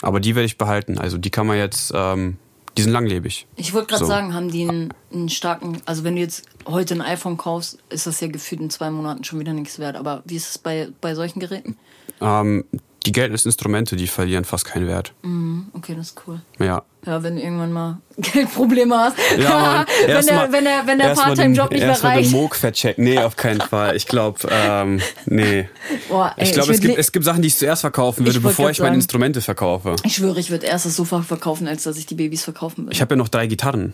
[0.02, 0.98] Aber die werde ich behalten.
[0.98, 2.38] Also die kann man jetzt, ähm,
[2.78, 3.48] die sind langlebig.
[3.56, 4.08] Ich wollte gerade So.
[4.08, 8.08] sagen, haben die einen, einen starken, also wenn du jetzt heute ein iPhone kaufst, ist
[8.08, 9.96] das ja gefühlt in zwei Monaten schon wieder nichts wert.
[9.96, 11.78] Aber wie ist es bei, bei solchen Geräten?
[12.22, 12.66] Ähm,
[13.08, 15.14] die gelten als Instrumente, die verlieren fast keinen Wert.
[15.24, 16.42] Mhm, okay, das ist cool.
[16.60, 16.84] Ja.
[17.06, 19.16] Ja, wenn du irgendwann mal Geldprobleme hast.
[19.40, 22.56] Ja, wenn, der, mal- wenn der, wenn der Part-Time-Job nicht mehr erst mal den reicht.
[22.56, 23.04] Verchecken.
[23.06, 23.96] Nee, auf keinen Fall.
[23.96, 25.70] Ich glaube, ähm, nee.
[26.10, 28.44] Boah, ey, ich glaube, es, gibt, es gibt Sachen, die ich zuerst verkaufen würde, Ich
[28.44, 28.96] bevor ich meine sagen.
[28.96, 29.96] Instrumente verkaufe.
[30.04, 32.92] Ich schwöre, ich würde erst das Sofa verkaufen, als dass ich die Babys verkaufen würde.
[32.94, 33.94] Ich habe ja noch drei Gitarren.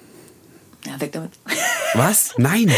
[0.88, 1.32] ja, weg damit.
[1.94, 2.34] Was?
[2.38, 2.72] Nein.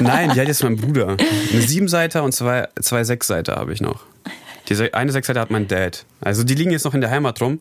[0.00, 1.08] Nein, die hat jetzt mein Bruder.
[1.52, 4.00] Eine Siebenseiter und zwei, zwei Sechsseiter habe ich noch.
[4.68, 6.04] Die eine Sechsseiter hat mein Dad.
[6.20, 7.60] Also die liegen jetzt noch in der Heimat rum.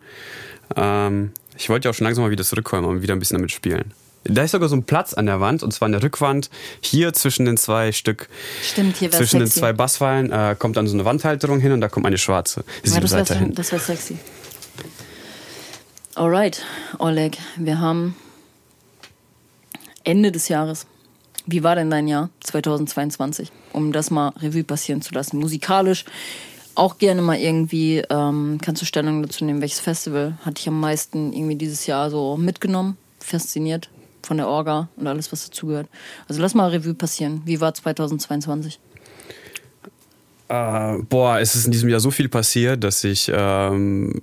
[0.76, 3.52] Ähm, ich wollte ja auch schon langsam mal wieder zurückkommen und wieder ein bisschen damit
[3.52, 3.94] spielen.
[4.24, 6.50] Da ist sogar so ein Platz an der Wand, und zwar an der Rückwand,
[6.82, 8.28] hier zwischen den zwei Stück,
[8.62, 9.60] Stimmt, hier wäre zwischen den sexy.
[9.62, 12.66] zwei Bassfallen, äh, kommt dann so eine Wandhalterung hin und da kommt eine schwarze Ja,
[12.84, 14.18] das Siebenseiter wäre das wär sexy.
[16.16, 16.66] Alright,
[16.98, 18.16] Oleg, wir haben
[20.04, 20.88] Ende des Jahres.
[21.46, 23.52] Wie war denn dein Jahr 2022?
[23.72, 25.38] Um das mal Revue passieren zu lassen.
[25.38, 26.04] Musikalisch
[26.78, 30.80] auch gerne mal irgendwie, ähm, kannst du Stellung dazu nehmen, welches Festival hat dich am
[30.80, 33.90] meisten irgendwie dieses Jahr so mitgenommen, fasziniert
[34.24, 35.88] von der Orga und alles, was dazugehört.
[36.28, 37.42] Also lass mal Revue passieren.
[37.46, 38.80] Wie war 2022?
[40.50, 44.22] Äh, boah, es ist in diesem Jahr so viel passiert, dass ich ähm,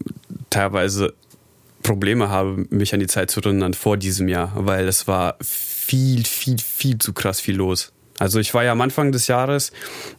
[0.51, 1.15] teilweise
[1.83, 6.25] Probleme habe, mich an die Zeit zu erinnern vor diesem Jahr, weil es war viel,
[6.25, 7.93] viel, viel zu krass viel los.
[8.19, 9.73] Also ich war ja am Anfang des Jahres,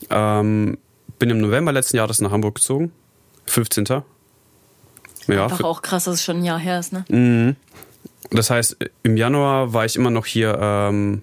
[0.10, 0.78] ähm,
[1.20, 2.92] bin im November letzten Jahres nach Hamburg gezogen.
[3.48, 3.86] 15.
[5.28, 7.06] Ja, Einfach auch krass, dass es schon ein Jahr her ist, ne?
[7.10, 7.56] Mhm.
[8.32, 11.22] Das heißt, im Januar war ich immer noch hier ähm,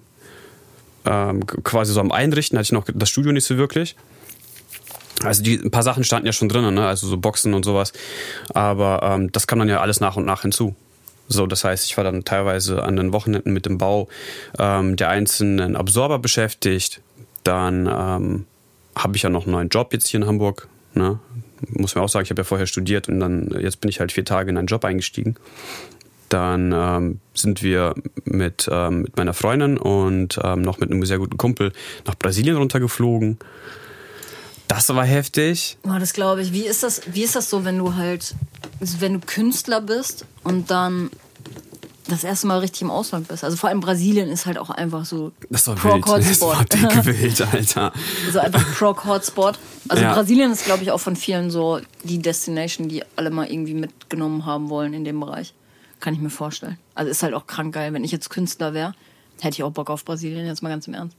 [1.05, 3.95] ähm, quasi so am Einrichten, hatte ich noch das Studio nicht so wirklich.
[5.23, 6.85] Also die, ein paar Sachen standen ja schon drin, ne?
[6.85, 7.93] also so Boxen und sowas.
[8.53, 10.75] Aber ähm, das kam dann ja alles nach und nach hinzu.
[11.29, 14.09] So, das heißt, ich war dann teilweise an den Wochenenden mit dem Bau
[14.59, 17.01] ähm, der einzelnen Absorber beschäftigt.
[17.43, 18.45] Dann ähm,
[18.95, 20.67] habe ich ja noch einen neuen Job jetzt hier in Hamburg.
[20.93, 21.19] Ne?
[21.69, 24.11] Muss man auch sagen, ich habe ja vorher studiert und dann jetzt bin ich halt
[24.11, 25.35] vier Tage in einen Job eingestiegen.
[26.29, 27.93] Dann ähm, sind wir
[28.25, 31.73] mit, ähm, mit meiner Freundin und ähm, noch mit einem sehr guten Kumpel
[32.05, 33.37] nach Brasilien runtergeflogen.
[34.67, 35.77] Das war heftig.
[35.83, 36.51] Boah, das glaube ich.
[36.51, 38.33] Wie ist das, wie ist das so, wenn du halt,
[38.79, 41.11] wenn du Künstler bist und dann
[42.07, 43.43] das erste Mal richtig im Ausland bist.
[43.43, 46.07] Also vor allem Brasilien ist halt auch einfach so Proc
[47.05, 47.41] wild.
[47.53, 47.93] Alter.
[48.25, 49.57] Also einfach Proc Hotspot.
[49.87, 50.13] Also ja.
[50.13, 54.45] Brasilien ist, glaube ich, auch von vielen so die Destination, die alle mal irgendwie mitgenommen
[54.45, 55.53] haben wollen in dem Bereich.
[55.99, 56.77] Kann ich mir vorstellen.
[56.95, 57.93] Also ist halt auch krank geil.
[57.93, 58.93] Wenn ich jetzt Künstler wäre,
[59.39, 61.15] hätte ich auch Bock auf Brasilien, jetzt mal ganz im Ernst.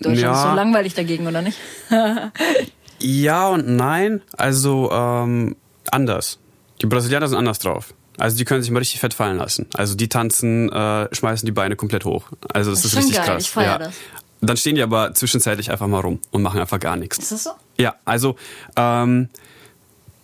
[0.00, 0.32] Deutschland ja.
[0.32, 1.58] ist so langweilig dagegen, oder nicht?
[2.98, 4.22] ja und nein.
[4.36, 5.54] Also ähm,
[5.90, 6.40] anders.
[6.82, 7.94] Die Brasilianer sind anders drauf.
[8.18, 9.66] Also die können sich mal richtig fett fallen lassen.
[9.74, 12.28] Also die tanzen, äh, schmeißen die Beine komplett hoch.
[12.52, 13.26] Also das, das ist, ist richtig geil.
[13.26, 13.42] krass.
[13.42, 13.78] Ich feier ja.
[13.78, 13.94] das.
[14.40, 17.18] Dann stehen die aber zwischenzeitlich einfach mal rum und machen einfach gar nichts.
[17.18, 17.50] Ist das so?
[17.78, 18.36] Ja, also
[18.76, 19.28] ähm,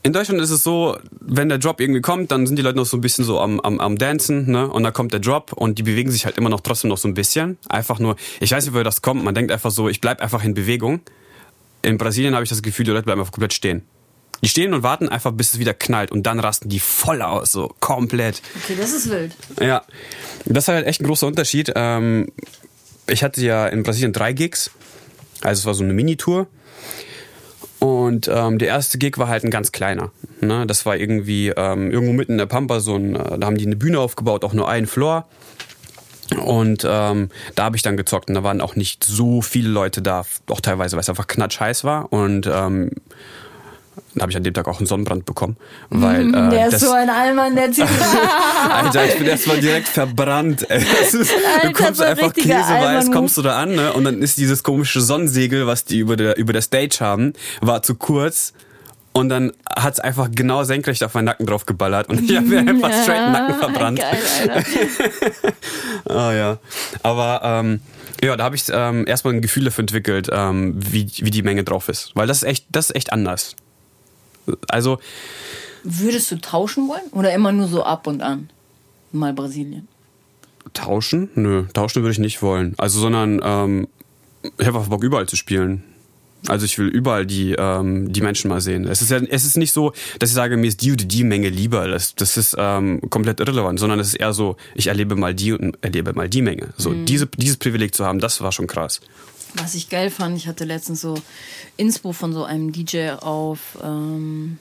[0.02, 2.86] in Deutschland ist es so, wenn der Drop irgendwie kommt, dann sind die Leute noch
[2.86, 4.68] so ein bisschen so am, am, am Dancen, ne?
[4.68, 7.06] Und dann kommt der Drop und die bewegen sich halt immer noch trotzdem noch so
[7.06, 7.58] ein bisschen.
[7.68, 10.42] Einfach nur, ich weiß nicht, woher das kommt, man denkt einfach so, ich bleib einfach
[10.42, 11.00] in Bewegung.
[11.82, 13.82] In Brasilien habe ich das Gefühl, die Leute bleiben einfach komplett stehen.
[14.42, 17.52] Die stehen und warten einfach, bis es wieder knallt und dann rasten die voll aus,
[17.52, 18.40] so komplett.
[18.62, 19.32] Okay, das ist wild.
[19.60, 19.82] Ja,
[20.46, 21.72] das ist halt echt ein großer Unterschied.
[21.74, 22.28] Ähm,
[23.06, 24.70] ich hatte ja in Brasilien drei Gigs,
[25.42, 26.46] also es war so eine Minitour.
[27.80, 30.10] Und ähm, der erste Gig war halt ein ganz kleiner.
[30.42, 30.66] Ne?
[30.66, 33.64] Das war irgendwie ähm, irgendwo mitten in der Pampa, so ein, äh, da haben die
[33.64, 35.26] eine Bühne aufgebaut, auch nur einen Floor.
[36.44, 40.02] Und ähm, da habe ich dann gezockt und da waren auch nicht so viele Leute
[40.02, 42.12] da, auch teilweise, weil es einfach knatsch heiß war.
[42.12, 42.90] Und ähm,
[44.14, 45.56] da habe ich an dem Tag auch einen Sonnenbrand bekommen.
[45.88, 47.88] Weil, mm, äh, der ist so ein Allmann, der Typ.
[48.68, 50.62] Alter, ich bin erstmal direkt verbrannt.
[50.62, 53.92] Ist, Alter, du kommst einfach käseweiß, kommst du da an, ne?
[53.92, 57.82] Und dann ist dieses komische Sonnensegel, was die über der, über der Stage haben, war
[57.82, 58.52] zu kurz.
[59.12, 62.46] Und dann hat es einfach genau senkrecht auf meinen Nacken drauf geballert und ich habe
[62.46, 63.98] mir einfach straight den Nacken verbrannt.
[63.98, 64.64] Geil,
[66.04, 66.58] oh ja.
[67.02, 67.80] Aber ähm,
[68.22, 71.64] ja, da habe ich ähm, erstmal ein Gefühl dafür entwickelt, ähm, wie, wie die Menge
[71.64, 72.12] drauf ist.
[72.14, 73.56] Weil das ist echt, das ist echt anders.
[74.68, 74.98] Also.
[75.82, 78.50] Würdest du tauschen wollen oder immer nur so ab und an?
[79.12, 79.88] Mal Brasilien.
[80.74, 81.30] Tauschen?
[81.34, 82.74] Nö, tauschen würde ich nicht wollen.
[82.76, 83.88] Also, sondern ähm,
[84.58, 85.84] ich habe einfach Bock, überall zu spielen.
[86.48, 88.86] Also ich will überall die, ähm, die Menschen mal sehen.
[88.86, 91.22] Es ist ja, es ist nicht so, dass ich sage, mir ist die oder die
[91.22, 91.86] Menge lieber.
[91.86, 95.52] Das, das ist ähm, komplett irrelevant, sondern es ist eher so, ich erlebe mal die
[95.52, 96.68] und erlebe mal die Menge.
[96.78, 97.04] So mhm.
[97.04, 99.00] diese, dieses Privileg zu haben, das war schon krass.
[99.54, 101.14] Was ich geil fand, ich hatte letztens so
[101.76, 104.58] Inspo von so einem DJ auf, ähm,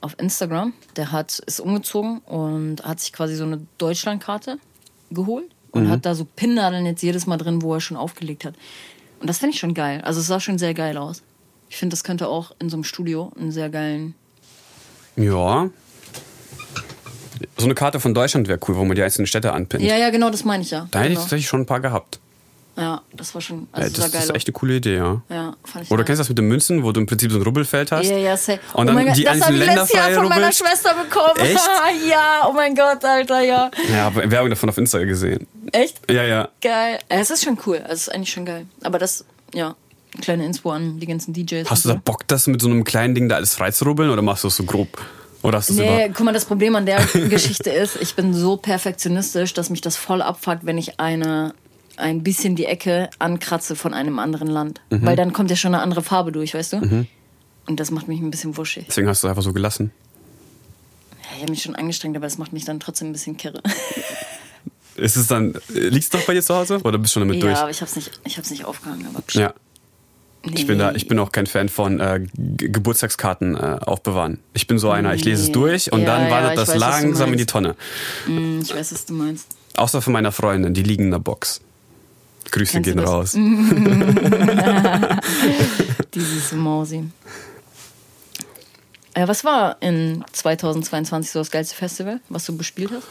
[0.00, 0.72] auf Instagram.
[0.96, 4.58] Der hat ist umgezogen und hat sich quasi so eine Deutschlandkarte
[5.10, 5.90] geholt und mhm.
[5.90, 8.54] hat da so Pinnnadeln jetzt jedes Mal drin, wo er schon aufgelegt hat.
[9.20, 10.00] Und das finde ich schon geil.
[10.02, 11.22] Also es sah schon sehr geil aus.
[11.68, 14.14] Ich finde, das könnte auch in so einem Studio einen sehr geilen.
[15.16, 15.68] Ja.
[17.56, 19.82] So eine Karte von Deutschland wäre cool, wo man die einzelnen Städte anpinnt.
[19.82, 20.88] Ja, ja, genau, das meine ich ja.
[20.90, 21.20] Da hätte genau.
[21.20, 22.20] ich tatsächlich schon ein paar gehabt.
[22.78, 23.66] Ja, das war schon.
[23.72, 25.20] Also ja, das, das ist echt eine coole Idee, ja.
[25.28, 27.38] Ja, fand ich Oder kennst du das mit den Münzen, wo du im Prinzip so
[27.38, 28.06] ein Rubbelfeld hast?
[28.08, 28.60] Ja, ja, safe.
[28.72, 31.36] Und dann oh die das Das habe ich von meiner Schwester bekommen.
[31.38, 31.68] Echt?
[32.08, 33.70] ja, oh mein Gott, Alter, ja.
[33.90, 35.48] Ja, aber Werbung davon auf Instagram gesehen.
[35.72, 35.98] Echt?
[36.08, 36.48] Ja, ja.
[36.60, 37.00] Geil.
[37.08, 37.82] Es ist schon cool.
[37.88, 38.66] Es ist eigentlich schon geil.
[38.84, 39.74] Aber das, ja,
[40.20, 41.68] kleine Inspo an die ganzen DJs.
[41.68, 44.44] Hast du da Bock, das mit so einem kleinen Ding da alles freizurubbeln oder machst
[44.44, 44.98] du es so grob?
[45.42, 49.54] Oder hast nee, guck mal, das Problem an der Geschichte ist, ich bin so perfektionistisch,
[49.54, 51.54] dass mich das voll abfuckt, wenn ich eine
[51.98, 54.80] ein bisschen die Ecke ankratze von einem anderen Land.
[54.90, 55.04] Mhm.
[55.04, 56.76] Weil dann kommt ja schon eine andere Farbe durch, weißt du?
[56.78, 57.06] Mhm.
[57.66, 58.86] Und das macht mich ein bisschen wuschig.
[58.88, 59.90] Deswegen hast du es einfach so gelassen?
[61.22, 63.62] Ja, ich habe mich schon angestrengt, aber es macht mich dann trotzdem ein bisschen kirre.
[64.96, 67.36] Ist es dann, liegt es doch bei dir zu Hause oder bist du schon damit
[67.36, 67.54] ja, durch?
[67.54, 69.06] Ja, aber ich habe es nicht, nicht aufgehangen.
[69.06, 69.54] Aber ja.
[70.44, 70.52] Nee.
[70.54, 74.40] Ich, bin da, ich bin auch kein Fan von äh, Geburtstagskarten äh, aufbewahren.
[74.54, 76.78] Ich bin so einer, ich lese es durch und ja, dann wandert ja, das weiß,
[76.78, 77.76] langsam in die Tonne.
[78.26, 79.48] Mm, ich weiß, was du meinst.
[79.76, 81.60] Außer von meiner Freundin, die liegen in der Box.
[82.50, 83.32] Grüße Kennst gehen raus.
[86.14, 87.04] Dieses Mausi.
[89.14, 93.06] Äh, was war in 2022 so das geilste Festival, was du bespielt hast?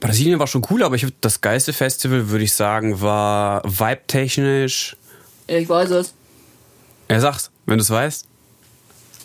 [0.00, 4.96] Brasilien war schon cool, aber ich, das geilste Festival, würde ich sagen, war vibe-technisch.
[5.46, 6.14] Ich weiß es.
[7.08, 8.26] Er sagt, wenn du es weißt.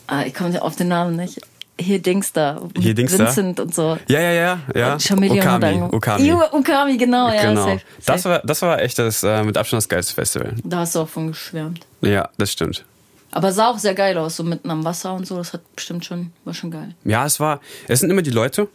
[0.06, 1.40] Ah, ich komme auf den Namen nicht.
[1.80, 2.60] Hier Dings da.
[2.78, 3.26] Hier Dings da?
[3.26, 3.98] Vincent und so.
[4.08, 4.98] Ja, ja, ja, ja.
[4.98, 6.32] Chameleon Okami, Okami.
[6.52, 7.28] Okami, genau.
[7.32, 7.64] Ja, genau.
[7.64, 8.28] safe, Das, safe.
[8.34, 10.54] war, das war echt das äh, mit Abstand das geilste Festival.
[10.64, 11.80] Da hast du auch von geschwärmt.
[12.02, 12.84] Ja, das stimmt.
[13.32, 15.36] Aber sah auch sehr geil aus, so mitten am Wasser und so.
[15.36, 16.94] Das hat bestimmt schon, war schon geil.
[17.04, 18.68] Ja, es war, es sind immer die Leute.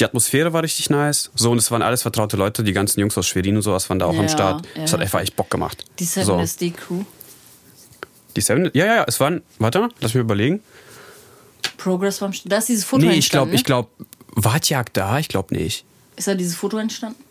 [0.00, 1.30] Die Atmosphäre war richtig nice.
[1.36, 2.64] So, und es waren alles vertraute Leute.
[2.64, 4.66] Die ganzen Jungs aus Schwerin und sowas waren da auch Ja, am Start.
[4.74, 4.90] Ja.
[4.90, 5.84] hat einfach echt Bock gemacht.
[6.00, 6.38] Die Seven so.
[6.40, 7.04] SD Crew.
[8.34, 10.60] Die Seven, ja, ja, ja, es waren, warte lass mich überlegen.
[11.76, 13.56] Progress war am St- Da ist dieses Foto Nee, ich entstanden.
[13.56, 13.88] glaube, ich glaube,
[14.36, 15.18] war Jagd da?
[15.18, 15.84] Ich glaube nicht.
[15.84, 15.90] ne?
[16.16, 17.22] Ist da dieses Foto entstanden?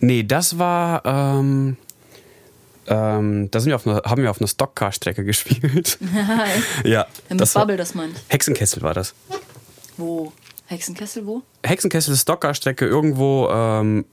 [0.00, 1.76] Nee, das war, ähm,
[2.86, 5.98] ähm, da sind wir auf einer, haben wir auf einer Stockcar-Strecke gespielt.
[6.84, 8.14] ja, Wenn das das war, Bubble das meint.
[8.28, 9.14] Hexenkessel war das.
[9.96, 10.32] Wo?
[10.66, 11.42] Hexenkessel wo?
[11.64, 14.04] Hexenkessel ist Stockcar-Strecke irgendwo ähm,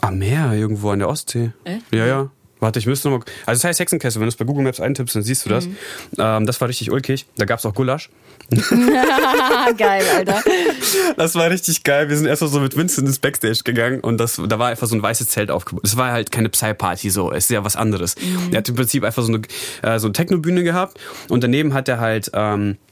[0.00, 1.52] am Meer, irgendwo an der Ostsee.
[1.64, 1.82] Echt?
[1.92, 2.30] Ja, ja.
[2.62, 3.26] Warte, ich müsste nochmal.
[3.44, 4.20] Also, das heißt Hexenkessel.
[4.20, 5.66] Wenn du es bei Google Maps eintippst, dann siehst du das.
[5.66, 5.76] Mhm.
[6.16, 7.26] Ähm, das war richtig ulkig.
[7.36, 8.08] Da gab es auch Gulasch.
[9.76, 10.42] geil, Alter.
[11.16, 12.08] Das war richtig geil.
[12.08, 14.86] Wir sind erst mal so mit Vincent ins Backstage gegangen und das, da war einfach
[14.86, 15.82] so ein weißes Zelt aufgebaut.
[15.84, 17.32] Es war halt keine Psy-Party so.
[17.32, 18.14] Es ist ja was anderes.
[18.52, 19.42] Er hat im Prinzip einfach so eine,
[19.82, 20.98] äh, so eine Techno-Bühne gehabt
[21.28, 22.30] und daneben hat er halt.
[22.32, 22.91] Ähm, äh,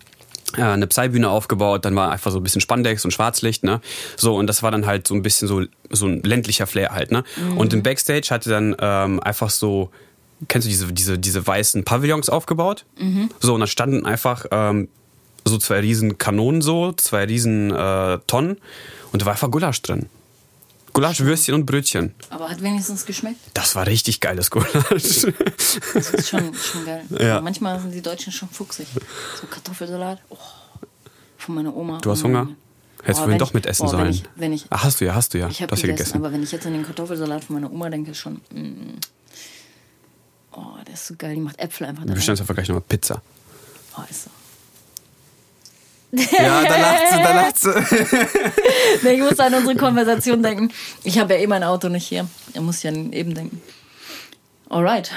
[0.57, 3.81] eine Psy-Bühne aufgebaut, dann war einfach so ein bisschen Spandex und Schwarzlicht, ne?
[4.17, 7.13] So, und das war dann halt so ein bisschen so, so ein ländlicher Flair halt,
[7.13, 7.25] ne?
[7.57, 9.91] Und im Backstage hatte dann ähm, einfach so,
[10.49, 12.85] kennst du diese, diese, diese weißen Pavillons aufgebaut?
[13.41, 14.89] So, und da standen einfach ähm,
[15.45, 18.59] so zwei riesen Kanonen so, zwei riesen äh, Tonnen
[19.13, 20.07] und da war einfach Gulasch drin.
[20.93, 22.15] Gulasch, Würstchen und Brötchen.
[22.31, 23.39] Aber hat wenigstens geschmeckt.
[23.55, 24.73] Das war richtig geiles Gulasch.
[25.95, 27.05] Das ist schon, schon geil.
[27.19, 27.41] Ja.
[27.41, 28.87] Manchmal sind die Deutschen schon fuchsig.
[29.41, 30.19] So Kartoffelsalat.
[30.31, 30.37] Oh,
[31.39, 31.99] von meiner Oma.
[31.99, 32.45] Du hast Oh, Hunger?
[32.45, 32.57] Mann.
[33.03, 34.11] Hättest du wenn doch mitessen boah, wenn sollen.
[34.11, 35.49] ich- wenn ich- Ach, hast du ja, hast du ja.
[35.49, 36.17] Ich habe gegessen, gegessen.
[36.19, 38.41] aber wenn ich jetzt an den Kartoffelsalat von meiner Oma denke, schon.
[38.53, 38.99] Mm,
[40.53, 41.35] oh, der ist so geil.
[41.35, 42.15] Die macht Äpfel einfach Du da.
[42.15, 43.23] bestellst einfach gleich nochmal Pizza.
[43.97, 44.31] Oh, ist so.
[46.13, 48.17] Ja, da lacht sie, da lacht sie.
[49.03, 50.73] Nee, ich muss an unsere Konversation denken.
[51.05, 52.27] Ich habe ja eh mein Auto nicht hier.
[52.53, 53.61] Er muss ja eben denken.
[54.69, 55.11] Alright.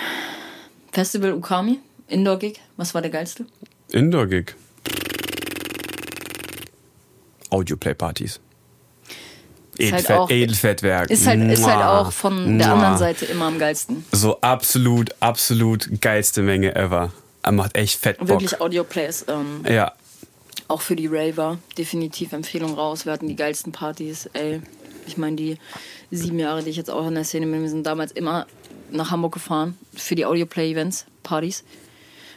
[0.92, 2.60] Festival Ukami, Indoor-Gig.
[2.78, 3.46] Was war der geilste?
[3.92, 4.54] Indoor-Gig.
[7.50, 8.40] Audioplay-Partys.
[9.80, 11.10] Halt Edelfett, auch- Edelfettwerk.
[11.10, 12.76] Ist halt, ist halt auch von der Mua.
[12.76, 14.06] anderen Seite immer am geilsten.
[14.12, 17.12] So absolut, absolut geilste Menge ever.
[17.42, 18.30] Er macht echt fett Bock.
[18.30, 19.26] Wirklich Audio-Plays.
[19.28, 19.94] Ähm, Ja.
[20.68, 21.58] Auch für die Raver.
[21.78, 23.06] Definitiv Empfehlung raus.
[23.06, 24.30] Wir hatten die geilsten Partys.
[24.34, 24.62] Ey,
[25.08, 25.58] ich meine, die
[26.12, 28.48] sieben Jahre, die ich jetzt auch in der Szene bin, wir sind damals immer
[28.92, 31.64] nach Hamburg gefahren für die Audio-Play-Events, Partys.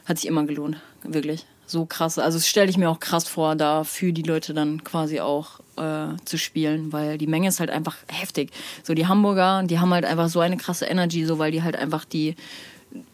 [0.04, 0.76] Hat sich immer gelohnt.
[1.02, 1.46] Wirklich.
[1.66, 2.18] So krass.
[2.18, 6.16] Also stelle ich mir auch krass vor, da für die Leute dann quasi auch äh,
[6.24, 8.50] zu spielen, weil die Menge ist halt einfach heftig.
[8.84, 11.76] So die Hamburger, die haben halt einfach so eine krasse Energy, so weil die halt
[11.76, 12.36] einfach die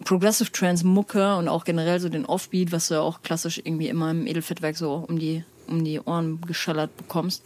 [0.04, 3.88] Progressive Trance Mucke und auch generell so den Offbeat, was du ja auch klassisch irgendwie
[3.88, 7.42] immer im Edelfettwerk so um die, um die Ohren geschallert bekommst.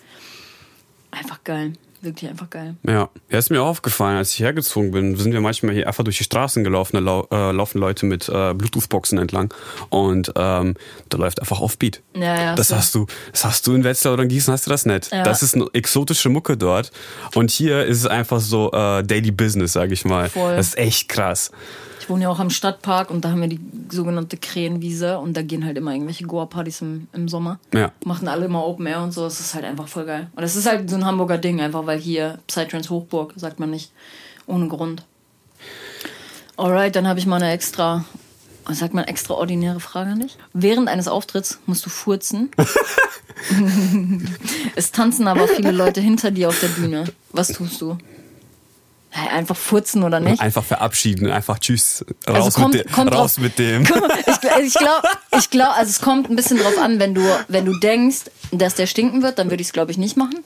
[1.11, 1.73] Einfach geil.
[2.03, 2.77] Wirklich einfach geil.
[2.87, 6.05] Ja, ja, ist mir auch aufgefallen, als ich hergezogen bin, sind wir manchmal hier einfach
[6.05, 9.53] durch die Straßen gelaufen, da lau äh, laufen Leute mit äh, Bluetooth-Boxen entlang
[9.89, 10.75] und ähm,
[11.09, 12.03] da läuft einfach Offbeat.
[12.15, 12.77] Ja, ja, das so.
[12.77, 15.11] hast du, das hast du in Wetzlar oder in Gießen hast du das nicht.
[15.11, 15.23] Ja.
[15.23, 16.93] Das ist eine exotische Mucke dort
[17.35, 20.29] und hier ist es einfach so äh, Daily Business, sag ich mal.
[20.29, 20.55] Voll.
[20.55, 21.51] Das ist echt krass.
[22.07, 23.59] Ich wohne ja auch am Stadtpark und da haben wir die
[23.91, 27.59] sogenannte Krähenwiese und da gehen halt immer irgendwelche Goa-Partys im, im Sommer.
[27.75, 27.91] Ja.
[28.05, 29.25] Machen alle immer Open Air und so.
[29.25, 30.29] Das ist halt einfach voll geil.
[30.37, 33.73] Und das ist halt so ein Hamburger Ding, einfach weil hier Psytrance Hochburg, sagt man
[33.73, 33.91] nicht
[34.47, 35.03] ohne Grund.
[36.57, 38.05] Alright, dann habe ich mal eine extra,
[38.71, 40.39] sagt man, extraordinäre Frage an dich.
[40.53, 42.53] Während eines Auftritts musst du furzen.
[44.77, 47.03] es tanzen aber viele Leute hinter dir auf der Bühne.
[47.33, 47.99] Was tust du?
[49.33, 50.41] Einfach furzen oder nicht?
[50.41, 53.83] Einfach verabschieden, einfach tschüss, raus, Also kommt- mit, dem, kommt raus drauf- mit dem.
[53.83, 53.89] Ich,
[54.67, 57.79] ich glaube, ich glaub, also es kommt ein bisschen drauf an, wenn du, wenn du
[57.81, 58.23] denkst,
[58.53, 60.39] dass der stinken wird, dann würde ich es, glaube ich, nicht machen.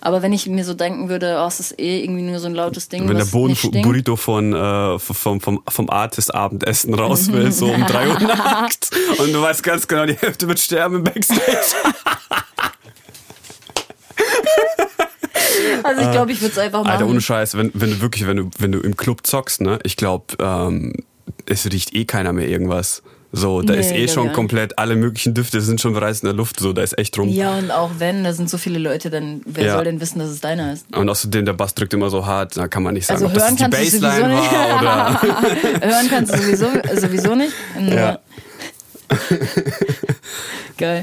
[0.00, 2.54] Aber wenn ich mir so denken würde, oh, es ist eh irgendwie nur so ein
[2.54, 3.24] lautes Ding, Wenn der.
[3.24, 8.90] Boden-Burrito von, äh, vom, vom, vom Artist-Abendessen raus will, so um 3 Uhr nachts.
[9.18, 11.42] Und du weißt ganz genau, die Hälfte wird sterben im Backstage.
[15.82, 16.92] Also ich glaube, ich würde es einfach machen.
[16.92, 19.78] Alter, ohne Scheiß, wenn, wenn du wirklich, wenn du, wenn du im Club zockst, ne,
[19.84, 20.92] ich glaube, ähm,
[21.46, 23.02] es riecht eh keiner mehr irgendwas.
[23.30, 26.32] So, da Nee, ist eh schon komplett, alle möglichen Düfte sind schon bereits in der
[26.34, 27.28] Luft, so, da ist echt rum.
[27.28, 29.74] ja, und auch wenn, da sind so viele Leute, dann wer Ja.
[29.74, 30.86] soll denn wissen, dass es deiner ist?
[30.96, 33.34] Und außerdem, der Bass drückt immer so hart, da kann man nicht sagen, Also ob
[33.34, 34.52] das hören die kannst du Bassline sowieso nicht.
[34.52, 35.22] war oder.
[35.92, 36.66] Hören kannst du sowieso,
[37.00, 37.52] sowieso nicht.
[37.94, 38.18] Ja.
[40.78, 41.02] Geil.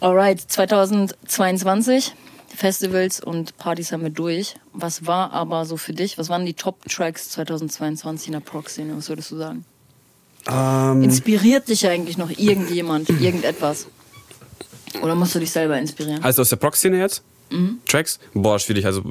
[0.00, 2.12] Alright, 2022,
[2.54, 4.54] Festivals und Partys haben wir durch.
[4.72, 6.18] Was war aber so für dich?
[6.18, 8.96] Was waren die Top-Tracks 2022 in der Proc-Szene?
[8.96, 9.64] Was würdest du sagen?
[10.50, 13.86] Ähm, Inspiriert dich eigentlich noch irgendjemand, irgendetwas?
[15.02, 16.22] Oder musst du dich selber inspirieren?
[16.22, 17.22] also aus der Proc-Szene jetzt?
[17.86, 18.20] Tracks?
[18.32, 18.86] Boah, schwierig.
[18.86, 19.02] Also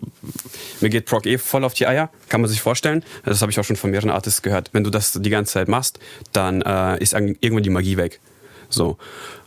[0.79, 3.03] mir geht Proc eh voll auf die Eier, kann man sich vorstellen.
[3.25, 4.69] Das habe ich auch schon von mehreren Artists gehört.
[4.71, 5.99] Wenn du das die ganze Zeit machst,
[6.31, 8.19] dann äh, ist irgendwann die Magie weg.
[8.69, 8.97] So.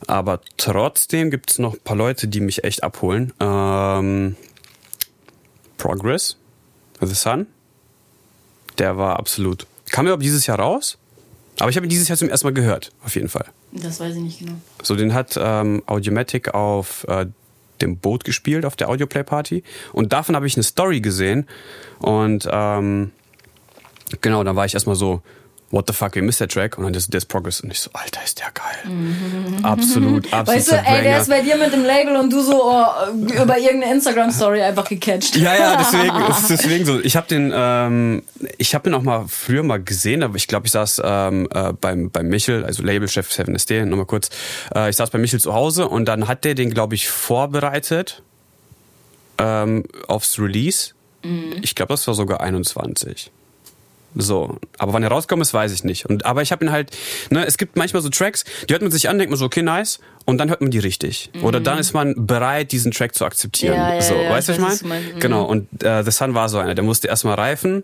[0.06, 3.32] Aber trotzdem gibt es noch ein paar Leute, die mich echt abholen.
[3.40, 4.36] Ähm,
[5.78, 6.36] Progress,
[7.00, 7.46] The Sun,
[8.78, 9.66] der war absolut.
[9.90, 10.98] Kam überhaupt dieses Jahr raus?
[11.58, 13.46] Aber ich habe ihn dieses Jahr zum ersten Mal gehört, auf jeden Fall.
[13.72, 14.54] Das weiß ich nicht genau.
[14.82, 17.26] So, den hat ähm, Audiomatic auf äh,
[17.80, 19.62] dem Boot gespielt, auf der Audioplay-Party.
[19.92, 21.46] Und davon habe ich eine Story gesehen.
[21.98, 23.12] Und ähm,
[24.20, 25.22] genau, dann war ich erstmal so,
[25.72, 26.76] what the fuck, wie ist der Track?
[26.76, 27.62] Und dann ist das Progress.
[27.62, 28.92] Und ich so, Alter, ist der geil.
[29.62, 30.46] Absolut, absolut.
[30.48, 33.58] Weißt du, ey, der ist bei dir mit dem Label und du so oh, über
[33.58, 35.34] irgendeine Instagram-Story einfach gecatcht.
[35.36, 36.12] Ja, ja, deswegen,
[36.48, 37.00] deswegen so.
[37.00, 38.22] Ich habe den, ähm,
[38.58, 41.72] ich habe den auch mal früher mal gesehen, aber ich glaube, ich saß ähm, äh,
[41.72, 44.28] beim, beim Michel, also Labelchef 7SD, nochmal kurz.
[44.74, 48.22] Äh, ich saß bei Michel zu Hause und dann hat der den, glaube ich, vorbereitet
[49.38, 50.92] ähm, aufs Release.
[51.62, 53.30] Ich glaube, das war sogar 21.
[54.14, 56.06] So, aber wann er rauskommt, ist, weiß ich nicht.
[56.06, 56.90] Und aber ich habe ihn halt,
[57.30, 59.62] ne, es gibt manchmal so Tracks, die hört man sich an, denkt man so, okay,
[59.62, 61.30] nice, und dann hört man die richtig.
[61.42, 63.74] Oder dann ist man bereit, diesen Track zu akzeptieren.
[63.74, 63.80] Mhm.
[63.80, 65.00] Ja, ja, so, ja, weißt du, ich was weiß, ich was du meine?
[65.00, 65.14] meinst.
[65.16, 65.20] Mhm.
[65.20, 65.44] Genau.
[65.44, 67.82] Und äh, The Sun war so einer, der musste erstmal reifen,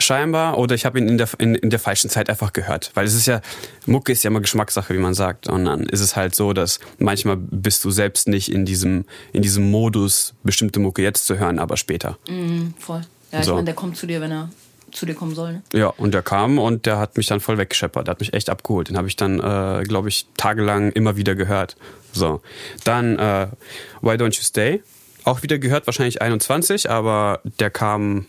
[0.00, 2.90] scheinbar, oder ich habe ihn in der, in, in der falschen Zeit einfach gehört.
[2.94, 3.40] Weil es ist ja,
[3.86, 5.48] Mucke ist ja immer Geschmackssache, wie man sagt.
[5.48, 9.42] Und dann ist es halt so, dass manchmal bist du selbst nicht in diesem, in
[9.42, 12.16] diesem Modus, bestimmte Mucke jetzt zu hören, aber später.
[12.28, 13.02] Mhm, voll.
[13.32, 13.54] Ja, ich So.
[13.54, 14.48] meine, der kommt zu dir, wenn er
[14.98, 15.52] zu dir kommen soll.
[15.54, 15.62] Ne?
[15.72, 18.06] Ja, und der kam und der hat mich dann voll weggescheppert.
[18.06, 18.88] Der hat mich echt abgeholt.
[18.88, 21.76] Den habe ich dann, äh, glaube ich, tagelang immer wieder gehört.
[22.12, 22.40] So.
[22.84, 23.48] Dann äh,
[24.02, 24.82] Why Don't You Stay?
[25.24, 28.26] Auch wieder gehört, wahrscheinlich 21, aber der kam,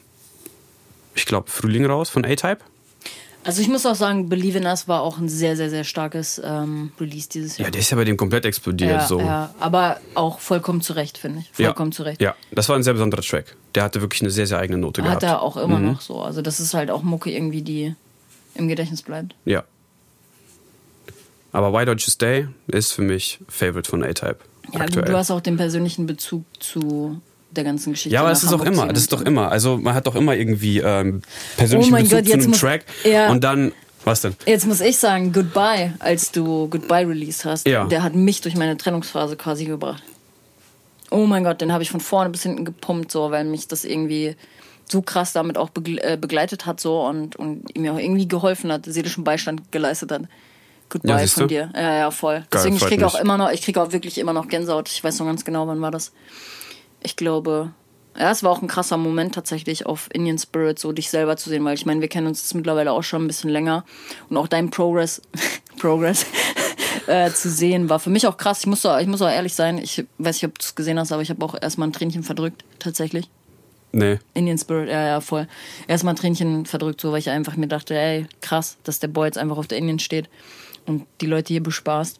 [1.16, 2.60] ich glaube, Frühling raus von A-Type.
[3.49, 6.39] Also ich muss auch sagen, Believe in Us war auch ein sehr, sehr, sehr starkes
[6.43, 7.67] ähm, Release dieses Jahr.
[7.67, 8.91] Ja, der ist ja bei dem komplett explodiert.
[8.91, 9.19] ja, so.
[9.19, 11.49] ja, aber auch vollkommen zurecht, finde ich.
[11.65, 12.21] Vollkommen zurecht.
[12.21, 13.55] Ja, das war ein sehr besonderer Track.
[13.76, 15.23] Der hatte wirklich eine sehr, sehr eigene Note Hat gehabt.
[15.23, 15.85] er auch immer Mhm.
[15.93, 16.21] noch so.
[16.21, 17.95] Also das ist halt auch Mucke irgendwie, die
[18.55, 19.34] im Gedächtnis bleibt.
[19.45, 19.63] Ja.
[21.51, 24.38] Aber Why Don't You Stay ist für mich Favorite von A-Type.
[24.71, 25.05] Ja, aktuell.
[25.05, 27.19] du hast auch den persönlichen Bezug zu
[27.51, 28.13] der ganzen Geschichte.
[28.13, 29.51] Ja, aber das ist doch immer, das ist doch immer.
[29.51, 31.21] Also man hat doch immer irgendwie ähm,
[31.57, 33.30] persönlichen Oh Bezug Gott, zu einem muss- Track ja.
[33.30, 33.71] und dann
[34.05, 34.35] was denn?
[34.45, 37.85] Jetzt muss ich sagen, Goodbye, als du Goodbye released hast, Ja.
[37.85, 40.01] der hat mich durch meine Trennungsphase quasi gebracht.
[41.11, 43.84] Oh mein Gott, den habe ich von vorne bis hinten gepumpt, so, weil mich das
[43.84, 44.35] irgendwie
[44.89, 45.69] so krass damit auch
[46.01, 50.21] äh, begleitet hat so und, und mir auch irgendwie geholfen hat, seelischen Beistand geleistet hat.
[50.21, 50.27] Ja,
[50.89, 51.69] Goodbye siehst von dir.
[51.76, 52.45] Ja, ja, voll.
[52.51, 54.89] Deswegen, ich kriege auch immer noch, ich kriege auch wirklich immer noch Gänsehaut.
[54.89, 56.11] Ich weiß noch ganz genau, wann war das.
[57.01, 57.71] Ich glaube,
[58.17, 61.49] ja, es war auch ein krasser Moment tatsächlich auf Indian Spirit, so dich selber zu
[61.49, 63.85] sehen, weil ich meine, wir kennen uns jetzt mittlerweile auch schon ein bisschen länger
[64.30, 65.21] und auch dein Progress,
[65.80, 66.26] Progress
[67.07, 68.59] äh, zu sehen war für mich auch krass.
[68.59, 70.99] Ich muss auch, ich muss auch ehrlich sein, ich weiß nicht, ob du es gesehen
[70.99, 73.30] hast, aber ich habe auch erstmal ein Tränchen verdrückt, tatsächlich.
[73.91, 74.19] Nee.
[74.34, 75.47] Indian Spirit, ja, ja, voll.
[75.88, 79.27] Erstmal ein Tränchen verdrückt, so, weil ich einfach mir dachte, ey, krass, dass der Boy
[79.27, 80.30] jetzt einfach auf der Indien steht
[80.85, 82.19] und die Leute hier bespaßt.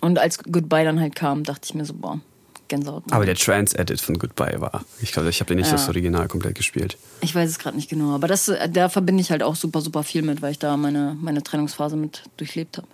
[0.00, 2.20] Und als Goodbye dann halt kam, dachte ich mir so, boah,
[2.68, 3.02] Gänsehaut.
[3.10, 4.84] Aber der Trans-Edit von Goodbye war.
[5.00, 5.72] Ich glaube, ich habe den nicht Ja.
[5.72, 6.96] das Original komplett gespielt.
[7.20, 9.80] Ich weiß es gerade nicht genau, aber das, äh, da verbinde ich halt auch super,
[9.80, 12.86] super viel mit, weil ich da meine, meine Trennungsphase mit durchlebt habe.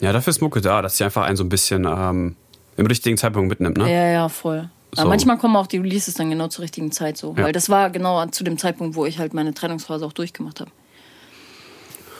[0.00, 2.36] Ja, dafür ist Mucke da, dass sie einfach einen so ein bisschen ähm,
[2.76, 3.92] im richtigen Zeitpunkt mitnimmt, ne?
[3.92, 4.68] Ja, ja, voll.
[4.94, 5.02] So.
[5.02, 7.34] Aber manchmal kommen auch die Releases dann genau zur richtigen Zeit so.
[7.36, 7.44] Ja.
[7.44, 10.70] Weil das war genau zu dem Zeitpunkt, wo ich halt meine Trennungsphase auch durchgemacht habe.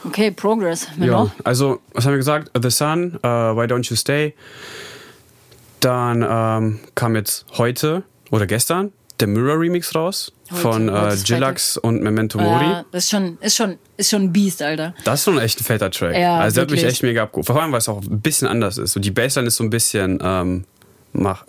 [0.05, 0.87] Okay, Progress.
[0.97, 2.51] Wer Ja, also, was haben wir gesagt?
[2.61, 4.33] The Sun, äh, Why Don't You Stay.
[5.79, 11.27] Dann ähm, kam jetzt heute oder gestern der Mirror Remix raus Heute, von äh, ist
[11.27, 12.65] Jillax und Memento Mori.
[12.65, 14.93] Ja, das ist schon, ist schon, ist schon ein Biest, Alter.
[15.03, 16.15] Das ist schon echt ein fetter Track.
[16.17, 17.45] Ja, also der hat mich echt mega abgeholt.
[17.47, 18.93] Vor allem, weil es auch ein bisschen anders ist.
[18.93, 20.63] So die Bassline ist so ein bisschen, ähm,
[21.11, 21.45] mach,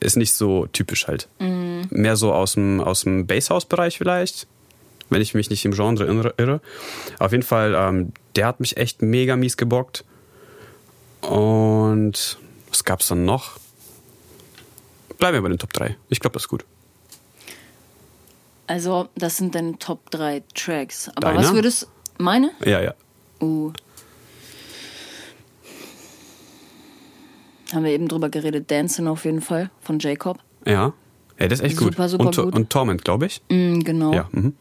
[0.00, 1.28] ist nicht so typisch halt.
[1.40, 1.86] Mhm.
[1.90, 4.46] Mehr so aus dem, aus dem Basshouse-Bereich vielleicht,
[5.10, 6.60] wenn ich mich nicht im Genre irre- irre.
[7.18, 10.04] Auf jeden Fall, ähm, der hat mich echt mega mies gebockt.
[11.20, 12.38] Und
[12.70, 13.58] was gab's dann noch?
[15.18, 15.96] Bleiben wir bei den Top 3.
[16.08, 16.64] Ich glaube, das ist gut.
[18.66, 21.08] Also, das sind deine Top 3 Tracks.
[21.14, 21.38] Aber Deine?
[21.38, 21.88] was würdest
[22.18, 22.50] meine?
[22.64, 22.94] Ja, ja.
[23.40, 23.72] Uh.
[27.72, 28.70] Haben wir eben drüber geredet.
[28.70, 30.38] Dancing auf jeden Fall von Jacob.
[30.64, 30.92] Ja.
[31.38, 31.94] Ja, das ist echt gut.
[31.94, 32.54] Super, super und, gut.
[32.54, 33.40] und Torment, glaube ich.
[33.48, 34.12] Mm, genau.
[34.12, 34.28] Ja.
[34.32, 34.54] Mhm.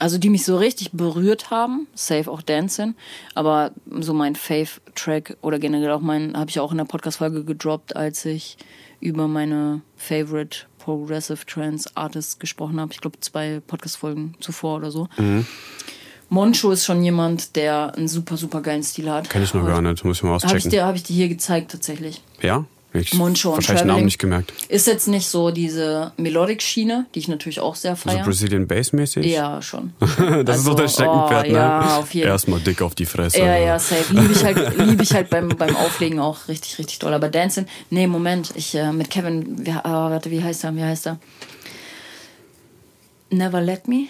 [0.00, 2.94] Also die mich so richtig berührt haben, safe auch Dancing,
[3.34, 7.96] aber so mein Fave-Track oder generell auch mein, habe ich auch in der Podcast-Folge gedroppt,
[7.96, 8.58] als ich
[9.00, 12.92] über meine Favorite Progressive Trance Artists gesprochen habe.
[12.92, 15.08] Ich glaube zwei Podcast-Folgen zuvor oder so.
[15.18, 15.46] Mhm.
[16.30, 19.30] Moncho ist schon jemand, der einen super, super geilen Stil hat.
[19.30, 20.70] Kenn ich noch gar nicht, muss ich mal Habe ich, auschecken.
[20.70, 22.22] dir, hab ich dir hier gezeigt tatsächlich.
[22.42, 22.64] Ja?
[22.94, 24.52] Ich Moncho und wahrscheinlich Namen nicht gemerkt.
[24.70, 28.24] Ist jetzt nicht so diese Melodic-Schiene, die ich natürlich auch sehr So feiere.
[28.24, 29.26] Brazilian Bass mäßig?
[29.26, 29.92] ja, schon.
[30.44, 31.58] Das ist doch dein Also, Steckenpferd, oh, ne?
[31.58, 33.38] ja, auf jeden- Erstmal dick auf die Fresse.
[33.40, 34.12] Ja, ja, safe.
[34.14, 37.12] Liebe ich halt, liebe ich halt beim, beim Auflegen auch richtig, richtig doll.
[37.12, 40.74] Aber Dancing, nee, Moment, ich äh, mit Kevin, wie, äh, warte, wie heißt er?
[40.74, 41.18] Wie heißt er?
[43.30, 44.06] Never Let Me?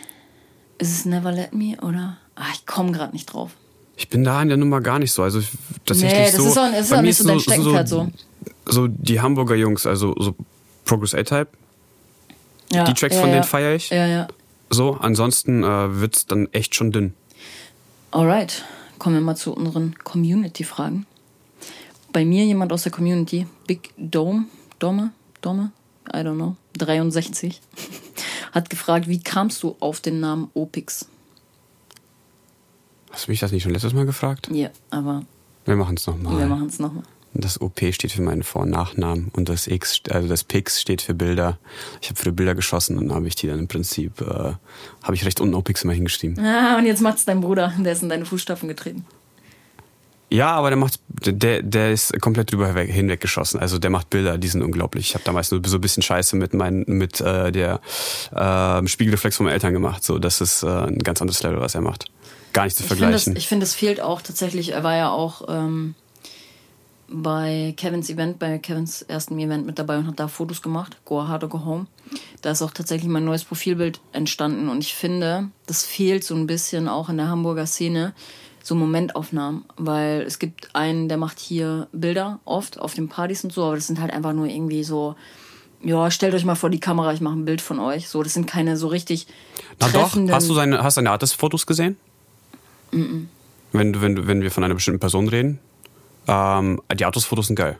[0.78, 2.18] Ist es Never Let Me oder?
[2.36, 3.50] Ah, ich komme gerade nicht drauf.
[3.96, 5.24] Ich bin da in der Nummer gar nicht so.
[5.24, 5.50] Also ich-
[5.84, 6.48] tatsächlich Nee, das so.
[6.48, 7.96] ist auch- ist auch nicht so dein Steckenpferd so.
[8.05, 8.10] So
[8.88, 10.34] die Hamburger Jungs, also so
[10.84, 11.48] Progress A-Type,
[12.72, 13.90] Ja, die Tracks ja, von denen feiere ich.
[13.90, 14.28] Ja, ja.
[14.70, 17.14] So, ansonsten äh, wird's dann echt schon dünn.
[18.10, 18.64] Alright,
[18.98, 21.06] kommen wir mal zu unseren Community-Fragen.
[22.12, 24.44] Bei mir jemand aus der Community, Big Dome,
[24.78, 25.72] Dome, Dome,
[26.10, 27.60] I don't know, 63,
[28.52, 31.06] hat gefragt, wie kamst du auf den Namen Opix?
[33.10, 34.48] Hast du mich das nicht schon letztes Mal gefragt?
[34.52, 35.22] Ja, aber
[35.64, 36.38] Wir machen es nochmal.
[36.38, 37.04] wir machen es nochmal.
[37.40, 41.02] Das OP steht für meinen Vor- und Nachnamen und das X, also das Pix steht
[41.02, 41.59] für Bilder.
[42.02, 44.24] Ich habe für Bilder geschossen und dann habe ich die dann im Prinzip, äh,
[45.02, 46.44] habe ich recht unten OPix immer hingeschrieben.
[46.44, 49.06] Ah, und jetzt macht's dein Bruder, der ist in deine Fußstapfen getreten.
[50.31, 53.60] Ja, aber der macht, der, der ist komplett drüber hinweg, hinweggeschossen.
[53.60, 55.09] Also der macht Bilder, die sind unglaublich.
[55.09, 57.81] Ich habe damals nur so ein bisschen Scheiße mit meinen, mit äh, der
[58.35, 60.05] äh, Spiegelreflex von meinen Eltern gemacht.
[60.05, 62.10] So, das ist äh, ein ganz anderes Level, was er macht.
[62.52, 63.36] Gar nicht zu Ich finde, das, vergleichen.
[63.36, 65.94] ich finde, es fehlt auch tatsächlich, er war ja auch ähm,
[67.10, 71.26] bei Kevins Event, bei Kevins ersten Event mit dabei und hat da Fotos gemacht, Go
[71.26, 71.86] Hard or Go Home.
[72.43, 76.47] Da ist auch tatsächlich mein neues Profilbild entstanden und ich finde, das fehlt so ein
[76.47, 78.12] bisschen auch in der Hamburger Szene,
[78.62, 83.52] so Momentaufnahmen, weil es gibt einen, der macht hier Bilder oft auf den Partys und
[83.52, 85.16] so, aber das sind halt einfach nur irgendwie so,
[85.82, 88.09] ja, stellt euch mal vor die Kamera, ich mache ein Bild von euch.
[88.09, 89.26] So, das sind keine so richtig
[89.80, 91.97] Na doch, hast du seine, hast du seine Artist-Fotos gesehen?
[93.72, 95.59] Wenn, du- wenn, du- wenn wir von einer bestimmten Person reden.
[96.28, 97.78] Ähm, die Artist-Fotos sind geil.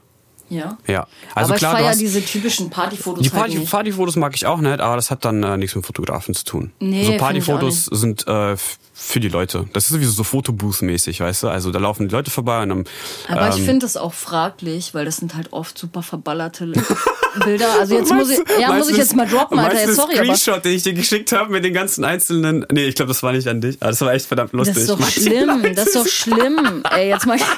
[0.49, 0.79] ja.
[0.87, 1.07] Ja.
[1.35, 3.71] Also aber klar, ich feiere hast, diese typischen Partyfotos Die halt Party, nicht.
[3.71, 6.73] Partyfotos mag ich auch nicht, aber das hat dann äh, nichts mit Fotografen zu tun.
[6.81, 8.57] Nee, so Partyfotos ich sind äh,
[9.01, 9.69] für die Leute.
[9.75, 11.49] Das ist sowieso so Fotobooth-mäßig, weißt du?
[11.49, 12.85] Also da laufen die Leute vorbei und dann.
[13.29, 16.67] Aber ich ähm, finde das auch fraglich, weil das sind halt oft super verballerte
[17.45, 17.79] Bilder.
[17.79, 19.83] Also jetzt muss ich, ja, muss ich jetzt mal droppen, Alter.
[19.83, 22.67] Jetzt, sorry, aber Screenshot, den ich dir geschickt habe mit den ganzen einzelnen.
[22.73, 23.77] Nee, ich glaube, das war nicht an dich.
[23.81, 24.75] Aber das war echt verdammt lustig.
[24.75, 25.75] das ist doch schlimm.
[25.77, 26.83] Das ist doch schlimm.
[26.91, 27.39] Ey, jetzt mal.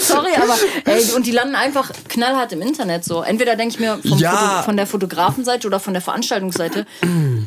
[0.00, 0.54] Sorry, aber
[0.92, 3.22] ey, und die landen einfach knallhart im Internet so.
[3.22, 4.62] Entweder denke ich mir Ja.
[4.64, 6.86] Von der Fotografenseite oder von der Veranstaltungsseite,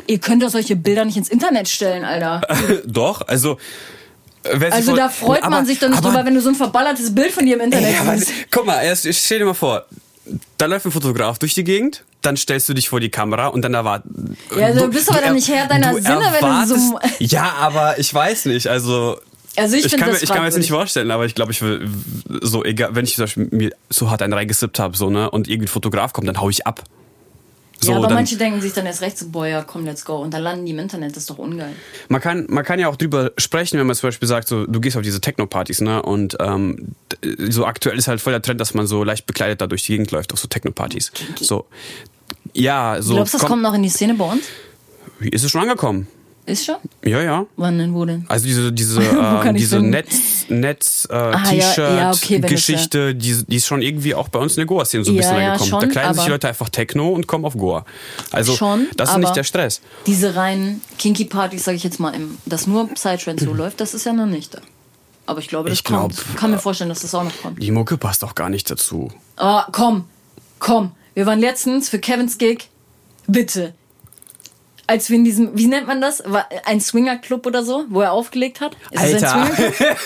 [0.07, 2.41] ihr könnt doch solche Bilder nicht ins Internet stellen, Alter.
[2.85, 3.57] Doch, also.
[4.43, 6.55] äh, Also da freut man aber- sich doch nicht aber- drüber, wenn du so ein
[6.55, 8.31] verballertes Bild von dir im Internet siehst.
[8.51, 9.85] guck mal, erst, stell dir mal vor,
[10.57, 13.61] da läuft ein Fotograf durch die Gegend, dann stellst du dich vor die Kamera und
[13.61, 14.11] dann erwartet.
[14.57, 18.11] Ja, du bist aber dann nicht Herr deiner Sinne, wenn du so- Ja, aber ich
[18.13, 19.17] weiß nicht, also.
[19.57, 21.51] Also ich, Ich kann, mir, das ich kann mir jetzt nicht vorstellen, aber ich glaube,
[21.51, 21.87] ich will
[22.41, 25.47] so, egal, wenn ich zum Beispiel mir so hart einen reingesippt habe, so, ne, und
[25.47, 26.83] irgendwie ein Fotograf kommt, dann hau ich ab.
[27.81, 30.05] So, ja, aber dann, manche denken sich dann erst recht so, boah, ja, komm, let's
[30.05, 30.15] go.
[30.15, 31.73] Und dann landen die im Internet, das ist doch ungeil.
[32.09, 34.79] man, kann, man kann ja auch drüber sprechen, wenn man zum Beispiel sagt, so, du
[34.79, 36.01] gehst auf diese Techno-Partys, ne?
[36.01, 36.95] Und ähm,
[37.49, 39.91] so aktuell ist halt voll der Trend, dass man so leicht bekleidet da durch die
[39.91, 41.11] Gegend läuft, auf so Techno-Partys.
[41.39, 41.65] So.
[42.53, 43.15] Ja, so.
[43.15, 44.43] Glaubst du, das komm- kommt noch in die Szene bei uns?
[45.19, 46.07] Ist es schon angekommen?
[46.47, 46.75] Ist schon?
[47.03, 47.45] Ja, ja.
[47.57, 48.25] Wann denn, wo denn?
[48.27, 49.01] Also diese diese
[49.43, 49.79] ähm, diese?
[49.79, 54.13] Netz Netz äh, ja, T-Shirt ja, okay, wenn das Geschichte, die, die ist schon irgendwie
[54.13, 55.69] auch bei uns in der Goa Szene so ein Ja, bisschen ja, angekommen.
[55.69, 57.83] schon, da kleiden sich die Leute einfach Techno und kommen auf Goa.
[58.31, 59.81] Also Schon, das ist nicht der Stress.
[60.05, 64.05] Diese reinen Kinky-Partys, sage ich jetzt mal, im, dass nur Psytrance so läuft, das ist
[64.05, 64.59] ja noch nicht da.
[65.25, 66.13] Aber ich glaube, das Ich glaub, kommt.
[66.29, 67.59] Ich kann mir vorstellen, dass das auch noch kommt.
[67.61, 69.11] Die Mucke passt auch gar nicht dazu.
[69.37, 70.05] Ah, komm,
[70.59, 70.91] komm.
[71.15, 72.69] Wir waren letztens für Kevins Gig.
[73.25, 73.73] Bitte.
[74.87, 76.23] Als wir in diesem, wie nennt man das?
[76.65, 78.77] Ein Swingerclub oder so, wo er aufgelegt hat?
[78.91, 79.33] Ist Alter.
[79.35, 79.97] ein Swingerclub?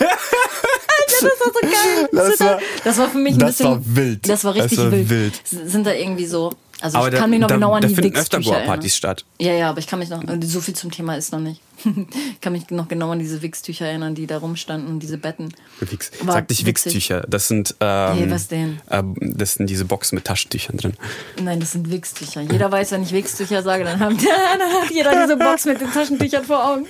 [1.09, 2.09] das war so geil.
[2.11, 3.65] Das war- das war für mich ein das bisschen.
[3.71, 4.29] war wild.
[4.29, 5.09] Das war richtig Das war wild.
[5.09, 5.41] wild.
[5.45, 6.51] Sind da irgendwie so.
[6.81, 8.59] Also Aber ich da, kann mich noch da, genau an da die finden öfter Wichstücher
[8.59, 9.25] Goa-Partys statt.
[9.39, 11.61] Ja, ja, aber ich kann mich noch, so viel zum Thema ist noch nicht.
[11.83, 15.53] Ich kann mich noch genau an diese Wichstücher erinnern, die da rumstanden und diese Betten.
[15.79, 16.11] Wix.
[16.23, 16.93] War Sag nicht witzig.
[16.95, 17.25] Wichstücher.
[17.27, 18.79] Das sind ähm, Nee, was denn?
[18.91, 20.93] ähm, das sind diese Boxen mit Taschentüchern drin.
[21.41, 22.41] Nein, das sind Wichstücher.
[22.41, 24.17] Jeder weiß, wenn ich Wichstücher sage, dann, haben,
[24.59, 26.85] dann hat jeder diese Box mit den Taschentüchern vor Augen.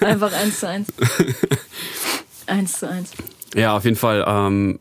[0.00, 0.88] Einfach eins zu eins.
[2.46, 3.10] Eins zu eins.
[3.54, 4.24] Ja, auf jeden Fall.
[4.26, 4.78] Ähm,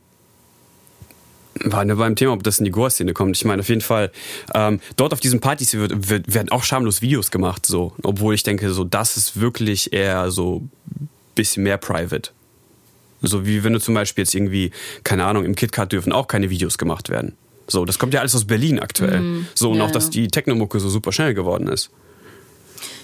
[1.63, 3.35] war nur beim Thema, ob das in die Goa-Szene kommt.
[3.37, 4.11] Ich meine, auf jeden Fall,
[4.53, 7.93] ähm, dort auf diesen Partys wird, wird, werden auch schamlos Videos gemacht, so.
[8.03, 10.63] Obwohl ich denke, so, das ist wirklich eher so
[11.35, 12.31] bisschen mehr private.
[13.21, 14.71] So wie wenn du zum Beispiel jetzt irgendwie,
[15.03, 17.35] keine Ahnung, im KitKat dürfen auch keine Videos gemacht werden.
[17.67, 19.19] So, das kommt ja alles aus Berlin aktuell.
[19.19, 21.89] Mm, so, und ja, auch, dass die Technomucke so super schnell geworden ist.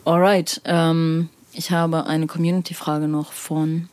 [0.05, 3.89] Alright, ähm, ich habe eine Community-Frage noch von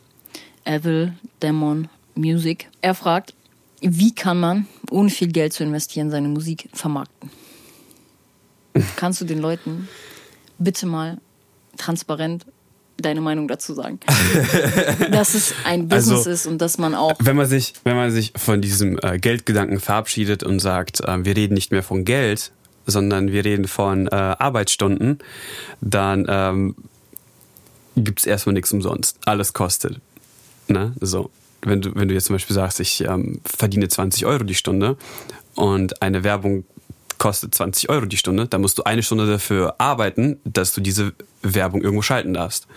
[0.63, 2.69] Evil Demon Music.
[2.81, 3.33] Er fragt,
[3.81, 7.29] wie kann man, ohne viel Geld zu investieren, seine Musik vermarkten?
[8.95, 9.89] Kannst du den Leuten
[10.59, 11.17] bitte mal
[11.77, 12.45] transparent
[12.97, 13.99] deine Meinung dazu sagen?
[15.11, 17.15] dass es ein Business also, ist und dass man auch.
[17.19, 21.35] Wenn man sich, wenn man sich von diesem äh, Geldgedanken verabschiedet und sagt, äh, wir
[21.35, 22.51] reden nicht mehr von Geld,
[22.85, 25.19] sondern wir reden von äh, Arbeitsstunden,
[25.81, 26.75] dann ähm,
[27.95, 29.17] gibt es erstmal nichts umsonst.
[29.25, 29.99] Alles kostet.
[30.67, 30.93] Ne?
[31.01, 31.31] So
[31.63, 34.97] wenn du, wenn du jetzt zum Beispiel sagst, ich ähm, verdiene 20 Euro die Stunde
[35.55, 36.65] und eine Werbung
[37.17, 41.13] kostet 20 Euro die Stunde, dann musst du eine Stunde dafür arbeiten, dass du diese
[41.43, 42.67] Werbung irgendwo schalten darfst.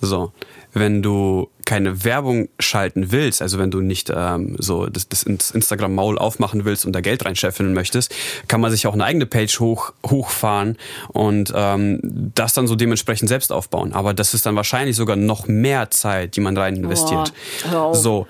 [0.00, 0.32] So
[0.72, 6.18] wenn du keine Werbung schalten willst, also wenn du nicht ähm, so das, das Instagram-Maul
[6.18, 8.14] aufmachen willst und da Geld reinscheffeln möchtest,
[8.48, 10.76] kann man sich auch eine eigene Page hoch, hochfahren
[11.08, 12.00] und ähm,
[12.34, 13.92] das dann so dementsprechend selbst aufbauen.
[13.92, 17.32] Aber das ist dann wahrscheinlich sogar noch mehr Zeit, die man rein investiert.
[17.72, 18.26] Oh, so.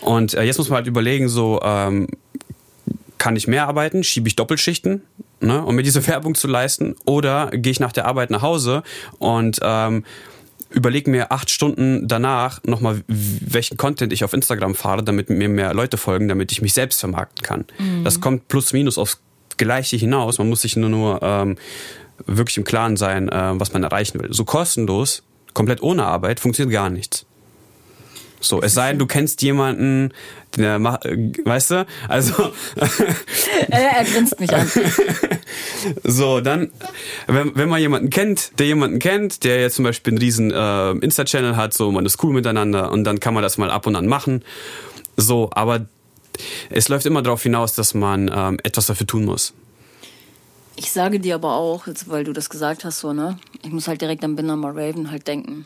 [0.00, 2.08] Und äh, jetzt muss man halt überlegen, so ähm,
[3.18, 5.02] kann ich mehr arbeiten, schiebe ich Doppelschichten,
[5.40, 8.82] ne, um mir diese Werbung zu leisten, oder gehe ich nach der Arbeit nach Hause
[9.18, 10.04] und ähm,
[10.76, 15.72] überlege mir acht Stunden danach nochmal, welchen Content ich auf Instagram fahre, damit mir mehr
[15.72, 17.64] Leute folgen, damit ich mich selbst vermarkten kann.
[17.78, 18.04] Mhm.
[18.04, 19.20] Das kommt plus minus aufs
[19.56, 20.36] Gleiche hinaus.
[20.38, 21.56] Man muss sich nur, nur ähm,
[22.26, 24.32] wirklich im Klaren sein, äh, was man erreichen will.
[24.34, 25.22] So kostenlos,
[25.54, 27.24] komplett ohne Arbeit, funktioniert gar nichts.
[28.38, 30.12] So, es sei denn, du kennst jemanden,
[30.62, 31.86] der macht, äh, weißt du?
[32.08, 32.52] Also.
[33.68, 34.70] er, er grinst mich an.
[36.02, 36.72] So, dann,
[37.26, 40.90] wenn, wenn man jemanden kennt, der jemanden kennt, der jetzt zum Beispiel einen riesen äh,
[40.92, 43.94] Insta-Channel hat, so, man ist cool miteinander und dann kann man das mal ab und
[43.94, 44.42] an machen.
[45.16, 45.86] So, aber
[46.70, 49.54] es läuft immer darauf hinaus, dass man ähm, etwas dafür tun muss.
[50.74, 53.38] Ich sage dir aber auch, jetzt, weil du das gesagt hast, so, ne?
[53.62, 55.64] Ich muss halt direkt an Binama Raven halt denken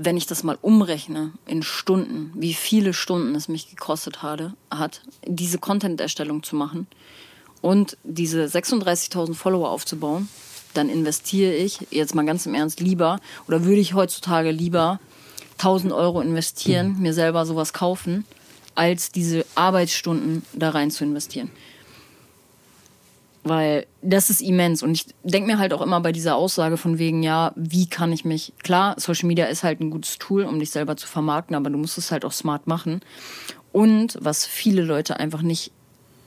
[0.00, 5.02] wenn ich das mal umrechne in Stunden, wie viele Stunden es mich gekostet hatte, hat,
[5.26, 6.86] diese Content-Erstellung zu machen
[7.62, 10.28] und diese 36.000 Follower aufzubauen,
[10.72, 13.18] dann investiere ich jetzt mal ganz im Ernst lieber
[13.48, 15.00] oder würde ich heutzutage lieber
[15.54, 17.02] 1000 Euro investieren, mhm.
[17.02, 18.24] mir selber sowas kaufen,
[18.76, 21.50] als diese Arbeitsstunden da rein zu investieren.
[23.48, 24.82] Weil das ist immens.
[24.82, 28.12] Und ich denke mir halt auch immer bei dieser Aussage von wegen, ja, wie kann
[28.12, 28.52] ich mich.
[28.62, 31.78] Klar, Social Media ist halt ein gutes Tool, um dich selber zu vermarkten, aber du
[31.78, 33.00] musst es halt auch smart machen.
[33.72, 35.72] Und was viele Leute einfach nicht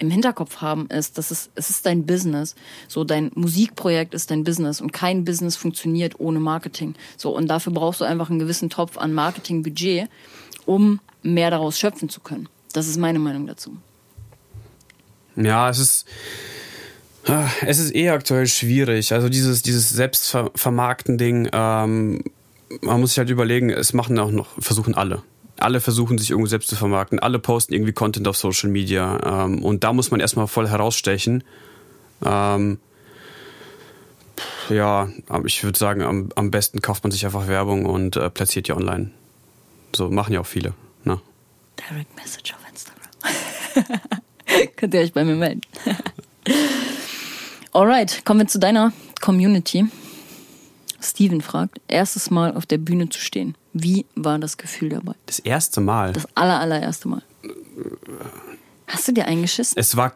[0.01, 2.55] im Hinterkopf haben, ist, dass es, es ist dein Business.
[2.87, 6.95] So, dein Musikprojekt ist dein Business und kein Business funktioniert ohne Marketing.
[7.17, 10.09] So, und dafür brauchst du einfach einen gewissen Topf an Marketingbudget,
[10.65, 12.49] um mehr daraus schöpfen zu können.
[12.73, 13.77] Das ist meine Meinung dazu.
[15.35, 16.05] Ja, es ist,
[17.65, 19.13] es ist eh aktuell schwierig.
[19.13, 22.23] Also dieses, dieses Selbstvermarkten-Ding, ähm,
[22.81, 25.21] man muss sich halt überlegen, es machen auch noch, versuchen alle.
[25.57, 27.19] Alle versuchen sich irgendwo selbst zu vermarkten.
[27.19, 29.45] Alle posten irgendwie Content auf Social Media.
[29.45, 31.43] Ähm, und da muss man erstmal voll herausstechen.
[32.25, 32.79] Ähm,
[34.69, 35.09] ja,
[35.45, 38.73] ich würde sagen, am, am besten kauft man sich einfach Werbung und äh, platziert die
[38.73, 39.11] online.
[39.95, 40.73] So machen ja auch viele.
[41.03, 41.19] Ne?
[41.77, 43.99] Direct Message auf Instagram.
[44.75, 45.61] Könnt ihr euch bei mir melden.
[47.73, 48.91] Alright, kommen wir zu deiner
[49.21, 49.85] Community.
[51.01, 53.55] Steven fragt, erstes Mal auf der Bühne zu stehen.
[53.71, 55.13] Wie war das Gefühl dabei?
[55.25, 56.11] Das erste Mal?
[56.11, 57.21] Das aller, allererste Mal.
[58.87, 59.77] Hast du dir eingeschissen?
[59.77, 60.13] Es war...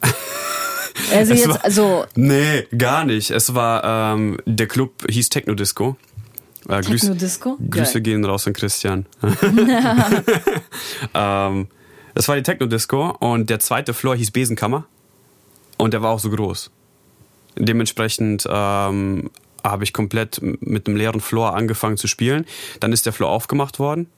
[1.12, 2.06] also es jetzt, war, also...
[2.14, 3.30] Nee, gar nicht.
[3.30, 5.96] Es war, ähm, der Club hieß Techno Disco.
[6.70, 7.58] Äh, Techno Disco?
[7.68, 9.04] Grüße gehen raus an Christian.
[11.14, 11.68] ähm,
[12.14, 14.86] das war die Techno Disco und der zweite Floor hieß Besenkammer
[15.76, 16.70] und der war auch so groß.
[17.56, 19.30] Dementsprechend ähm,
[19.62, 22.44] habe ich komplett mit einem leeren Floor angefangen zu spielen.
[22.80, 24.08] Dann ist der Floor aufgemacht worden.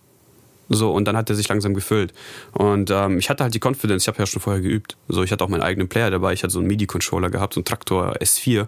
[0.68, 2.12] So, und dann hat er sich langsam gefüllt.
[2.52, 4.96] Und ähm, ich hatte halt die Confidence, ich habe ja schon vorher geübt.
[5.08, 7.60] So, ich hatte auch meinen eigenen Player dabei, ich hatte so einen MIDI-Controller gehabt, so
[7.60, 8.66] einen Traktor S4.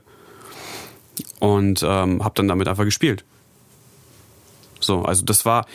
[1.41, 3.25] Und ähm, habe dann damit einfach gespielt.
[4.81, 5.67] So, also das war,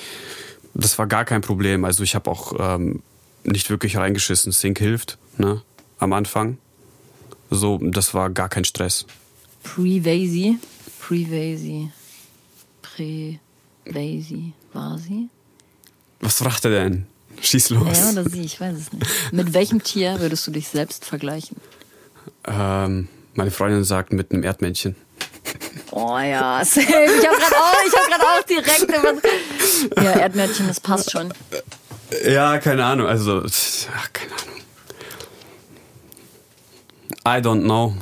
[0.74, 1.84] das war gar kein Problem.
[1.84, 3.04] Also ich habe auch ähm,
[3.44, 4.54] nicht wirklich reingeschissen.
[4.54, 5.62] Sync hilft, ne?
[6.00, 6.58] Am Anfang.
[7.54, 9.06] So, das war gar kein Stress.
[9.64, 10.58] Pre-Vasy.
[11.00, 11.92] Pre-Vasy.
[12.82, 14.54] Pre-Vasy.
[14.74, 15.30] War sie?
[16.20, 17.06] Was fragt er denn?
[17.42, 18.00] Schieß los.
[18.00, 19.06] Ja, oder sie, ich weiß es nicht.
[19.32, 21.58] Mit welchem Tier würdest du dich selbst vergleichen?
[22.46, 24.96] Ähm, meine Freundin sagt mit einem Erdmännchen.
[25.92, 26.82] Oh ja, safe.
[26.82, 30.04] Ich habe gerade auch, ich hab grad auch direkt über.
[30.04, 31.32] Ja, Erdmännchen, das passt schon.
[32.26, 33.08] Ja, keine Ahnung.
[33.08, 34.62] Also, ach, keine Ahnung.
[37.26, 37.94] I don't know.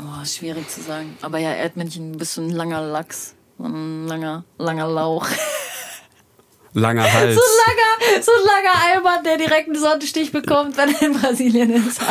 [0.00, 1.16] Oh, schwierig zu sagen.
[1.22, 3.34] Aber ja, Erdmännchen, du bist so ein langer Lachs.
[3.58, 5.26] So ein langer, langer Lauch.
[6.74, 7.34] Langer Hals.
[7.34, 11.12] So ein langer, so ein langer Eimer, der direkt einen Sonnenstich bekommt, wenn er in
[11.18, 11.98] Brasilien ist.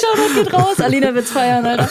[0.00, 0.80] Schau, das geht raus.
[0.80, 1.88] Alina wird's feiern, Alter.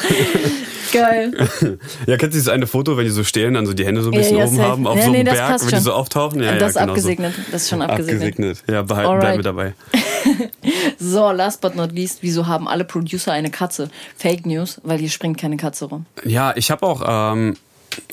[0.92, 1.34] Geil.
[2.08, 4.10] Ja, kennst du dieses eine Foto, wenn die so stehen, dann so die Hände so
[4.12, 4.70] ein bisschen ja, oben safe.
[4.70, 5.84] haben, auf Ja, so nee, einem das Berg, wenn die schon.
[5.84, 6.42] so auftauchen?
[6.44, 6.92] Ja, das ja, ist genau so.
[6.92, 7.34] abgesegnet.
[7.52, 8.22] Das ist schon abgesegnet.
[8.22, 8.64] Abgesegnet.
[8.70, 9.22] Ja, behalt, Alright.
[9.22, 9.74] bleib mir dabei.
[11.00, 13.90] So, last but not least, wieso haben alle Producer eine Katze?
[14.16, 16.06] Fake News, weil hier springt keine Katze rum.
[16.24, 17.02] Ja, ich habe auch,
[17.34, 17.58] ähm,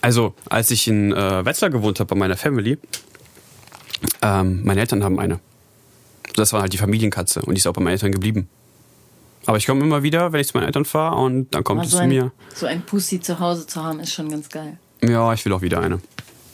[0.01, 2.79] also als ich in äh, Wetzlar gewohnt habe bei meiner Family,
[4.23, 5.39] ähm, meine Eltern haben eine.
[6.37, 8.49] Das war halt die Familienkatze und die ist auch bei meinen Eltern geblieben.
[9.49, 11.87] Aber ich komme immer wieder, wenn ich zu meinen Eltern fahre und dann kommt Aber
[11.87, 12.33] es so zu ein, mir.
[12.55, 14.77] so ein Pussy zu Hause zu haben, ist schon ganz geil.
[15.03, 16.01] Ja, ich will auch wieder eine.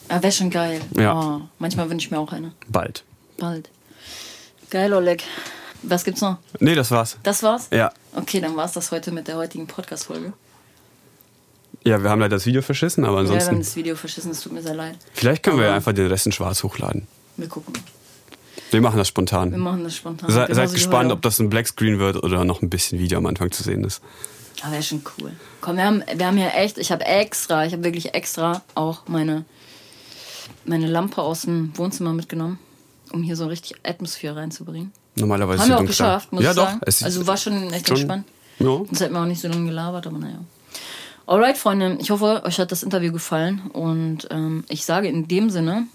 [0.08, 0.80] Aber wäre schon geil.
[0.96, 1.12] Ja.
[1.20, 2.52] Oh, manchmal wünsche ich mir auch eine.
[2.68, 3.02] Bald.
[3.36, 3.68] Bald.
[4.70, 5.24] Geil, Oleg.
[5.82, 6.38] Was gibt's noch?
[6.60, 7.18] Nee, das war's.
[7.24, 7.66] Das war's?
[7.72, 7.90] Ja.
[8.14, 10.32] Okay, dann war's das heute mit der heutigen Podcast-Folge.
[11.82, 13.58] Ja, wir haben leider das Video verschissen, aber Ja, wir haben ansonsten.
[13.58, 14.96] das Video verschissen, es tut mir sehr leid.
[15.14, 17.08] Vielleicht können wir ja einfach den Rest in schwarz hochladen.
[17.36, 17.74] Wir gucken.
[18.74, 19.58] Wir machen das Wir spontan.
[19.58, 20.30] machen das spontan.
[20.30, 23.26] Se, seid wie gespannt, ob das ein Blackscreen wird oder noch ein bisschen Video am
[23.26, 24.02] Anfang zu sehen ist.
[24.62, 25.32] Aber wäre schon cool.
[25.60, 29.02] Komm, wir haben, wir haben ja echt, ich habe extra, ich habe wirklich extra auch
[29.08, 29.44] meine,
[30.64, 32.58] meine Lampe aus dem Wohnzimmer mitgenommen,
[33.12, 34.92] um hier so richtig Atmosphäre reinzubringen.
[35.16, 36.66] Normalerweise Haben wir auch geschafft, muss ja, ich doch.
[36.66, 36.80] sagen.
[36.86, 38.26] Es ist also war schon echt schon- entspannt.
[38.58, 38.66] Ja.
[38.66, 40.38] Sonst hätten wir auch nicht so lange gelabert, aber naja.
[41.26, 45.50] Alright, Freunde, ich hoffe, euch hat das Interview gefallen und ähm, ich sage in dem
[45.50, 45.86] Sinne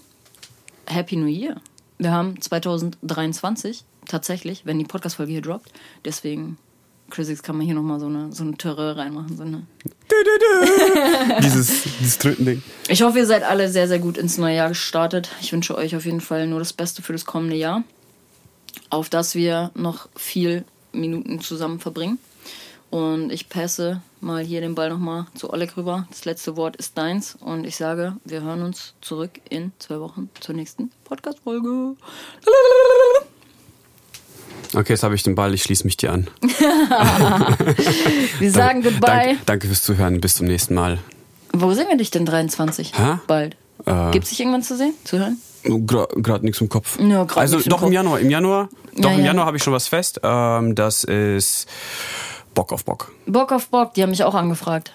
[0.86, 1.56] Happy New Year.
[2.00, 5.70] Wir haben 2023 tatsächlich, wenn die Podcast-Folge hier droppt.
[6.02, 6.56] Deswegen,
[7.10, 9.36] Chrisix, kann man hier nochmal so eine, so eine Terror reinmachen.
[9.36, 9.66] So eine.
[11.42, 12.62] dieses, dieses Trötending.
[12.88, 15.28] Ich hoffe, ihr seid alle sehr, sehr gut ins neue Jahr gestartet.
[15.42, 17.84] Ich wünsche euch auf jeden Fall nur das Beste für das kommende Jahr.
[18.88, 22.18] Auf das wir noch viel Minuten zusammen verbringen.
[22.88, 26.06] Und ich passe mal hier den Ball nochmal zu Oleg rüber.
[26.10, 27.36] Das letzte Wort ist deins.
[27.40, 31.96] Und ich sage, wir hören uns zurück in zwei Wochen zur nächsten Podcast-Folge.
[34.74, 36.28] Okay, jetzt habe ich den Ball, ich schließe mich dir an.
[38.38, 39.00] Wir sagen Goodbye.
[39.34, 40.98] Danke, danke fürs Zuhören, bis zum nächsten Mal.
[41.52, 42.92] Wo sehen wir dich denn 23?
[42.96, 43.18] Hä?
[43.26, 43.56] Bald.
[43.84, 44.94] Äh, Gibt es dich irgendwann zu sehen?
[45.02, 45.38] Zu hören?
[45.64, 46.98] Gerade nichts im Kopf.
[47.00, 48.20] Ja, also doch im Januar.
[48.20, 49.26] Im Januar, doch Ja, im ja.
[49.26, 50.20] Januar habe ich schon was fest.
[50.22, 51.66] Ähm, das ist
[52.54, 53.12] Bock auf Bock.
[53.26, 54.92] Bock auf Bock, die haben mich auch angefragt.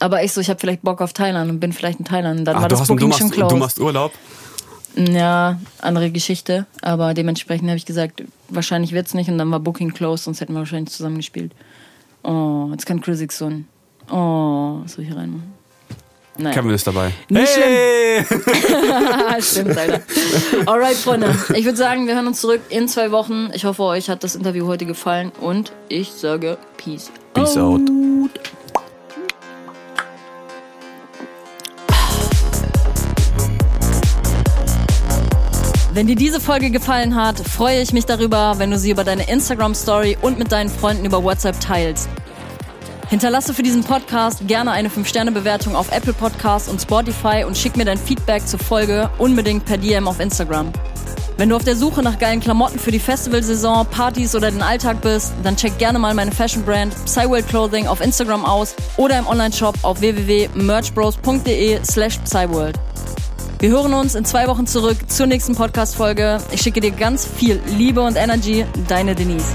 [0.00, 2.46] Aber ich so, ich habe vielleicht Bock auf Thailand und bin vielleicht in Thailand.
[2.46, 3.52] Dann Ach, war du, das hast, du, Booking schon machst, closed.
[3.52, 4.12] du machst Urlaub?
[4.96, 6.66] Ja, andere Geschichte.
[6.82, 9.28] Aber dementsprechend habe ich gesagt, wahrscheinlich wird's nicht.
[9.30, 11.52] Und dann war Booking closed, sonst hätten wir wahrscheinlich zusammen gespielt.
[12.22, 13.68] Oh, jetzt kann Chris so ein
[14.10, 15.55] Oh, so hier reinmachen.
[16.38, 16.54] Naja.
[16.54, 17.12] Kevin ist dabei.
[17.28, 18.24] Nicht hey!
[19.40, 20.02] Stimmt, Alter.
[20.66, 21.34] Alright, Freunde.
[21.54, 23.50] Ich würde sagen, wir hören uns zurück in zwei Wochen.
[23.54, 25.32] Ich hoffe, euch hat das Interview heute gefallen.
[25.40, 27.10] Und ich sage Peace.
[27.32, 27.80] Peace out.
[35.92, 39.30] Wenn dir diese Folge gefallen hat, freue ich mich darüber, wenn du sie über deine
[39.30, 42.10] Instagram-Story und mit deinen Freunden über WhatsApp teilst.
[43.08, 47.84] Hinterlasse für diesen Podcast gerne eine 5-Sterne-Bewertung auf Apple Podcasts und Spotify und schick mir
[47.84, 50.72] dein Feedback zur Folge unbedingt per DM auf Instagram.
[51.36, 55.02] Wenn du auf der Suche nach geilen Klamotten für die Festivalsaison, Partys oder den Alltag
[55.02, 59.76] bist, dann check gerne mal meine Fashion-Brand Psyworld Clothing auf Instagram aus oder im Onlineshop
[59.82, 62.76] auf www.merchbros.de slash Psyworld.
[63.60, 66.38] Wir hören uns in zwei Wochen zurück zur nächsten Podcast-Folge.
[66.50, 68.64] Ich schicke dir ganz viel Liebe und Energy.
[68.88, 69.54] Deine Denise.